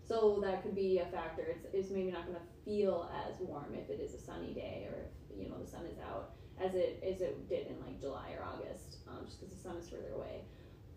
so 0.07 0.39
that 0.45 0.63
could 0.63 0.75
be 0.75 0.99
a 0.99 1.07
factor. 1.07 1.43
It's, 1.49 1.67
it's 1.73 1.91
maybe 1.91 2.13
not 2.13 2.27
going 2.27 2.37
to 2.37 2.65
feel 2.65 3.11
as 3.27 3.41
warm 3.41 3.75
if 3.75 3.91
it 3.91 4.01
is 4.01 4.15
a 4.15 4.21
sunny 4.21 4.53
day 4.53 4.87
or 4.91 5.07
if 5.33 5.43
you 5.43 5.49
know 5.49 5.59
the 5.59 5.69
sun 5.69 5.87
is 5.87 5.99
out 5.99 6.35
as 6.63 6.75
it 6.75 7.03
as 7.03 7.21
it 7.21 7.49
did 7.49 7.67
in 7.67 7.81
like 7.85 8.01
July 8.01 8.31
or 8.39 8.45
August, 8.45 8.99
um, 9.09 9.25
just 9.25 9.41
because 9.41 9.55
the 9.55 9.61
sun 9.61 9.77
is 9.77 9.89
further 9.89 10.13
away. 10.15 10.43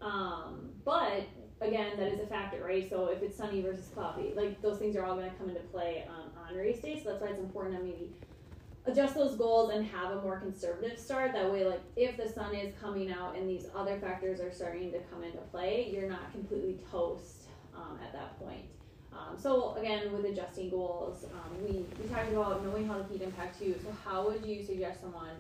Um, 0.01 0.71
but 0.85 1.27
again, 1.61 1.97
that 1.97 2.07
is 2.07 2.19
a 2.19 2.27
factor, 2.27 2.63
right? 2.63 2.87
So 2.89 3.07
if 3.07 3.21
it's 3.21 3.37
sunny 3.37 3.61
versus 3.61 3.89
cloudy, 3.93 4.33
like 4.35 4.61
those 4.61 4.77
things 4.77 4.95
are 4.95 5.05
all 5.05 5.15
going 5.15 5.29
to 5.29 5.35
come 5.37 5.49
into 5.49 5.61
play 5.61 6.05
um, 6.07 6.31
on 6.47 6.55
race 6.55 6.81
day. 6.81 7.01
So 7.01 7.09
that's 7.09 7.21
why 7.21 7.29
it's 7.29 7.39
important 7.39 7.77
to 7.77 7.83
maybe 7.83 8.11
adjust 8.85 9.15
those 9.15 9.35
goals 9.35 9.71
and 9.71 9.85
have 9.85 10.11
a 10.11 10.21
more 10.21 10.39
conservative 10.39 10.97
start. 10.97 11.33
That 11.33 11.51
way, 11.51 11.65
like 11.65 11.81
if 11.95 12.15
the 12.17 12.29
sun 12.29 12.55
is 12.55 12.73
coming 12.79 13.11
out 13.11 13.35
and 13.35 13.49
these 13.49 13.65
other 13.75 13.99
factors 13.99 14.39
are 14.39 14.51
starting 14.51 14.91
to 14.91 14.99
come 15.11 15.23
into 15.23 15.39
play, 15.51 15.89
you're 15.91 16.09
not 16.09 16.31
completely 16.31 16.79
toast 16.91 17.47
um, 17.75 17.99
at 18.03 18.13
that 18.13 18.39
point. 18.39 18.65
Um, 19.11 19.37
so 19.37 19.75
again, 19.75 20.11
with 20.13 20.25
adjusting 20.25 20.69
goals, 20.69 21.25
um, 21.33 21.63
we, 21.63 21.87
we 21.99 22.07
talked 22.07 22.31
about 22.31 22.63
knowing 22.63 22.87
how 22.87 23.01
the 23.01 23.05
heat 23.05 23.21
impacts 23.21 23.61
you. 23.61 23.75
So 23.83 23.95
how 24.05 24.27
would 24.27 24.45
you 24.45 24.63
suggest 24.63 25.01
someone 25.01 25.35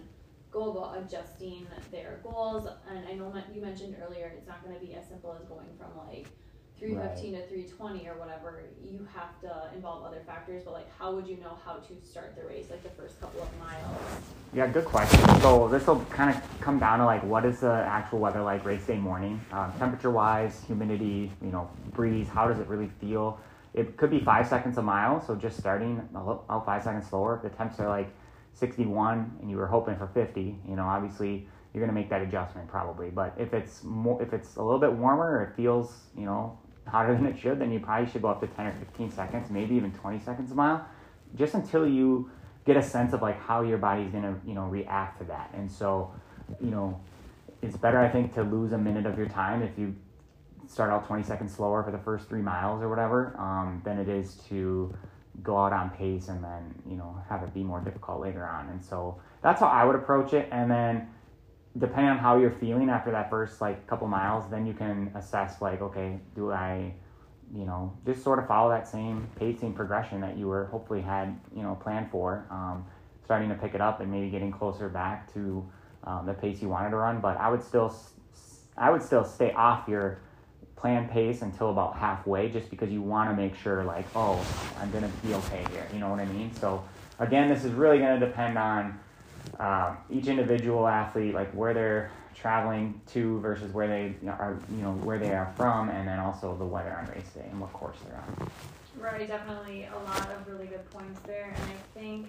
go 0.51 0.71
about 0.71 0.97
adjusting 0.97 1.67
their 1.91 2.19
goals. 2.23 2.67
And 2.89 3.07
I 3.07 3.13
know 3.13 3.33
you 3.53 3.61
mentioned 3.61 3.95
earlier 4.01 4.33
it's 4.35 4.47
not 4.47 4.63
going 4.63 4.77
to 4.79 4.85
be 4.85 4.93
as 4.93 5.07
simple 5.07 5.35
as 5.39 5.47
going 5.47 5.67
from 5.77 5.97
like 6.07 6.27
315 6.79 7.33
to 7.33 7.47
320 7.47 8.07
or 8.07 8.19
whatever, 8.19 8.63
you 8.83 9.07
have 9.13 9.39
to 9.41 9.75
involve 9.75 10.03
other 10.05 10.21
factors. 10.25 10.63
But 10.63 10.73
like, 10.73 10.97
how 10.97 11.13
would 11.13 11.27
you 11.27 11.37
know 11.37 11.57
how 11.65 11.77
to 11.77 12.05
start 12.05 12.35
the 12.35 12.47
race, 12.47 12.69
like 12.69 12.83
the 12.83 12.89
first 12.89 13.19
couple 13.19 13.41
of 13.41 13.49
miles? 13.59 13.97
Yeah, 14.53 14.67
good 14.67 14.85
question. 14.85 15.19
So 15.41 15.67
this 15.67 15.87
will 15.87 16.05
kind 16.11 16.35
of 16.35 16.61
come 16.61 16.79
down 16.79 16.99
to 16.99 17.05
like 17.05 17.23
what 17.23 17.45
is 17.45 17.61
the 17.61 17.71
actual 17.71 18.19
weather 18.19 18.41
like 18.41 18.63
race 18.63 18.85
day 18.85 18.97
morning, 18.97 19.41
um, 19.51 19.73
temperature 19.79 20.11
wise, 20.11 20.63
humidity, 20.67 21.31
you 21.41 21.51
know, 21.51 21.69
breeze. 21.93 22.27
How 22.27 22.47
does 22.47 22.59
it 22.59 22.67
really 22.67 22.89
feel? 23.01 23.39
It 23.73 23.97
could 23.97 24.09
be 24.09 24.19
five 24.19 24.47
seconds 24.47 24.77
a 24.77 24.81
mile, 24.81 25.23
so 25.25 25.35
just 25.35 25.57
starting 25.57 26.07
out 26.15 26.65
five 26.65 26.83
seconds 26.83 27.07
slower. 27.07 27.35
If 27.35 27.41
the 27.43 27.49
temps 27.57 27.79
are 27.79 27.89
like 27.89 28.09
61 28.57 29.37
and 29.41 29.49
you 29.49 29.57
were 29.57 29.67
hoping 29.67 29.95
for 29.97 30.07
50, 30.07 30.59
you 30.67 30.75
know, 30.75 30.83
obviously 30.83 31.47
you're 31.73 31.85
going 31.85 31.93
to 31.93 31.99
make 31.99 32.09
that 32.09 32.21
adjustment 32.21 32.67
probably. 32.67 33.09
But 33.09 33.33
if 33.37 33.53
it's 33.53 33.83
more, 33.83 34.21
if 34.21 34.33
it's 34.33 34.55
a 34.55 34.63
little 34.63 34.79
bit 34.79 34.91
warmer, 34.91 35.43
it 35.43 35.55
feels, 35.55 35.93
you 36.17 36.25
know, 36.25 36.57
hotter 36.87 37.13
than 37.13 37.25
it 37.25 37.37
should, 37.37 37.59
then 37.59 37.71
you 37.71 37.79
probably 37.79 38.09
should 38.09 38.21
go 38.21 38.29
up 38.29 38.41
to 38.41 38.47
10 38.47 38.65
or 38.65 38.73
15 38.73 39.11
seconds, 39.11 39.49
maybe 39.49 39.75
even 39.75 39.91
20 39.91 40.19
seconds 40.19 40.51
a 40.51 40.55
mile, 40.55 40.85
just 41.35 41.53
until 41.53 41.87
you 41.87 42.31
get 42.65 42.77
a 42.77 42.83
sense 42.83 43.13
of 43.13 43.21
like 43.21 43.39
how 43.39 43.61
your 43.61 43.77
body's 43.77 44.11
going 44.11 44.23
to, 44.23 44.35
you 44.45 44.53
know, 44.53 44.65
react 44.65 45.19
to 45.19 45.25
that. 45.25 45.51
And 45.53 45.71
so, 45.71 46.11
you 46.59 46.71
know, 46.71 46.99
it's 47.61 47.77
better 47.77 47.99
I 47.99 48.09
think 48.09 48.33
to 48.35 48.43
lose 48.43 48.71
a 48.71 48.77
minute 48.77 49.05
of 49.05 49.17
your 49.17 49.27
time 49.27 49.61
if 49.61 49.77
you 49.77 49.95
start 50.67 50.91
out 50.91 51.07
20 51.07 51.23
seconds 51.23 51.53
slower 51.53 51.83
for 51.83 51.91
the 51.91 51.97
first 51.99 52.27
three 52.27 52.41
miles 52.41 52.81
or 52.81 52.89
whatever, 52.89 53.35
um, 53.37 53.81
than 53.85 53.99
it 53.99 54.09
is 54.09 54.35
to 54.49 54.93
go 55.43 55.57
out 55.57 55.73
on 55.73 55.89
pace 55.91 56.29
and 56.29 56.43
then 56.43 56.73
you 56.89 56.95
know 56.95 57.15
have 57.29 57.43
it 57.43 57.53
be 57.53 57.63
more 57.63 57.79
difficult 57.79 58.21
later 58.21 58.45
on. 58.45 58.69
And 58.69 58.83
so 58.83 59.19
that's 59.41 59.59
how 59.59 59.67
I 59.67 59.83
would 59.85 59.95
approach 59.95 60.33
it. 60.33 60.49
And 60.51 60.69
then 60.69 61.09
depending 61.77 62.09
on 62.09 62.17
how 62.17 62.37
you're 62.37 62.51
feeling 62.51 62.89
after 62.89 63.11
that 63.11 63.29
first 63.29 63.61
like 63.61 63.85
couple 63.87 64.07
miles, 64.07 64.49
then 64.49 64.65
you 64.65 64.73
can 64.73 65.11
assess 65.15 65.61
like, 65.61 65.81
okay, 65.81 66.19
do 66.35 66.51
I, 66.51 66.93
you 67.53 67.65
know, 67.65 67.97
just 68.05 68.23
sort 68.23 68.39
of 68.39 68.47
follow 68.47 68.69
that 68.69 68.87
same 68.87 69.29
pacing 69.37 69.73
progression 69.73 70.21
that 70.21 70.37
you 70.37 70.47
were 70.47 70.65
hopefully 70.65 71.01
had, 71.01 71.39
you 71.55 71.61
know, 71.61 71.77
planned 71.81 72.09
for, 72.11 72.47
um, 72.49 72.85
starting 73.23 73.49
to 73.49 73.55
pick 73.55 73.75
it 73.75 73.81
up 73.81 73.99
and 73.99 74.11
maybe 74.11 74.29
getting 74.29 74.51
closer 74.51 74.89
back 74.89 75.31
to 75.33 75.65
um, 76.05 76.25
the 76.25 76.33
pace 76.33 76.61
you 76.61 76.69
wanted 76.69 76.89
to 76.89 76.95
run. 76.95 77.19
But 77.19 77.37
I 77.37 77.49
would 77.49 77.63
still, 77.63 77.93
I 78.77 78.89
would 78.89 79.03
still 79.03 79.23
stay 79.23 79.51
off 79.51 79.87
your 79.87 80.21
plan 80.77 81.09
pace 81.09 81.41
until 81.41 81.71
about 81.71 81.97
halfway, 81.97 82.49
just 82.49 82.69
because 82.69 82.89
you 82.91 83.01
want 83.01 83.29
to 83.29 83.35
make 83.35 83.55
sure 83.55 83.83
like, 83.83 84.05
oh, 84.15 84.43
I'm 84.79 84.89
gonna 84.91 85.11
be 85.25 85.33
okay 85.33 85.65
here. 85.71 85.87
You 85.91 85.99
know 85.99 86.09
what 86.09 86.19
I 86.19 86.25
mean? 86.25 86.53
So 86.53 86.83
again, 87.19 87.49
this 87.49 87.65
is 87.65 87.73
really 87.73 87.99
gonna 87.99 88.19
depend 88.19 88.57
on 88.57 88.99
um, 89.59 89.97
each 90.09 90.27
individual 90.27 90.87
athlete, 90.87 91.33
like 91.33 91.51
where 91.51 91.73
they're 91.73 92.11
traveling 92.35 93.01
to 93.07 93.39
versus 93.39 93.73
where 93.73 93.87
they 93.87 94.15
are, 94.27 94.59
you 94.69 94.83
know, 94.83 94.93
where 94.93 95.17
they 95.17 95.33
are 95.33 95.51
from, 95.57 95.89
and 95.89 96.07
then 96.07 96.19
also 96.19 96.55
the 96.55 96.65
weather 96.65 96.95
on 96.95 97.07
race 97.07 97.29
day 97.33 97.45
and 97.49 97.59
what 97.59 97.73
course 97.73 97.97
they're 98.05 98.15
on. 98.17 98.49
Right, 98.99 99.27
definitely 99.27 99.85
a 99.85 99.97
lot 100.09 100.29
of 100.29 100.47
really 100.47 100.67
good 100.67 100.89
points 100.91 101.19
there, 101.21 101.53
and 101.55 101.63
I 101.63 101.99
think 101.99 102.27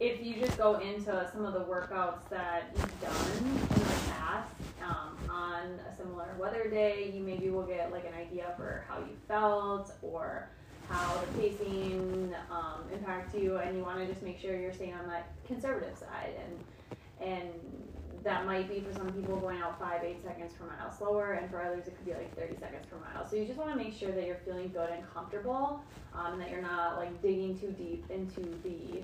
if 0.00 0.24
you 0.24 0.34
just 0.40 0.56
go 0.56 0.78
into 0.78 1.28
some 1.30 1.44
of 1.44 1.52
the 1.52 1.60
workouts 1.60 2.26
that 2.30 2.70
you've 2.74 3.00
done 3.02 3.36
in 3.36 3.80
the 3.80 4.10
past 4.10 4.50
um, 4.82 5.14
on 5.30 5.78
a 5.90 5.94
similar 5.94 6.34
weather 6.38 6.68
day, 6.70 7.12
you 7.14 7.22
maybe 7.22 7.50
will 7.50 7.66
get 7.66 7.92
like 7.92 8.06
an 8.06 8.14
idea 8.14 8.54
for 8.56 8.84
how 8.88 8.98
you 8.98 9.14
felt 9.28 9.92
or 10.00 10.48
how 10.88 11.20
the 11.20 11.38
pacing 11.38 12.34
um, 12.50 12.82
impacts 12.92 13.34
you, 13.34 13.58
and 13.58 13.76
you 13.76 13.84
want 13.84 13.98
to 13.98 14.06
just 14.06 14.22
make 14.22 14.40
sure 14.40 14.58
you're 14.58 14.72
staying 14.72 14.94
on 14.94 15.06
that 15.06 15.28
conservative 15.46 15.96
side. 15.96 16.34
And 16.44 17.30
and 17.30 17.50
that 18.24 18.46
might 18.46 18.68
be 18.68 18.80
for 18.80 18.92
some 18.94 19.12
people 19.12 19.36
going 19.36 19.60
out 19.60 19.78
five, 19.78 20.02
eight 20.02 20.22
seconds 20.22 20.52
per 20.54 20.66
mile 20.66 20.90
slower, 20.90 21.34
and 21.34 21.50
for 21.50 21.62
others 21.62 21.86
it 21.86 21.96
could 21.96 22.06
be 22.06 22.12
like 22.12 22.34
30 22.36 22.56
seconds 22.58 22.86
per 22.90 22.96
mile. 22.98 23.28
So 23.28 23.36
you 23.36 23.44
just 23.44 23.58
want 23.58 23.70
to 23.70 23.76
make 23.76 23.94
sure 23.94 24.10
that 24.10 24.26
you're 24.26 24.40
feeling 24.44 24.68
good 24.68 24.88
and 24.90 25.02
comfortable, 25.12 25.82
um, 26.14 26.32
and 26.32 26.40
that 26.40 26.50
you're 26.50 26.62
not 26.62 26.96
like 26.96 27.20
digging 27.22 27.58
too 27.58 27.72
deep 27.72 28.04
into 28.10 28.40
the 28.62 29.02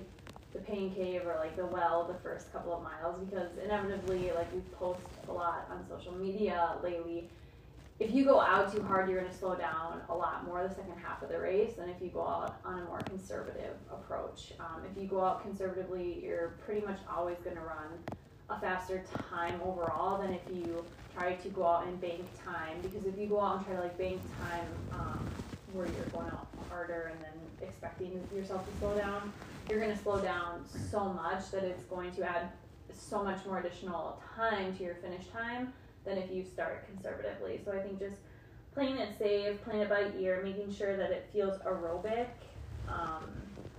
the 0.53 0.59
pain 0.59 0.93
cave 0.93 1.21
or 1.25 1.35
like 1.35 1.55
the 1.55 1.65
well 1.65 2.07
the 2.07 2.19
first 2.19 2.51
couple 2.51 2.73
of 2.73 2.81
miles 2.81 3.19
because 3.19 3.57
inevitably 3.63 4.31
like 4.31 4.51
we 4.53 4.61
post 4.71 5.17
a 5.27 5.31
lot 5.31 5.67
on 5.69 5.85
social 5.87 6.13
media 6.13 6.77
lately 6.83 7.29
if 7.99 8.13
you 8.13 8.25
go 8.25 8.39
out 8.39 8.71
too 8.71 8.83
hard, 8.83 9.09
you're 9.09 9.19
going 9.19 9.31
to 9.31 9.37
slow 9.37 9.55
down 9.55 10.01
a 10.09 10.15
lot 10.15 10.45
more 10.45 10.67
the 10.67 10.73
second 10.73 10.97
half 11.03 11.23
of 11.23 11.29
the 11.29 11.39
race 11.39 11.73
than 11.77 11.89
if 11.89 11.99
you 11.99 12.09
go 12.09 12.21
out 12.21 12.59
on 12.63 12.79
a 12.79 12.85
more 12.85 13.01
conservative 13.01 13.75
approach. 13.91 14.53
Um, 14.59 14.83
if 14.89 15.01
you 15.01 15.07
go 15.07 15.23
out 15.23 15.41
conservatively, 15.41 16.19
you're 16.23 16.59
pretty 16.63 16.85
much 16.85 16.99
always 17.11 17.39
going 17.39 17.55
to 17.55 17.63
run 17.63 17.97
a 18.49 18.61
faster 18.61 19.03
time 19.29 19.59
overall 19.63 20.21
than 20.21 20.31
if 20.31 20.41
you 20.47 20.85
try 21.11 21.33
to 21.33 21.49
go 21.49 21.65
out 21.65 21.87
and 21.87 21.99
bank 21.99 22.29
time. 22.39 22.83
Because 22.83 23.07
if 23.07 23.17
you 23.17 23.27
go 23.27 23.41
out 23.41 23.57
and 23.57 23.65
try 23.65 23.75
to 23.75 23.81
like 23.81 23.97
bank 23.97 24.21
time 24.37 24.67
um, 24.91 25.31
where 25.77 25.87
you're 25.87 26.05
going 26.07 26.27
out 26.27 26.47
harder 26.69 27.11
and 27.13 27.21
then 27.21 27.67
expecting 27.67 28.21
yourself 28.35 28.69
to 28.69 28.77
slow 28.79 28.95
down, 28.97 29.31
you're 29.69 29.79
going 29.79 29.95
to 29.95 30.01
slow 30.01 30.19
down 30.19 30.65
so 30.91 31.05
much 31.05 31.51
that 31.51 31.63
it's 31.63 31.83
going 31.83 32.11
to 32.11 32.23
add 32.23 32.49
so 32.91 33.23
much 33.23 33.45
more 33.45 33.59
additional 33.59 34.21
time 34.35 34.75
to 34.75 34.83
your 34.83 34.95
finish 34.95 35.27
time 35.27 35.73
than 36.05 36.17
if 36.17 36.31
you 36.31 36.43
start 36.43 36.87
conservatively. 36.87 37.59
So 37.63 37.71
I 37.71 37.79
think 37.79 37.99
just 37.99 38.15
playing 38.73 38.97
it 38.97 39.17
safe, 39.17 39.61
playing 39.63 39.81
it 39.81 39.89
by 39.89 40.09
ear, 40.19 40.41
making 40.43 40.73
sure 40.73 40.95
that 40.97 41.11
it 41.11 41.29
feels 41.33 41.59
aerobic 41.61 42.27
um, 42.87 43.23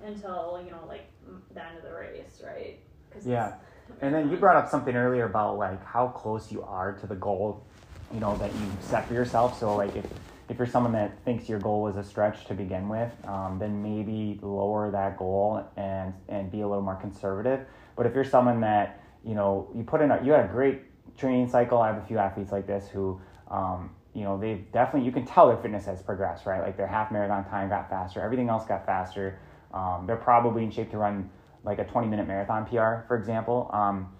until 0.04 0.60
you 0.64 0.70
know 0.70 0.84
like 0.86 1.08
the 1.54 1.64
end 1.64 1.78
of 1.78 1.84
the 1.84 1.92
race, 1.92 2.42
right? 2.44 2.78
yeah. 3.24 3.54
And 4.02 4.14
then 4.14 4.30
you 4.30 4.36
brought 4.36 4.56
up 4.56 4.68
something 4.68 4.94
earlier 4.94 5.24
about 5.24 5.56
like 5.56 5.82
how 5.82 6.08
close 6.08 6.52
you 6.52 6.62
are 6.62 6.92
to 6.92 7.06
the 7.06 7.14
goal, 7.14 7.64
you 8.12 8.20
know, 8.20 8.36
that 8.36 8.52
you 8.52 8.60
set 8.80 9.08
for 9.08 9.14
yourself. 9.14 9.58
So 9.58 9.76
like 9.76 9.96
if 9.96 10.04
if 10.48 10.58
you're 10.58 10.66
someone 10.66 10.92
that 10.92 11.22
thinks 11.24 11.48
your 11.48 11.58
goal 11.58 11.82
was 11.82 11.96
a 11.96 12.02
stretch 12.02 12.46
to 12.46 12.54
begin 12.54 12.88
with, 12.88 13.12
um, 13.26 13.58
then 13.58 13.82
maybe 13.82 14.38
lower 14.42 14.90
that 14.90 15.18
goal 15.18 15.64
and 15.76 16.14
and 16.28 16.50
be 16.50 16.60
a 16.60 16.68
little 16.68 16.82
more 16.82 16.96
conservative. 16.96 17.66
But 17.96 18.06
if 18.06 18.14
you're 18.14 18.24
someone 18.24 18.60
that 18.62 19.02
you 19.24 19.34
know 19.34 19.68
you 19.74 19.82
put 19.84 20.00
in 20.00 20.10
a, 20.10 20.22
you 20.24 20.32
had 20.32 20.44
a 20.44 20.48
great 20.48 20.82
training 21.18 21.48
cycle. 21.48 21.78
I 21.78 21.88
have 21.88 22.02
a 22.02 22.06
few 22.06 22.18
athletes 22.18 22.52
like 22.52 22.66
this 22.66 22.88
who, 22.88 23.20
um, 23.50 23.90
you 24.14 24.22
know, 24.22 24.38
they 24.38 24.64
definitely 24.72 25.06
you 25.06 25.12
can 25.12 25.26
tell 25.26 25.48
their 25.48 25.56
fitness 25.58 25.84
has 25.86 26.00
progressed, 26.00 26.46
right? 26.46 26.62
Like 26.62 26.76
their 26.76 26.86
half 26.86 27.10
marathon 27.10 27.44
time 27.44 27.68
got 27.68 27.90
faster, 27.90 28.20
everything 28.20 28.48
else 28.48 28.64
got 28.64 28.86
faster. 28.86 29.38
Um, 29.74 30.04
they're 30.06 30.16
probably 30.16 30.64
in 30.64 30.70
shape 30.70 30.90
to 30.92 30.98
run 30.98 31.28
like 31.64 31.78
a 31.78 31.84
20 31.84 32.06
minute 32.06 32.26
marathon 32.26 32.64
PR, 32.64 33.06
for 33.06 33.16
example. 33.18 33.68
Um, 33.72 34.14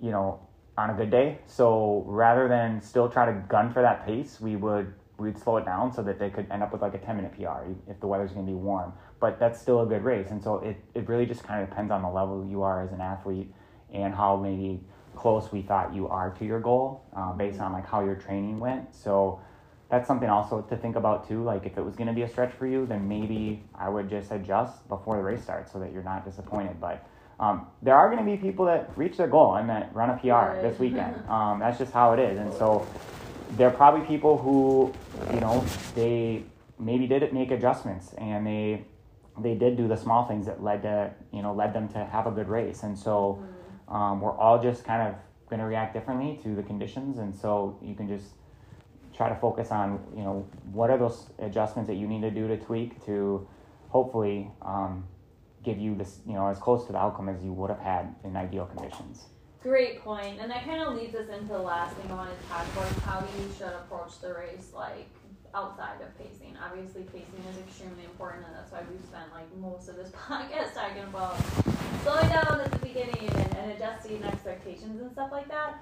you 0.00 0.10
know, 0.10 0.40
on 0.76 0.90
a 0.90 0.94
good 0.94 1.10
day. 1.10 1.38
So 1.46 2.02
rather 2.06 2.48
than 2.48 2.80
still 2.80 3.08
try 3.08 3.26
to 3.26 3.32
gun 3.48 3.72
for 3.72 3.82
that 3.82 4.04
pace, 4.06 4.40
we 4.40 4.56
would 4.56 4.92
we'd 5.22 5.38
slow 5.38 5.56
it 5.56 5.64
down 5.64 5.92
so 5.92 6.02
that 6.02 6.18
they 6.18 6.30
could 6.30 6.50
end 6.50 6.62
up 6.62 6.72
with 6.72 6.82
like 6.82 6.94
a 6.94 6.98
10 6.98 7.16
minute 7.16 7.32
PR 7.36 7.70
if 7.88 8.00
the 8.00 8.06
weather's 8.06 8.32
going 8.32 8.46
to 8.46 8.50
be 8.50 8.56
warm. 8.56 8.92
But 9.20 9.38
that's 9.38 9.60
still 9.60 9.80
a 9.80 9.86
good 9.86 10.02
race. 10.02 10.28
And 10.30 10.42
so 10.42 10.56
it, 10.56 10.76
it 10.94 11.08
really 11.08 11.26
just 11.26 11.44
kind 11.44 11.62
of 11.62 11.68
depends 11.68 11.90
on 11.90 12.02
the 12.02 12.08
level 12.08 12.46
you 12.48 12.62
are 12.62 12.82
as 12.82 12.92
an 12.92 13.00
athlete 13.00 13.52
and 13.92 14.14
how 14.14 14.36
maybe 14.36 14.80
close 15.14 15.52
we 15.52 15.62
thought 15.62 15.94
you 15.94 16.08
are 16.08 16.30
to 16.38 16.44
your 16.44 16.60
goal 16.60 17.04
uh, 17.16 17.32
based 17.32 17.60
on 17.60 17.72
like 17.72 17.86
how 17.86 18.04
your 18.04 18.14
training 18.14 18.58
went. 18.58 18.94
So 18.94 19.40
that's 19.90 20.08
something 20.08 20.28
also 20.28 20.62
to 20.62 20.76
think 20.76 20.96
about 20.96 21.28
too. 21.28 21.42
Like 21.44 21.66
if 21.66 21.76
it 21.76 21.82
was 21.82 21.94
going 21.94 22.08
to 22.08 22.14
be 22.14 22.22
a 22.22 22.28
stretch 22.28 22.52
for 22.54 22.66
you, 22.66 22.86
then 22.86 23.06
maybe 23.06 23.62
I 23.74 23.88
would 23.88 24.08
just 24.08 24.32
adjust 24.32 24.88
before 24.88 25.16
the 25.16 25.22
race 25.22 25.42
starts 25.42 25.70
so 25.72 25.78
that 25.80 25.92
you're 25.92 26.02
not 26.02 26.24
disappointed. 26.24 26.80
But 26.80 27.06
um, 27.38 27.66
there 27.82 27.94
are 27.94 28.08
going 28.08 28.24
to 28.24 28.30
be 28.30 28.36
people 28.36 28.64
that 28.66 28.90
reach 28.96 29.16
their 29.16 29.26
goal 29.26 29.56
and 29.56 29.68
that 29.68 29.94
run 29.94 30.10
a 30.10 30.16
PR 30.16 30.60
this 30.66 30.78
weekend. 30.78 31.22
Um, 31.28 31.60
that's 31.60 31.78
just 31.78 31.92
how 31.92 32.12
it 32.12 32.18
is. 32.18 32.38
And 32.38 32.52
so 32.52 32.86
there 33.52 33.68
are 33.68 33.74
probably 33.74 34.06
people 34.06 34.38
who, 34.38 34.92
you 35.34 35.40
know, 35.40 35.64
they 35.94 36.42
maybe 36.78 37.06
did 37.06 37.22
it 37.22 37.32
make 37.32 37.50
adjustments 37.50 38.14
and 38.18 38.46
they 38.46 38.84
they 39.38 39.54
did 39.54 39.76
do 39.76 39.88
the 39.88 39.96
small 39.96 40.26
things 40.26 40.44
that 40.44 40.62
led 40.62 40.82
to 40.82 41.10
you 41.32 41.40
know 41.40 41.54
led 41.54 41.72
them 41.72 41.88
to 41.88 42.04
have 42.04 42.26
a 42.26 42.30
good 42.30 42.48
race. 42.48 42.82
And 42.82 42.98
so. 42.98 43.38
Mm-hmm 43.40 43.52
um, 43.92 44.20
we're 44.20 44.36
all 44.36 44.60
just 44.60 44.84
kind 44.84 45.06
of 45.06 45.14
going 45.48 45.60
to 45.60 45.66
react 45.66 45.92
differently 45.92 46.40
to 46.42 46.54
the 46.54 46.62
conditions, 46.62 47.18
and 47.18 47.34
so 47.34 47.78
you 47.82 47.94
can 47.94 48.08
just 48.08 48.26
try 49.14 49.28
to 49.28 49.34
focus 49.34 49.70
on 49.70 50.02
you 50.16 50.22
know 50.22 50.48
what 50.72 50.88
are 50.88 50.96
those 50.96 51.26
adjustments 51.38 51.88
that 51.88 51.96
you 51.96 52.08
need 52.08 52.22
to 52.22 52.30
do 52.30 52.48
to 52.48 52.56
tweak 52.56 53.04
to 53.04 53.46
hopefully 53.90 54.50
um, 54.62 55.04
give 55.62 55.78
you 55.78 55.94
this 55.94 56.20
you 56.26 56.32
know 56.32 56.46
as 56.48 56.58
close 56.58 56.86
to 56.86 56.92
the 56.92 56.98
outcome 56.98 57.28
as 57.28 57.42
you 57.42 57.52
would 57.52 57.68
have 57.68 57.80
had 57.80 58.14
in 58.24 58.34
ideal 58.36 58.64
conditions. 58.64 59.26
Great 59.62 60.02
point, 60.02 60.40
and 60.40 60.50
that 60.50 60.64
kind 60.64 60.82
of 60.82 60.96
leads 60.96 61.14
us 61.14 61.28
into 61.28 61.52
the 61.52 61.58
last 61.58 61.96
thing 61.96 62.10
I 62.10 62.14
wanted 62.14 62.40
to 62.42 62.48
talk 62.48 62.66
about: 62.72 62.88
how 63.02 63.20
you 63.20 63.48
should 63.56 63.68
approach 63.68 64.20
the 64.20 64.34
race, 64.34 64.72
like 64.74 65.08
outside 65.54 66.00
of 66.00 66.18
pacing. 66.18 66.56
Obviously, 66.58 67.02
pacing 67.04 67.44
is 67.48 67.58
extremely 67.58 68.04
important, 68.04 68.44
and 68.44 68.56
that's 68.56 68.72
why 68.72 68.80
we've 68.90 69.00
spent 69.00 69.30
like 69.32 69.46
most 69.56 69.88
of 69.88 69.94
this 69.94 70.10
podcast 70.28 70.74
talking 70.74 71.04
about 71.04 71.36
slowing 72.02 72.28
down 72.28 72.60
at 72.60 72.72
the 72.72 72.78
beginning 72.78 73.30
and, 73.30 73.56
and 73.56 73.70
adjusting 73.72 74.24
expectations 74.24 75.00
and 75.00 75.12
stuff 75.12 75.30
like 75.30 75.46
that. 75.46 75.76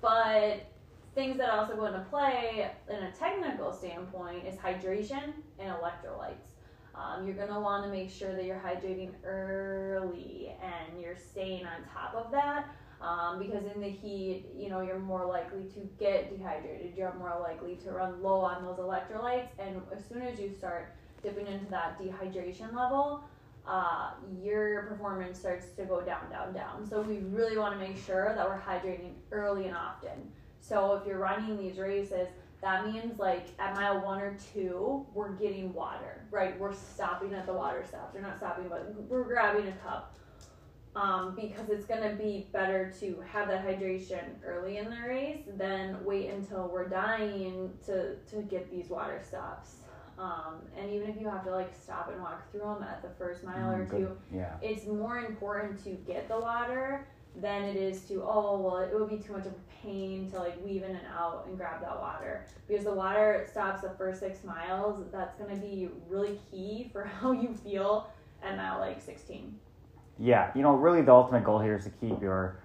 But 0.00 0.70
things 1.16 1.36
that 1.38 1.50
also 1.50 1.74
go 1.74 1.86
into 1.86 2.06
play 2.10 2.70
in 2.88 2.96
a 2.96 3.10
technical 3.12 3.72
standpoint 3.72 4.46
is 4.46 4.54
hydration 4.54 5.32
and 5.58 5.72
electrolytes. 5.72 6.54
Um, 6.94 7.26
you're 7.26 7.34
going 7.34 7.48
to 7.48 7.58
want 7.58 7.84
to 7.84 7.90
make 7.90 8.10
sure 8.10 8.32
that 8.36 8.44
you're 8.44 8.62
hydrating 8.64 9.10
early 9.24 10.54
and 10.62 11.00
you're 11.00 11.16
staying 11.16 11.66
on 11.66 11.82
top 11.92 12.14
of 12.14 12.30
that 12.30 12.66
Um, 13.04 13.38
because 13.38 13.64
in 13.74 13.82
the 13.82 13.88
heat, 13.88 14.46
you 14.56 14.70
know, 14.70 14.80
you're 14.80 14.98
more 14.98 15.26
likely 15.26 15.64
to 15.74 15.80
get 15.98 16.34
dehydrated. 16.34 16.94
You're 16.96 17.14
more 17.14 17.38
likely 17.42 17.76
to 17.84 17.90
run 17.90 18.22
low 18.22 18.40
on 18.40 18.64
those 18.64 18.78
electrolytes, 18.78 19.48
and 19.58 19.82
as 19.94 20.02
soon 20.06 20.22
as 20.22 20.40
you 20.40 20.50
start 20.56 20.94
dipping 21.22 21.46
into 21.46 21.66
that 21.66 22.00
dehydration 22.00 22.74
level, 22.74 23.24
uh, 23.66 24.12
your 24.42 24.84
performance 24.84 25.38
starts 25.38 25.66
to 25.76 25.84
go 25.84 26.00
down, 26.00 26.30
down, 26.30 26.54
down. 26.54 26.86
So 26.88 27.02
we 27.02 27.18
really 27.18 27.58
want 27.58 27.78
to 27.78 27.86
make 27.86 28.02
sure 28.02 28.32
that 28.34 28.48
we're 28.48 28.60
hydrating 28.60 29.12
early 29.32 29.66
and 29.66 29.76
often. 29.76 30.32
So 30.60 30.94
if 30.94 31.06
you're 31.06 31.18
running 31.18 31.58
these 31.58 31.78
races, 31.78 32.28
that 32.62 32.86
means 32.90 33.18
like 33.18 33.48
at 33.58 33.74
mile 33.74 34.02
one 34.02 34.20
or 34.20 34.36
two, 34.54 35.06
we're 35.12 35.32
getting 35.32 35.74
water, 35.74 36.26
right? 36.30 36.58
We're 36.58 36.74
stopping 36.74 37.34
at 37.34 37.46
the 37.46 37.52
water 37.52 37.84
stops. 37.86 38.14
We're 38.14 38.22
not 38.22 38.38
stopping, 38.38 38.66
but 38.68 38.94
we're 39.08 39.24
grabbing 39.24 39.68
a 39.68 39.72
cup. 39.72 40.14
Um, 40.96 41.34
because 41.34 41.70
it's 41.70 41.86
gonna 41.86 42.14
be 42.14 42.46
better 42.52 42.92
to 43.00 43.20
have 43.28 43.48
that 43.48 43.66
hydration 43.66 44.22
early 44.46 44.76
in 44.78 44.84
the 44.90 45.08
race 45.08 45.42
than 45.56 45.96
wait 46.04 46.30
until 46.30 46.68
we're 46.72 46.88
dying 46.88 47.72
to, 47.86 48.14
to 48.30 48.42
get 48.42 48.70
these 48.70 48.90
water 48.90 49.20
stops. 49.26 49.76
Um, 50.20 50.62
and 50.78 50.92
even 50.92 51.08
if 51.10 51.20
you 51.20 51.28
have 51.28 51.42
to 51.44 51.50
like 51.50 51.74
stop 51.74 52.10
and 52.12 52.20
walk 52.22 52.48
through 52.52 52.60
them 52.60 52.84
at 52.84 53.02
the 53.02 53.08
first 53.18 53.42
mile 53.42 53.72
Mm, 53.72 53.78
or 53.80 53.84
good. 53.86 53.98
two, 53.98 54.36
Yeah. 54.36 54.54
it's 54.62 54.86
more 54.86 55.18
important 55.18 55.82
to 55.82 55.90
get 55.90 56.28
the 56.28 56.38
water 56.38 57.08
than 57.40 57.64
it 57.64 57.74
is 57.74 58.02
to 58.02 58.22
oh 58.22 58.60
well 58.60 58.78
it 58.78 58.94
would 58.94 59.10
be 59.10 59.16
too 59.18 59.32
much 59.32 59.44
of 59.44 59.50
a 59.50 59.82
pain 59.82 60.30
to 60.30 60.38
like 60.38 60.54
weave 60.64 60.84
in 60.84 60.90
and 60.92 61.06
out 61.18 61.44
and 61.48 61.56
grab 61.56 61.80
that 61.80 61.98
water 62.00 62.46
because 62.68 62.84
the 62.84 62.94
water 62.94 63.44
stops 63.50 63.82
the 63.82 63.90
first 63.98 64.20
six 64.20 64.44
miles 64.44 65.02
that's 65.10 65.34
going 65.34 65.52
to 65.52 65.60
be 65.60 65.88
really 66.08 66.38
key 66.48 66.88
for 66.92 67.02
how 67.20 67.32
you 67.32 67.52
feel 67.52 68.08
at 68.44 68.56
mile 68.56 68.78
like 68.78 69.02
16 69.02 69.52
Yeah, 70.18 70.50
you 70.54 70.62
know, 70.62 70.74
really 70.74 71.02
the 71.02 71.12
ultimate 71.12 71.44
goal 71.44 71.58
here 71.58 71.74
is 71.74 71.84
to 71.84 71.90
keep 71.90 72.20
your, 72.22 72.56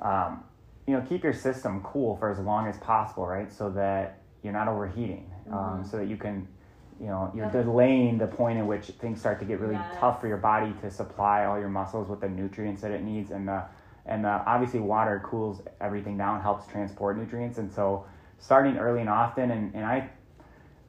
um, 0.00 0.44
you 0.86 0.94
know, 0.94 1.02
keep 1.08 1.22
your 1.24 1.32
system 1.32 1.82
cool 1.82 2.16
for 2.16 2.30
as 2.30 2.38
long 2.38 2.66
as 2.66 2.76
possible, 2.78 3.26
right? 3.26 3.50
So 3.50 3.70
that 3.70 4.18
you're 4.42 4.52
not 4.52 4.68
overheating, 4.68 5.30
um, 5.50 5.80
Mhm. 5.82 5.86
so 5.86 5.96
that 5.98 6.06
you 6.06 6.16
can, 6.16 6.46
you 6.98 7.06
know, 7.06 7.30
you're 7.34 7.46
Yep. 7.46 7.52
delaying 7.52 8.18
the 8.18 8.26
point 8.26 8.58
at 8.58 8.66
which 8.66 8.88
things 8.98 9.20
start 9.20 9.38
to 9.38 9.44
get 9.44 9.60
really 9.60 9.76
Yes. 9.76 9.86
tough 9.92 10.20
for 10.20 10.26
your 10.28 10.36
body 10.36 10.72
to 10.80 10.90
supply 10.90 11.44
all 11.44 11.58
your 11.58 11.68
muscles 11.68 12.08
with 12.08 12.20
the 12.20 12.28
nutrients 12.28 12.82
that 12.82 12.90
it 12.90 13.02
needs, 13.02 13.30
and 13.30 13.48
the, 13.48 13.62
and 14.06 14.24
the, 14.24 14.28
obviously 14.46 14.80
water 14.80 15.20
cools 15.24 15.62
everything 15.80 16.18
down, 16.18 16.40
helps 16.40 16.66
transport 16.66 17.16
nutrients, 17.16 17.58
and 17.58 17.70
so 17.70 18.04
starting 18.38 18.76
early 18.78 19.00
and 19.00 19.08
often, 19.08 19.50
and, 19.50 19.74
and 19.74 19.84
I, 19.84 20.10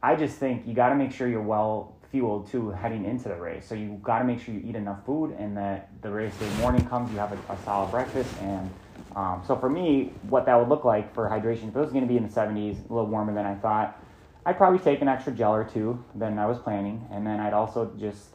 I 0.04 0.16
just 0.16 0.38
think 0.38 0.66
you 0.68 0.74
got 0.74 0.90
to 0.90 0.96
make 0.96 1.12
sure 1.12 1.28
you're 1.28 1.42
well 1.42 1.96
fueled 2.12 2.50
too 2.52 2.70
heading 2.72 3.06
into 3.06 3.30
the 3.30 3.36
race. 3.36 3.66
So 3.66 3.74
you 3.74 4.00
got 4.04 4.20
to 4.20 4.26
make 4.26 4.42
sure 4.42 4.54
you 4.54 4.62
eat 4.66 4.76
enough 4.76 5.06
food, 5.06 5.36
and 5.40 5.56
that 5.58 5.90
the 6.02 6.12
race 6.12 6.36
day 6.36 6.50
morning 6.58 6.86
comes, 6.88 7.12
you 7.12 7.18
have 7.20 7.32
a, 7.32 7.54
a 7.54 7.58
solid 7.64 7.90
breakfast. 7.92 8.30
And 8.42 8.70
um, 9.16 9.42
so 9.48 9.56
for 9.56 9.70
me, 9.70 10.12
what 10.30 10.46
that 10.46 10.56
would 10.56 10.68
look 10.68 10.84
like 10.84 11.14
for 11.14 11.30
hydration, 11.30 11.70
if 11.70 11.76
it 11.76 11.80
was 11.80 11.92
going 11.92 12.04
to 12.04 12.08
be 12.08 12.18
in 12.18 12.24
the 12.24 12.30
70s, 12.30 12.90
a 12.90 12.94
little 12.94 13.08
warmer 13.08 13.34
than 13.34 13.46
I 13.46 13.56
thought, 13.56 13.98
I'd 14.46 14.58
probably 14.58 14.80
take 14.80 15.02
an 15.02 15.08
extra 15.08 15.32
gel 15.32 15.54
or 15.54 15.64
two 15.64 16.04
than 16.16 16.38
I 16.38 16.48
was 16.48 16.60
planning, 16.60 17.08
and 17.12 17.26
then 17.26 17.40
I'd 17.40 17.54
also 17.54 17.94
just 17.98 18.30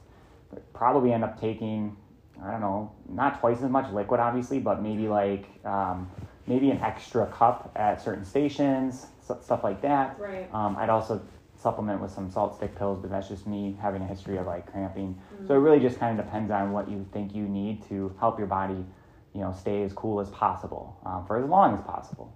probably 0.72 1.12
end 1.12 1.24
up 1.24 1.41
taking, 1.41 1.97
I 2.43 2.51
don't 2.53 2.61
know, 2.61 2.93
not 3.09 3.41
twice 3.41 3.61
as 3.62 3.70
much 3.70 3.93
liquid, 3.93 4.20
obviously, 4.20 4.61
but 4.61 4.83
maybe 4.83 5.09
like 5.09 5.47
um, 5.64 6.09
maybe 6.47 6.70
an 6.70 6.81
extra 6.81 7.27
cup 7.27 7.72
at 7.77 8.01
certain 8.01 8.24
stations, 8.24 9.07
stuff 9.20 9.64
like 9.64 9.83
that. 9.83 10.18
right 10.20 10.49
Um, 10.55 10.77
I'd 10.77 10.91
also 10.91 11.20
supplement 11.59 12.01
with 12.01 12.11
some 12.11 12.31
salt 12.31 12.57
stick 12.57 12.77
pills, 12.77 12.99
but 13.01 13.11
that's 13.11 13.29
just 13.29 13.47
me 13.47 13.77
having 13.81 14.03
a 14.03 14.07
history 14.07 14.37
of 14.37 14.47
like 14.47 14.71
cramping. 14.71 15.19
So 15.47 15.55
it 15.55 15.59
really 15.59 15.81
just 15.81 15.99
kind 15.99 16.19
of 16.19 16.25
depends 16.25 16.51
on 16.51 16.73
what 16.73 16.89
you 16.89 17.07
think 17.13 17.35
you 17.35 17.45
need 17.45 17.87
to 17.89 18.15
help 18.19 18.39
your 18.39 18.47
body, 18.49 18.85
you 19.35 19.41
know, 19.41 19.53
stay 19.53 19.83
as 19.83 19.93
cool 19.93 20.21
as 20.21 20.29
possible 20.31 20.99
um, 21.05 21.27
for 21.27 21.43
as 21.43 21.49
long 21.49 21.75
as 21.75 21.81
possible. 21.83 22.35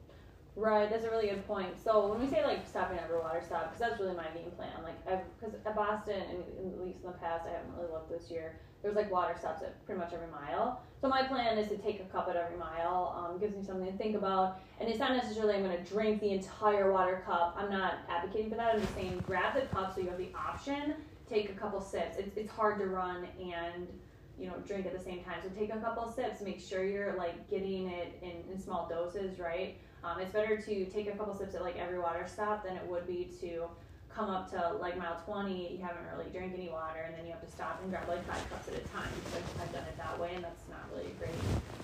Right, 0.56 0.90
that's 0.90 1.04
a 1.04 1.10
really 1.10 1.28
good 1.28 1.46
point. 1.46 1.80
So 1.82 2.08
when 2.08 2.20
we 2.20 2.28
say 2.28 2.44
like 2.44 2.66
stopping 2.66 2.98
at 2.98 3.04
every 3.04 3.18
water 3.18 3.40
stop, 3.44 3.72
because 3.72 3.78
that's 3.78 4.00
really 4.00 4.16
my 4.16 4.26
game 4.34 4.50
plan. 4.56 4.82
Like, 4.82 5.24
because 5.38 5.54
at 5.64 5.76
Boston, 5.76 6.20
and 6.28 6.42
and 6.58 6.74
at 6.74 6.84
least 6.84 6.98
in 7.04 7.06
the 7.06 7.16
past, 7.18 7.46
I 7.46 7.52
haven't 7.52 7.72
really 7.76 7.90
looked 7.92 8.10
this 8.10 8.30
year. 8.30 8.58
There's 8.82 8.96
like 8.96 9.10
water 9.12 9.34
stops 9.38 9.62
at 9.62 9.84
pretty 9.86 10.00
much 10.00 10.12
every 10.12 10.26
mile. 10.26 10.82
So 11.00 11.08
my 11.08 11.22
plan 11.22 11.56
is 11.56 11.68
to 11.68 11.78
take 11.78 12.00
a 12.00 12.04
cup 12.04 12.28
at 12.28 12.36
every 12.36 12.56
mile. 12.56 13.14
Um, 13.16 13.38
gives 13.38 13.54
me 13.54 13.62
something 13.62 13.86
to 13.86 13.96
think 13.96 14.16
about, 14.16 14.60
and 14.80 14.88
it's 14.88 14.98
not 14.98 15.12
necessarily 15.12 15.54
I'm 15.54 15.62
going 15.62 15.76
to 15.76 15.90
drink 15.90 16.20
the 16.20 16.32
entire 16.32 16.90
water 16.90 17.22
cup. 17.24 17.54
I'm 17.56 17.70
not 17.70 17.98
advocating 18.08 18.50
for 18.50 18.56
that. 18.56 18.74
I'm 18.74 18.80
just 18.80 18.94
saying 18.94 19.22
grab 19.26 19.54
the 19.54 19.62
cup 19.66 19.94
so 19.94 20.00
you 20.00 20.08
have 20.08 20.18
the 20.18 20.32
option. 20.34 20.94
Take 21.28 21.50
a 21.50 21.54
couple 21.54 21.80
sips. 21.80 22.16
It's 22.18 22.36
it's 22.36 22.50
hard 22.50 22.78
to 22.80 22.86
run 22.86 23.28
and 23.40 23.86
you 24.40 24.46
know 24.48 24.54
drink 24.66 24.86
at 24.86 24.96
the 24.96 25.04
same 25.04 25.22
time. 25.22 25.36
So 25.42 25.50
take 25.50 25.72
a 25.72 25.78
couple 25.78 26.10
sips. 26.10 26.40
Make 26.40 26.60
sure 26.60 26.84
you're 26.84 27.14
like 27.16 27.48
getting 27.50 27.88
it 27.88 28.18
in, 28.22 28.50
in 28.50 28.60
small 28.60 28.88
doses, 28.88 29.38
right? 29.38 29.76
Um, 30.02 30.18
it's 30.20 30.32
better 30.32 30.56
to 30.56 30.84
take 30.86 31.08
a 31.08 31.12
couple 31.12 31.34
sips 31.34 31.54
at 31.54 31.62
like 31.62 31.76
every 31.76 31.98
water 31.98 32.26
stop 32.26 32.64
than 32.64 32.76
it 32.76 32.86
would 32.86 33.06
be 33.06 33.30
to 33.40 33.68
come 34.14 34.30
up 34.30 34.50
to 34.50 34.76
like 34.80 34.98
mile 34.98 35.20
20, 35.24 35.72
you 35.72 35.78
haven't 35.82 36.04
really 36.12 36.30
drank 36.30 36.54
any 36.54 36.68
water, 36.68 37.00
and 37.06 37.14
then 37.14 37.26
you 37.26 37.32
have 37.32 37.44
to 37.44 37.50
stop 37.50 37.80
and 37.82 37.90
grab 37.90 38.08
like 38.08 38.24
five 38.26 38.50
cups 38.50 38.68
at 38.68 38.74
a 38.74 38.88
time. 38.88 39.08
Because 39.24 39.42
I've, 39.62 39.72
done 39.72 39.84
it 39.84 39.96
that 39.98 40.18
way, 40.18 40.32
and 40.34 40.42
that's 40.42 40.68
not 40.68 40.80
really 40.90 41.10
a 41.10 41.14
great, 41.14 41.34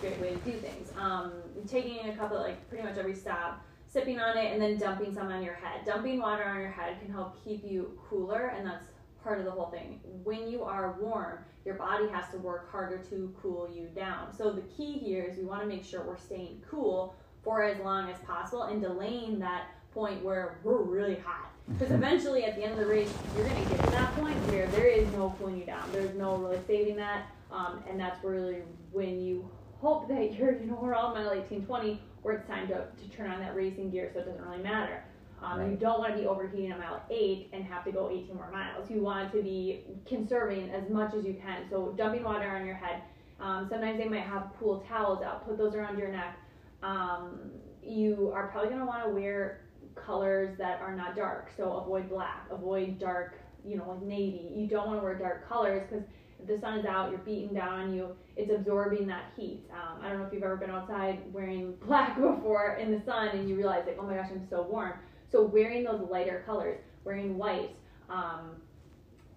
great 0.01 0.21
way 0.21 0.31
to 0.35 0.51
do 0.51 0.59
things. 0.59 0.91
Um, 0.99 1.33
taking 1.69 2.09
a 2.09 2.17
cup 2.17 2.33
at 2.33 2.39
like 2.39 2.69
pretty 2.69 2.85
much 2.85 2.97
every 2.97 3.15
stop, 3.15 3.65
sipping 3.87 4.19
on 4.19 4.37
it, 4.37 4.53
and 4.53 4.61
then 4.61 4.77
dumping 4.79 5.15
some 5.15 5.29
on 5.29 5.43
your 5.43 5.55
head. 5.55 5.85
Dumping 5.87 6.21
water 6.21 6.45
on 6.45 6.59
your 6.59 6.71
head 6.71 6.99
can 7.01 7.13
help 7.13 7.43
keep 7.45 7.65
you 7.65 7.97
cooler, 8.09 8.53
and 8.57 8.67
that's 8.67 8.87
part 9.27 9.41
of 9.41 9.45
the 9.45 9.51
whole 9.51 9.67
thing. 9.67 9.99
When 10.23 10.49
you 10.49 10.63
are 10.63 10.97
warm, 11.01 11.41
your 11.65 11.75
body 11.75 12.09
has 12.09 12.31
to 12.31 12.39
work 12.39 12.71
harder 12.71 12.99
to 13.11 13.35
cool 13.43 13.69
you 13.75 13.89
down. 13.89 14.33
So 14.33 14.53
the 14.53 14.63
key 14.63 14.93
here 14.93 15.25
is 15.25 15.37
we 15.37 15.45
want 15.45 15.63
to 15.63 15.67
make 15.67 15.85
sure 15.85 16.03
we're 16.03 16.17
staying 16.17 16.63
cool 16.71 17.17
for 17.43 17.65
as 17.65 17.77
long 17.81 18.09
as 18.09 18.17
possible 18.21 18.63
and 18.63 18.81
delaying 18.81 19.41
that 19.41 19.67
point 19.93 20.25
where 20.25 20.59
we're 20.63 20.83
really 20.83 21.17
hot. 21.17 21.51
Because 21.69 21.91
eventually, 21.91 22.45
at 22.45 22.55
the 22.55 22.63
end 22.63 22.75
of 22.75 22.79
the 22.79 22.87
race, 22.87 23.13
you're 23.35 23.49
going 23.49 23.61
to 23.61 23.69
get 23.69 23.85
to 23.85 23.91
that 23.91 24.15
point 24.15 24.37
where 24.47 24.69
there 24.69 24.87
is 24.87 25.11
no 25.13 25.35
cooling 25.37 25.59
you 25.59 25.65
down. 25.65 25.83
There's 25.91 26.15
no 26.15 26.37
really 26.37 26.61
saving 26.69 26.95
that, 26.97 27.27
um, 27.51 27.83
and 27.91 27.99
that's 27.99 28.23
really 28.23 28.59
when 28.93 29.21
you 29.21 29.51
hope 29.81 30.07
that 30.07 30.35
you're, 30.39 30.57
you 30.57 30.67
know, 30.67 30.79
we're 30.81 30.95
all 30.95 31.13
mile 31.13 31.33
18, 31.33 31.67
20, 31.67 32.01
where 32.23 32.37
it's 32.37 32.47
time 32.47 32.69
to, 32.69 32.75
to 32.75 33.17
turn 33.17 33.29
on 33.33 33.41
that 33.41 33.57
racing 33.57 33.91
gear, 33.91 34.09
so 34.13 34.21
it 34.21 34.27
doesn't 34.27 34.45
really 34.47 34.63
matter. 34.63 35.03
Um, 35.43 35.71
You 35.71 35.77
don't 35.77 35.99
want 35.99 36.15
to 36.15 36.21
be 36.21 36.27
overheating 36.27 36.73
at 36.73 36.79
mile 36.79 37.03
eight 37.11 37.51
and 37.53 37.65
have 37.65 37.85
to 37.85 37.93
go 37.93 38.11
18 38.11 38.35
more 38.35 38.51
miles. 38.51 38.91
You 38.91 39.03
want 39.03 39.33
to 39.33 39.43
be 39.43 39.85
conserving 40.07 40.71
as 40.71 40.89
much 40.91 41.15
as 41.15 41.25
you 41.25 41.35
can. 41.35 41.69
So 41.71 41.95
dumping 41.97 42.25
water 42.25 42.49
on 42.49 42.65
your 42.67 42.75
head. 42.75 43.03
Um, 43.39 43.67
sometimes 43.69 43.99
they 43.99 44.09
might 44.09 44.23
have 44.23 44.51
cool 44.59 44.85
towels 44.89 45.23
out. 45.23 45.47
Put 45.47 45.59
those 45.59 45.75
around 45.75 45.99
your 45.99 46.09
neck. 46.09 46.39
Um, 46.83 47.51
you 47.83 48.33
are 48.35 48.49
probably 48.49 48.71
going 48.71 48.81
to 48.81 48.87
want 48.87 49.05
to 49.05 49.11
wear 49.11 49.61
colors 49.95 50.57
that 50.59 50.81
are 50.81 50.95
not 50.95 51.17
dark. 51.17 51.51
So 51.57 51.73
avoid 51.75 52.09
black. 52.09 52.47
Avoid 52.51 52.99
dark. 52.99 53.39
You 53.65 53.77
know, 53.77 53.91
like 53.91 54.03
navy. 54.03 54.53
You 54.55 54.69
don't 54.69 54.87
want 54.87 55.01
to 55.01 55.05
wear 55.05 55.19
dark 55.19 55.49
colors 55.49 55.83
because 55.89 56.05
if 56.41 56.47
the 56.47 56.59
sun 56.61 56.79
is 56.79 56.87
out, 56.87 57.11
you're 57.11 57.19
beating 57.21 57.55
down 57.55 57.73
on 57.73 57.95
you. 57.95 58.11
It's 58.37 58.51
absorbing 58.51 59.07
that 59.09 59.33
heat. 59.37 59.65
Um, 59.73 59.99
I 60.03 60.09
don't 60.09 60.21
know 60.21 60.27
if 60.27 60.33
you've 60.33 60.43
ever 60.43 60.57
been 60.57 60.71
outside 60.71 61.21
wearing 61.33 61.75
black 61.87 62.17
before 62.17 62.77
in 62.81 62.93
the 62.93 63.03
sun 63.05 63.29
and 63.29 63.49
you 63.49 63.57
realize 63.57 63.85
like, 63.87 63.97
oh 63.99 64.07
my 64.07 64.15
gosh, 64.15 64.29
I'm 64.31 64.47
so 64.49 64.63
warm. 64.63 64.95
So 65.31 65.43
wearing 65.43 65.85
those 65.85 66.01
lighter 66.11 66.43
colors, 66.47 66.79
wearing 67.05 67.37
white, 67.37 67.71
um, 68.09 68.57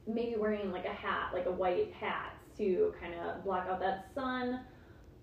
maybe 0.08 0.36
wearing 0.38 0.72
like 0.72 0.86
a 0.86 0.94
hat, 0.94 1.32
like 1.34 1.46
a 1.46 1.52
white 1.52 1.94
hat 1.94 2.34
to 2.58 2.94
kind 3.00 3.14
of 3.16 3.44
block 3.44 3.68
out 3.70 3.80
that 3.80 4.08
sun. 4.14 4.62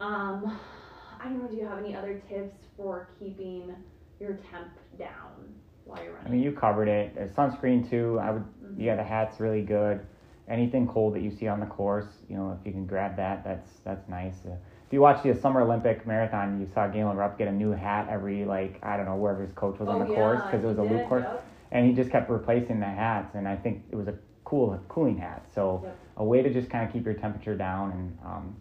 Um, 0.00 0.58
I 1.20 1.24
don't 1.24 1.42
know. 1.42 1.48
Do 1.48 1.56
you 1.56 1.66
have 1.66 1.78
any 1.78 1.94
other 1.94 2.20
tips 2.28 2.54
for 2.76 3.08
keeping 3.18 3.74
your 4.20 4.38
temp 4.50 4.68
down 4.98 5.54
while 5.84 6.02
you're 6.02 6.12
running? 6.12 6.28
I 6.28 6.30
mean, 6.30 6.42
you 6.42 6.52
covered 6.52 6.88
it. 6.88 7.16
Uh, 7.16 7.26
Sunscreen 7.34 7.88
too. 7.88 8.18
I 8.20 8.32
would. 8.32 8.42
Mhm. 8.62 8.74
Yeah, 8.78 8.96
the 8.96 9.04
hat's 9.04 9.40
really 9.40 9.62
good. 9.62 10.04
Anything 10.48 10.86
cold 10.86 11.14
that 11.14 11.22
you 11.22 11.30
see 11.30 11.48
on 11.48 11.58
the 11.58 11.66
course, 11.66 12.06
you 12.28 12.36
know, 12.36 12.56
if 12.60 12.66
you 12.66 12.72
can 12.72 12.86
grab 12.86 13.16
that, 13.16 13.44
that's 13.44 13.80
that's 13.84 14.08
nice. 14.08 14.44
Uh, 14.44 14.56
if 14.86 14.92
you 14.92 15.00
watch 15.00 15.22
the 15.22 15.34
Summer 15.34 15.62
Olympic 15.62 16.06
Marathon, 16.06 16.60
you 16.60 16.68
saw 16.72 16.86
Galen 16.86 17.16
Rupp 17.16 17.36
get 17.36 17.48
a 17.48 17.52
new 17.52 17.72
hat 17.72 18.06
every 18.08 18.44
like 18.44 18.78
I 18.84 18.96
don't 18.96 19.06
know 19.06 19.16
wherever 19.16 19.42
his 19.42 19.52
coach 19.52 19.78
was 19.80 19.88
on 19.88 19.98
the 19.98 20.06
oh, 20.06 20.14
course 20.14 20.42
because 20.44 20.62
it 20.62 20.66
was 20.66 20.78
a 20.78 20.82
loop 20.82 21.08
course, 21.08 21.24
yep. 21.24 21.44
and 21.72 21.86
he 21.86 21.92
just 21.92 22.10
kept 22.10 22.30
replacing 22.30 22.78
the 22.78 22.86
hats, 22.86 23.34
and 23.34 23.48
I 23.48 23.56
think 23.56 23.82
it 23.90 23.96
was 23.96 24.06
a 24.06 24.14
cool 24.44 24.78
cooling 24.88 25.18
hat. 25.18 25.44
So 25.52 25.80
Yep. 25.82 25.98
a 26.18 26.24
way 26.24 26.42
to 26.42 26.52
just 26.52 26.70
kind 26.70 26.86
of 26.86 26.92
keep 26.92 27.04
your 27.04 27.14
temperature 27.14 27.56
down, 27.56 27.90
and 27.90 28.18
um, 28.24 28.56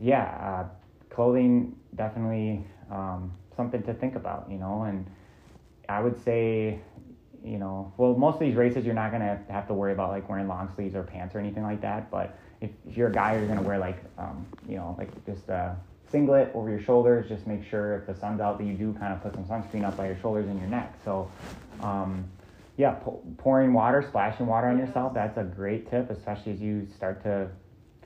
yeah, 0.00 0.24
uh, 0.24 0.64
clothing 1.12 1.74
definitely 1.96 2.64
um, 2.90 3.32
something 3.56 3.82
to 3.82 3.94
think 3.94 4.14
about, 4.14 4.46
you 4.48 4.58
know, 4.58 4.82
and 4.82 5.06
I 5.88 6.00
would 6.00 6.22
say 6.22 6.78
you 7.44 7.58
know, 7.58 7.92
well, 7.96 8.14
most 8.14 8.34
of 8.34 8.40
these 8.40 8.54
races 8.54 8.84
you're 8.84 8.94
not 8.94 9.10
gonna 9.10 9.40
have 9.50 9.66
to 9.66 9.74
worry 9.74 9.92
about 9.92 10.10
like 10.10 10.28
wearing 10.28 10.46
long 10.46 10.70
sleeves 10.74 10.94
or 10.94 11.02
pants 11.02 11.34
or 11.34 11.40
anything 11.40 11.64
like 11.64 11.80
that. 11.80 12.10
But 12.10 12.38
if, 12.62 12.70
if 12.88 12.96
you're 12.96 13.08
a 13.08 13.12
guy, 13.12 13.36
you're 13.36 13.46
gonna 13.46 13.62
wear 13.62 13.78
like, 13.78 14.02
um, 14.16 14.46
you 14.68 14.76
know, 14.76 14.94
like 14.98 15.10
just 15.26 15.48
a 15.48 15.76
singlet 16.10 16.50
over 16.54 16.70
your 16.70 16.80
shoulders. 16.80 17.28
Just 17.28 17.46
make 17.46 17.64
sure 17.64 17.96
if 17.98 18.06
the 18.06 18.14
sun's 18.14 18.40
out 18.40 18.58
that 18.58 18.64
you 18.64 18.74
do 18.74 18.92
kind 18.94 19.12
of 19.12 19.22
put 19.22 19.34
some 19.34 19.44
sunscreen 19.44 19.84
up 19.84 19.96
by 19.96 20.06
your 20.06 20.16
shoulders 20.18 20.46
and 20.48 20.58
your 20.60 20.68
neck. 20.68 20.94
So, 21.04 21.30
um, 21.82 22.24
yeah, 22.76 22.92
pou- 22.92 23.22
pouring 23.38 23.72
water, 23.72 24.02
splashing 24.02 24.46
water 24.46 24.68
on 24.68 24.78
yourself. 24.78 25.12
That's 25.14 25.36
a 25.36 25.44
great 25.44 25.90
tip, 25.90 26.10
especially 26.10 26.52
as 26.52 26.60
you 26.60 26.86
start 26.96 27.22
to 27.24 27.48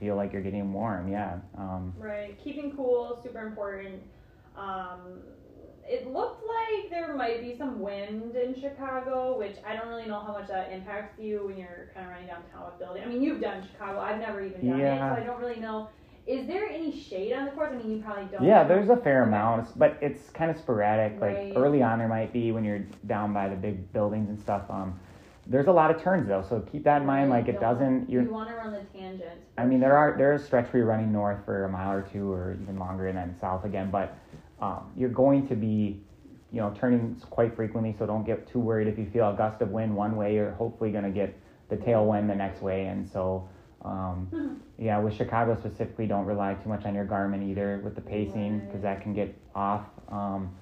feel 0.00 0.16
like 0.16 0.32
you're 0.32 0.42
getting 0.42 0.72
warm. 0.72 1.08
Yeah. 1.10 1.38
Um, 1.56 1.92
Right. 1.98 2.38
Keeping 2.42 2.74
cool, 2.74 3.20
super 3.22 3.46
important. 3.46 4.02
Um, 4.56 5.20
it 5.88 6.12
looked 6.12 6.42
like 6.46 6.90
there 6.90 7.14
might 7.14 7.40
be 7.42 7.56
some 7.56 7.80
wind 7.80 8.34
in 8.34 8.54
Chicago, 8.60 9.38
which 9.38 9.56
I 9.66 9.76
don't 9.76 9.88
really 9.88 10.06
know 10.06 10.20
how 10.20 10.32
much 10.32 10.48
that 10.48 10.72
impacts 10.72 11.18
you 11.20 11.46
when 11.46 11.56
you're 11.56 11.90
kind 11.94 12.06
of 12.06 12.12
running 12.12 12.26
downtown 12.26 12.66
with 12.66 12.78
building. 12.78 13.02
I 13.04 13.06
mean, 13.06 13.22
you've 13.22 13.40
done 13.40 13.66
Chicago. 13.70 14.00
I've 14.00 14.18
never 14.18 14.44
even 14.44 14.68
done 14.68 14.78
Yeah. 14.78 14.94
it, 15.12 15.16
so 15.16 15.22
I 15.22 15.24
don't 15.24 15.40
really 15.40 15.60
know. 15.60 15.88
Is 16.26 16.46
there 16.48 16.66
any 16.68 16.90
shade 16.90 17.32
on 17.32 17.44
the 17.44 17.52
course? 17.52 17.70
I 17.72 17.76
mean, 17.76 17.98
you 17.98 18.02
probably 18.02 18.24
don't. 18.24 18.42
Yeah, 18.42 18.64
there's 18.64 18.88
a 18.88 18.96
fair 18.96 19.22
amount, 19.22 19.78
but 19.78 19.96
it's 20.00 20.28
kind 20.30 20.50
of 20.50 20.56
sporadic. 20.58 21.20
Like 21.20 21.52
early 21.54 21.82
on, 21.82 22.00
there 22.00 22.08
might 22.08 22.32
be 22.32 22.50
when 22.50 22.64
you're 22.64 22.84
down 23.06 23.32
by 23.32 23.48
the 23.48 23.54
big 23.54 23.92
buildings 23.92 24.28
and 24.28 24.40
stuff. 24.40 24.62
Um, 24.68 24.98
there's 25.46 25.68
a 25.68 25.72
lot 25.72 25.92
of 25.92 26.02
turns 26.02 26.26
though, 26.26 26.42
so 26.42 26.60
keep 26.72 26.82
that 26.82 27.02
in 27.02 27.06
mind. 27.06 27.30
Like 27.30 27.46
it 27.46 27.60
doesn't. 27.60 28.10
You're. 28.10 28.24
You 28.24 28.32
want 28.32 28.48
to 28.48 28.56
run 28.56 28.72
the 28.72 28.80
tangent. 28.98 29.38
I 29.56 29.64
mean, 29.66 29.78
there 29.78 29.96
are 29.96 30.16
there 30.18 30.32
is 30.32 30.44
stretch 30.44 30.72
where 30.72 30.78
you're 30.78 30.88
running 30.88 31.12
north 31.12 31.44
for 31.44 31.64
a 31.64 31.68
mile 31.68 31.92
or 31.92 32.02
two, 32.02 32.32
or 32.32 32.56
even 32.60 32.76
longer, 32.76 33.06
and 33.06 33.16
then 33.16 33.36
south 33.40 33.64
again. 33.64 33.88
But 33.92 34.16
um, 34.60 34.90
you're 34.96 35.10
going 35.10 35.46
to 35.48 35.54
be, 35.54 36.00
you 36.52 36.60
know, 36.60 36.74
turning 36.78 37.16
quite 37.30 37.54
frequently. 37.54 37.94
So 37.98 38.06
don't 38.06 38.24
get 38.24 38.50
too 38.50 38.60
worried 38.60 38.88
if 38.88 38.98
you 38.98 39.08
feel 39.12 39.30
a 39.30 39.36
gust 39.36 39.60
of 39.62 39.70
wind 39.70 39.94
one 39.94 40.16
way. 40.16 40.34
You're 40.34 40.52
hopefully 40.52 40.90
going 40.90 41.04
to 41.04 41.10
get 41.10 41.38
the 41.68 41.76
tailwind 41.76 42.28
the 42.28 42.34
next 42.34 42.62
way, 42.62 42.86
and 42.86 43.08
so. 43.08 43.48
Um, 43.84 44.60
yeah, 44.78 44.98
with 44.98 45.14
Chicago 45.14 45.56
specifically, 45.60 46.08
don't 46.08 46.24
rely 46.24 46.54
too 46.54 46.68
much 46.68 46.84
on 46.86 46.94
your 46.94 47.04
Garmin 47.04 47.48
either 47.48 47.80
with 47.84 47.94
the 47.94 48.00
pacing 48.00 48.60
because 48.66 48.82
that 48.82 49.00
can 49.00 49.14
get 49.14 49.38
off. 49.54 49.84
Um, 50.10 50.56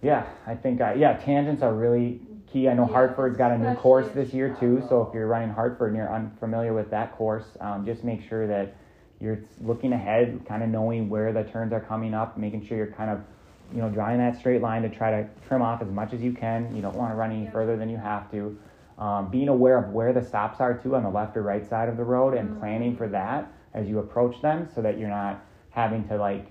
yeah, 0.00 0.26
I 0.46 0.54
think 0.54 0.80
uh, 0.80 0.94
yeah, 0.96 1.14
tangents 1.14 1.62
are 1.62 1.74
really 1.74 2.20
key. 2.52 2.68
I 2.68 2.74
know 2.74 2.86
Yeah, 2.86 2.92
Hartford's 2.92 3.36
got 3.36 3.52
a 3.52 3.58
new 3.58 3.74
course 3.74 4.06
this 4.14 4.32
year 4.32 4.56
too, 4.60 4.84
so 4.88 5.02
if 5.02 5.14
you're 5.14 5.26
running 5.26 5.50
Hartford 5.50 5.88
and 5.88 5.96
you're 5.96 6.14
unfamiliar 6.14 6.72
with 6.72 6.90
that 6.90 7.16
course, 7.16 7.44
um, 7.60 7.84
just 7.84 8.04
make 8.04 8.22
sure 8.28 8.46
that 8.46 8.76
you're 9.20 9.40
looking 9.60 9.92
ahead, 9.92 10.40
kind 10.46 10.62
of 10.62 10.68
knowing 10.68 11.08
where 11.08 11.32
the 11.32 11.44
turns 11.44 11.72
are 11.72 11.80
coming 11.80 12.14
up, 12.14 12.36
making 12.36 12.66
sure 12.66 12.76
you're 12.76 12.86
kind 12.88 13.10
of 13.10 13.20
you 13.74 13.80
know 13.80 13.88
drawing 13.88 14.18
that 14.18 14.38
straight 14.38 14.60
line 14.60 14.82
to 14.82 14.88
try 14.88 15.10
to 15.10 15.28
trim 15.48 15.62
off 15.62 15.80
as 15.82 15.88
much 15.88 16.12
as 16.12 16.20
you 16.20 16.32
can. 16.32 16.74
You 16.74 16.82
don't 16.82 16.96
want 16.96 17.12
to 17.12 17.16
run 17.16 17.30
any 17.32 17.44
Yeah. 17.44 17.50
further 17.50 17.76
than 17.76 17.88
you 17.88 17.96
have 17.96 18.30
to. 18.32 18.56
Um, 18.98 19.28
being 19.30 19.48
aware 19.48 19.76
of 19.76 19.92
where 19.92 20.12
the 20.12 20.22
stops 20.22 20.60
are 20.60 20.74
too 20.74 20.94
on 20.94 21.02
the 21.02 21.10
left 21.10 21.36
or 21.36 21.42
right 21.42 21.66
side 21.68 21.88
of 21.88 21.96
the 21.96 22.04
road 22.04 22.34
and 22.34 22.60
planning 22.60 22.96
for 22.96 23.08
that 23.08 23.50
as 23.72 23.88
you 23.88 23.98
approach 23.98 24.40
them 24.40 24.68
so 24.72 24.82
that 24.82 24.98
you're 24.98 25.08
not 25.08 25.44
having 25.70 26.06
to 26.08 26.16
like 26.16 26.46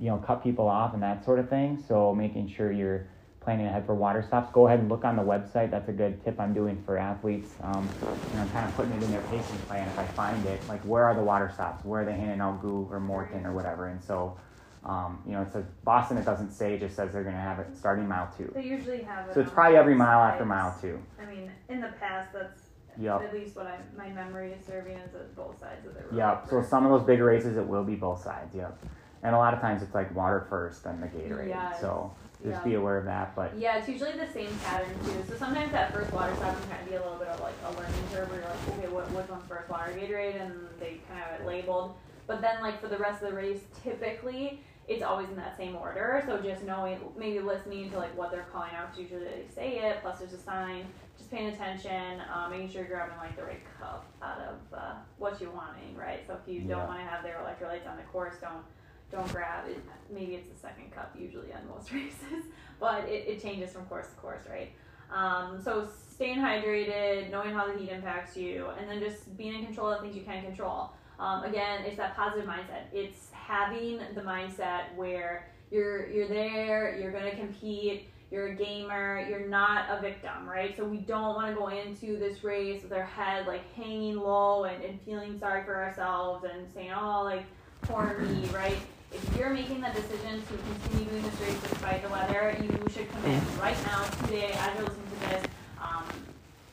you 0.00 0.08
know 0.08 0.16
cut 0.16 0.42
people 0.42 0.66
off 0.66 0.94
and 0.94 1.02
that 1.02 1.22
sort 1.22 1.38
of 1.38 1.50
thing 1.50 1.82
so 1.86 2.14
making 2.14 2.48
sure 2.48 2.72
you're 2.72 3.06
planning 3.42 3.66
ahead 3.66 3.84
for 3.84 3.94
water 3.94 4.22
stops 4.22 4.50
go 4.52 4.66
ahead 4.66 4.78
and 4.80 4.88
look 4.88 5.04
on 5.04 5.16
the 5.16 5.22
website 5.22 5.70
that's 5.70 5.88
a 5.88 5.92
good 5.92 6.22
tip 6.24 6.38
i'm 6.40 6.54
doing 6.54 6.80
for 6.86 6.96
athletes 6.96 7.52
um, 7.62 7.88
you 8.32 8.38
know 8.38 8.46
kind 8.52 8.68
of 8.68 8.74
putting 8.76 8.92
it 8.92 9.02
in 9.02 9.10
their 9.10 9.20
pacing 9.22 9.58
plan 9.66 9.86
if 9.88 9.98
i 9.98 10.06
find 10.08 10.44
it 10.46 10.60
like 10.68 10.80
where 10.82 11.04
are 11.04 11.14
the 11.14 11.22
water 11.22 11.50
stops 11.52 11.84
where 11.84 12.02
are 12.02 12.04
they 12.04 12.12
handing 12.12 12.40
out 12.40 12.60
goo 12.62 12.86
or 12.90 13.00
Maurten 13.00 13.44
or 13.44 13.52
whatever 13.52 13.88
and 13.88 14.02
so 14.02 14.36
um, 14.84 15.22
you 15.26 15.32
know 15.32 15.42
it 15.42 15.52
says 15.52 15.64
boston 15.84 16.16
it 16.18 16.24
doesn't 16.24 16.50
say 16.52 16.74
it 16.74 16.80
just 16.80 16.94
says 16.96 17.12
they're 17.12 17.22
going 17.24 17.34
to 17.34 17.40
have 17.40 17.58
it 17.58 17.76
starting 17.76 18.06
mile 18.08 18.32
two 18.36 18.50
They 18.54 18.64
usually 18.64 19.02
have 19.02 19.28
it. 19.28 19.34
so 19.34 19.40
it's 19.40 19.50
probably 19.50 19.76
every 19.76 19.94
mile 19.94 20.20
after 20.22 20.44
mile 20.44 20.76
two 20.80 21.00
I 21.20 21.24
mean, 21.26 21.50
in 21.68 21.80
the 21.80 21.92
past, 22.00 22.32
that's 22.32 22.62
Yep. 23.00 23.22
at 23.22 23.32
least 23.32 23.56
what 23.56 23.66
I 23.66 23.78
my 23.96 24.10
memory 24.10 24.52
is 24.52 24.66
serving 24.66 24.98
is 24.98 25.14
at 25.14 25.34
both 25.34 25.58
sides 25.58 25.86
of 25.86 25.94
the 25.94 26.00
road. 26.02 26.14
Yep. 26.14 26.48
So 26.50 26.62
some 26.62 26.84
of 26.84 26.92
those 26.92 27.06
big 27.06 27.20
races, 27.20 27.56
it 27.56 27.66
will 27.66 27.84
be 27.84 27.94
both 27.94 28.22
sides. 28.22 28.54
Yep. 28.54 28.84
And 29.22 29.34
a 29.34 29.38
lot 29.38 29.54
of 29.54 29.60
times 29.62 29.82
it's 29.82 29.94
like 29.94 30.14
water 30.14 30.44
first, 30.50 30.84
then 30.84 31.00
the 31.00 31.06
Gatorade. 31.06 31.48
Yes. 31.48 31.80
So 31.80 32.12
just 32.42 32.58
Yeah. 32.58 32.64
be 32.64 32.74
aware 32.74 32.98
of 32.98 33.04
that. 33.04 33.34
But 33.36 33.56
Yeah, 33.56 33.78
it's 33.78 33.88
usually 33.88 34.12
the 34.12 34.26
same 34.26 34.58
pattern 34.58 34.98
too. 35.04 35.22
So 35.28 35.36
sometimes 35.36 35.72
that 35.72 35.92
first 35.92 36.12
water 36.12 36.34
stop 36.36 36.58
can 36.58 36.68
kind 36.68 36.82
of 36.82 36.88
be 36.88 36.94
a 36.94 37.02
little 37.02 37.18
bit 37.18 37.28
of 37.28 37.40
like 37.40 37.54
a 37.64 37.72
learning 37.72 38.08
curve 38.12 38.28
where 38.30 38.40
you're 38.40 38.48
like, 38.48 38.68
okay, 38.78 38.88
what 38.88 39.10
which 39.12 39.28
one's 39.28 39.46
first 39.46 39.68
water 39.70 39.92
Gatorade, 39.92 40.40
and 40.40 40.52
they 40.80 41.00
kind 41.08 41.20
of 41.20 41.26
have 41.30 41.40
it 41.40 41.46
labeled. 41.46 41.94
But 42.26 42.40
then 42.40 42.60
like 42.62 42.80
for 42.80 42.88
the 42.88 42.98
rest 42.98 43.22
of 43.22 43.30
the 43.30 43.36
race, 43.36 43.60
typically 43.82 44.62
it's 44.88 45.02
always 45.02 45.28
in 45.28 45.36
that 45.36 45.56
same 45.56 45.76
order. 45.76 46.22
So 46.26 46.40
just 46.40 46.64
knowing, 46.64 46.98
maybe 47.16 47.38
listening 47.38 47.90
to 47.92 47.98
like 47.98 48.16
what 48.16 48.32
they're 48.32 48.46
calling 48.52 48.72
out, 48.76 48.98
usually 48.98 49.24
they 49.24 49.44
say 49.54 49.78
it. 49.78 49.98
Plus 50.02 50.18
there's 50.18 50.32
a 50.32 50.38
sign. 50.38 50.86
Just 51.16 51.30
paying 51.30 51.48
attention, 51.48 52.20
um, 52.34 52.50
making 52.50 52.68
sure 52.70 52.80
you're 52.82 52.90
grabbing 52.96 53.16
like 53.18 53.36
the 53.36 53.44
right 53.44 53.62
cup 53.78 54.06
out 54.22 54.38
of 54.40 54.56
uh, 54.76 54.94
what 55.18 55.40
you're 55.40 55.52
wanting, 55.52 55.94
right? 55.96 56.26
So 56.26 56.32
if 56.34 56.52
you 56.52 56.62
Yeah. 56.62 56.74
don't 56.76 56.88
want 56.88 56.98
to 56.98 57.04
have 57.04 57.22
their 57.22 57.36
electrolytes 57.36 57.88
on 57.88 57.96
the 57.96 58.02
course, 58.04 58.34
don't 58.40 58.64
don't 59.12 59.30
grab 59.30 59.68
it. 59.68 59.78
Maybe 60.12 60.34
it's 60.34 60.48
the 60.48 60.58
second 60.58 60.92
cup 60.92 61.14
usually 61.18 61.52
on 61.52 61.60
most 61.68 61.92
races, 61.92 62.46
but 62.80 63.04
it, 63.04 63.28
it 63.28 63.42
changes 63.42 63.72
from 63.72 63.84
course 63.84 64.08
to 64.08 64.14
course, 64.16 64.42
right? 64.50 64.72
Um, 65.14 65.60
so 65.62 65.88
staying 66.10 66.38
hydrated, 66.38 67.30
knowing 67.30 67.54
how 67.54 67.70
the 67.70 67.78
heat 67.78 67.90
impacts 67.90 68.36
you, 68.36 68.68
and 68.78 68.88
then 68.90 69.00
just 69.00 69.36
being 69.36 69.54
in 69.54 69.64
control 69.66 69.90
of 69.90 70.00
things 70.00 70.16
you 70.16 70.22
can 70.22 70.42
control. 70.42 70.90
Um, 71.20 71.44
again, 71.44 71.84
it's 71.84 71.98
that 71.98 72.16
positive 72.16 72.48
mindset. 72.48 72.84
It's 72.92 73.28
having 73.32 74.00
the 74.14 74.22
mindset 74.22 74.94
where 74.96 75.48
you're 75.70 76.08
you're 76.10 76.28
there, 76.28 76.98
you're 76.98 77.12
gonna 77.12 77.36
compete, 77.36 78.08
you're 78.32 78.48
a 78.48 78.54
gamer, 78.54 79.26
you're 79.28 79.46
not 79.46 79.86
a 79.90 80.00
victim, 80.00 80.48
right? 80.48 80.74
So 80.74 80.84
we 80.84 80.98
don't 80.98 81.34
want 81.34 81.54
to 81.54 81.54
go 81.54 81.68
into 81.68 82.18
this 82.18 82.42
race 82.42 82.82
with 82.82 82.92
our 82.92 83.04
head 83.04 83.46
like 83.46 83.72
hanging 83.74 84.16
low 84.16 84.64
and, 84.64 84.82
and 84.82 85.00
feeling 85.02 85.38
sorry 85.38 85.64
for 85.64 85.76
ourselves 85.76 86.44
and 86.50 86.66
saying, 86.72 86.92
oh, 86.98 87.22
like 87.24 87.44
poor 87.82 88.18
me, 88.20 88.46
right? 88.46 88.78
If 89.12 89.36
you're 89.36 89.50
making 89.50 89.80
the 89.80 89.90
decision 89.90 90.40
to 90.40 90.54
continue 90.56 91.10
doing 91.10 91.22
this 91.22 91.40
race 91.40 91.60
despite 91.68 92.02
the 92.02 92.08
weather, 92.08 92.56
you 92.60 92.68
should 92.92 93.10
commit 93.12 93.42
right 93.60 93.76
now, 93.86 94.04
today, 94.26 94.52
as 94.52 94.74
you're 94.76 94.86
listening 94.86 95.06
to 95.20 95.28
this. 95.28 95.46
Um, 95.80 96.04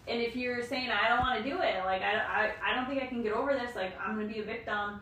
and 0.08 0.22
if 0.22 0.36
you're 0.36 0.64
saying, 0.64 0.90
I 0.90 1.10
don't 1.10 1.20
want 1.20 1.44
to 1.44 1.50
do 1.50 1.58
it, 1.62 1.84
like, 1.86 2.02
I, 2.02 2.16
I, 2.16 2.52
I 2.72 2.76
don't 2.76 2.88
think 2.88 3.04
I 3.04 3.08
can 3.08 3.22
get 3.22 3.34
over 3.34 3.54
this, 3.54 3.76
like, 3.76 3.94
I'm 4.02 4.16
going 4.16 4.28
to 4.28 4.34
be 4.34 4.40
a 4.40 4.44
victim, 4.44 5.02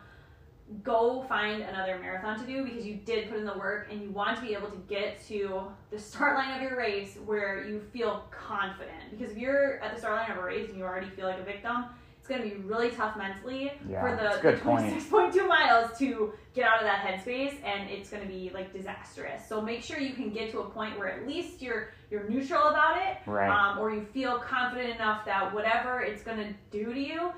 go 0.82 1.24
find 1.28 1.62
another 1.62 1.98
marathon 1.98 2.38
to 2.40 2.46
do 2.46 2.64
because 2.64 2.84
you 2.84 2.96
did 2.96 3.30
put 3.30 3.38
in 3.38 3.46
the 3.46 3.56
work 3.56 3.88
and 3.90 4.02
you 4.02 4.10
want 4.10 4.36
to 4.36 4.42
be 4.42 4.54
able 4.54 4.68
to 4.68 4.76
get 4.88 5.24
to 5.28 5.62
the 5.90 5.98
start 5.98 6.36
line 6.36 6.56
of 6.56 6.62
your 6.62 6.76
race 6.76 7.18
where 7.24 7.66
you 7.66 7.80
feel 7.92 8.24
confident. 8.30 9.10
Because 9.10 9.30
if 9.32 9.38
you're 9.38 9.80
at 9.82 9.94
the 9.94 10.00
start 10.00 10.16
line 10.16 10.30
of 10.30 10.38
a 10.38 10.46
race 10.46 10.68
and 10.68 10.76
you 10.76 10.84
already 10.84 11.08
feel 11.08 11.26
like 11.26 11.38
a 11.38 11.44
victim, 11.44 11.84
it's 12.28 12.36
going 12.36 12.48
to 12.48 12.56
be 12.56 12.62
really 12.62 12.90
tough 12.90 13.16
mentally 13.16 13.72
Yeah, 13.88 14.00
for 14.00 14.16
the, 14.16 14.38
a 14.38 14.42
good 14.42 14.56
the 14.56 14.60
point. 14.60 15.02
26.2 15.10 15.48
miles 15.48 15.98
to 15.98 16.32
get 16.54 16.66
out 16.66 16.80
of 16.80 16.84
that 16.84 17.04
headspace 17.04 17.54
and 17.64 17.88
it's 17.88 18.10
going 18.10 18.22
to 18.22 18.28
be 18.28 18.50
like 18.52 18.72
disastrous. 18.72 19.46
So 19.48 19.60
make 19.60 19.82
sure 19.82 19.98
you 19.98 20.12
can 20.12 20.30
get 20.30 20.50
to 20.52 20.60
a 20.60 20.64
point 20.68 20.98
where 20.98 21.08
at 21.08 21.26
least 21.26 21.62
you're 21.62 21.88
you're 22.10 22.28
neutral 22.28 22.68
about 22.68 22.96
it 22.98 23.18
right. 23.26 23.48
um, 23.50 23.78
or 23.78 23.92
you 23.92 24.04
feel 24.12 24.38
confident 24.38 24.94
enough 24.94 25.24
that 25.26 25.52
whatever 25.54 26.00
it's 26.00 26.22
going 26.22 26.38
to 26.38 26.54
do 26.70 26.92
to 26.92 27.00
you, 27.00 27.30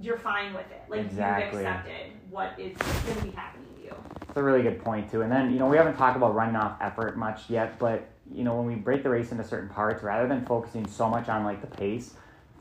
you're 0.00 0.18
fine 0.18 0.54
with 0.54 0.66
it. 0.70 0.82
Like 0.88 1.00
Exactly. 1.00 1.60
you've 1.60 1.68
accepted 1.68 2.12
what 2.30 2.52
is 2.58 2.76
going 2.76 3.16
to 3.16 3.24
be 3.24 3.30
happening 3.30 3.66
to 3.76 3.82
you. 3.84 3.94
It's 4.28 4.36
a 4.36 4.42
really 4.42 4.62
good 4.62 4.82
point 4.82 5.10
too. 5.10 5.22
And 5.22 5.30
then 5.32 5.52
you 5.52 5.58
know 5.58 5.66
we 5.68 5.76
haven't 5.76 5.96
talked 5.96 6.16
about 6.16 6.34
running 6.34 6.56
off 6.56 6.76
effort 6.80 7.16
much 7.18 7.50
yet, 7.50 7.78
but 7.78 8.08
you 8.32 8.44
know 8.44 8.54
when 8.54 8.66
we 8.66 8.74
break 8.76 9.02
the 9.02 9.10
race 9.10 9.32
into 9.32 9.44
certain 9.44 9.68
parts, 9.68 10.02
rather 10.02 10.28
than 10.28 10.44
focusing 10.46 10.86
so 10.86 11.08
much 11.08 11.28
on 11.28 11.44
like 11.44 11.60
the 11.60 11.66
pace, 11.66 12.14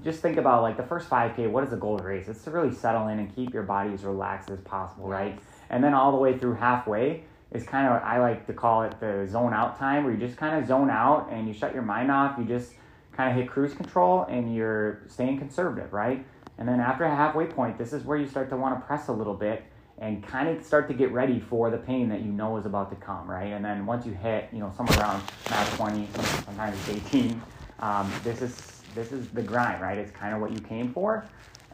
just 0.04 0.22
think 0.22 0.38
about 0.38 0.62
like 0.62 0.78
the 0.78 0.84
first 0.84 1.10
5K. 1.10 1.50
What 1.50 1.64
is 1.64 1.72
the 1.72 1.78
goal 1.78 1.96
of 1.96 2.02
the 2.02 2.08
race? 2.08 2.28
It's 2.28 2.44
to 2.44 2.52
really 2.52 2.74
settle 2.74 3.08
in 3.08 3.20
and 3.20 3.34
keep 3.36 3.54
your 3.54 3.64
body 3.64 3.94
as 3.94 4.04
relaxed 4.04 4.50
as 4.50 4.60
possible, 4.62 5.08
right? 5.08 5.40
And 5.70 5.84
then 5.84 5.94
all 5.94 6.12
the 6.12 6.18
way 6.18 6.38
through 6.38 6.56
halfway 6.56 7.24
is 7.52 7.64
kind 7.64 7.88
of 7.88 8.02
I 8.04 8.20
like 8.20 8.48
to 8.48 8.54
call 8.54 8.84
it 8.84 9.00
the 9.00 9.28
zone 9.28 9.54
out 9.54 9.78
time, 9.78 10.04
where 10.04 10.14
you 10.14 10.20
just 10.20 10.38
kind 10.38 10.56
of 10.62 10.68
zone 10.68 10.90
out 10.90 11.30
and 11.32 11.48
you 11.48 11.54
shut 11.54 11.74
your 11.74 11.84
mind 11.84 12.12
off. 12.12 12.38
You 12.38 12.46
just 12.46 12.74
kind 13.12 13.30
of 13.30 13.36
hit 13.36 13.52
cruise 13.52 13.74
control 13.74 14.24
and 14.30 14.56
you're 14.56 15.02
staying 15.08 15.40
conservative, 15.40 15.92
right? 15.92 16.26
And 16.58 16.68
then 16.68 16.80
after 16.80 17.06
a 17.06 17.16
halfway 17.16 17.46
point, 17.46 17.78
this 17.78 17.94
is 17.94 18.04
where 18.04 18.18
you 18.18 18.28
start 18.28 18.50
to 18.50 18.58
want 18.58 18.80
to 18.80 18.86
press 18.86 19.08
a 19.08 19.14
little 19.14 19.34
bit 19.34 19.64
and 19.98 20.26
kind 20.26 20.48
of 20.48 20.64
start 20.64 20.88
to 20.88 20.94
get 20.94 21.12
ready 21.12 21.40
for 21.40 21.70
the 21.70 21.78
pain 21.78 22.08
that 22.10 22.22
you 22.22 22.32
know 22.32 22.56
is 22.58 22.66
about 22.66 22.90
to 22.90 22.96
come, 22.96 23.30
right? 23.30 23.52
And 23.52 23.64
then 23.64 23.86
once 23.86 24.06
you 24.06 24.14
hit, 24.14 24.48
you 24.54 24.60
know, 24.60 24.72
somewhere 24.76 24.98
around 25.00 25.24
mile 25.50 25.68
20, 25.76 26.08
sometimes 26.46 26.90
18, 26.90 27.42
um, 27.80 28.12
this 28.24 28.42
is 28.42 28.79
this 28.96 29.12
is 29.12 29.28
the 29.30 29.42
grind, 29.42 29.82
right? 29.82 29.98
It's 29.98 30.12
kind 30.12 30.34
of 30.34 30.42
what 30.42 30.52
you 30.52 30.60
came 30.60 30.94
for. 30.94 31.26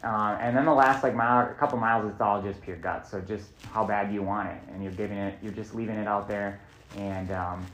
Uh, 0.04 0.38
and 0.40 0.56
then 0.56 0.66
the 0.66 0.72
last 0.72 1.02
like 1.02 1.14
mile, 1.14 1.50
a 1.50 1.54
couple 1.54 1.78
miles, 1.78 2.08
it's 2.10 2.20
all 2.20 2.40
just 2.42 2.60
pure 2.62 2.76
guts. 2.76 3.10
So 3.10 3.20
just 3.20 3.48
how 3.72 3.84
bad 3.84 4.12
you 4.12 4.22
want 4.22 4.48
it, 4.48 4.60
and 4.72 4.82
you're 4.82 4.92
giving 4.92 5.18
it, 5.18 5.38
you're 5.42 5.52
just 5.52 5.74
leaving 5.74 5.96
it 5.96 6.06
out 6.06 6.28
there. 6.28 6.60
And 6.96 7.30
um, 7.32 7.66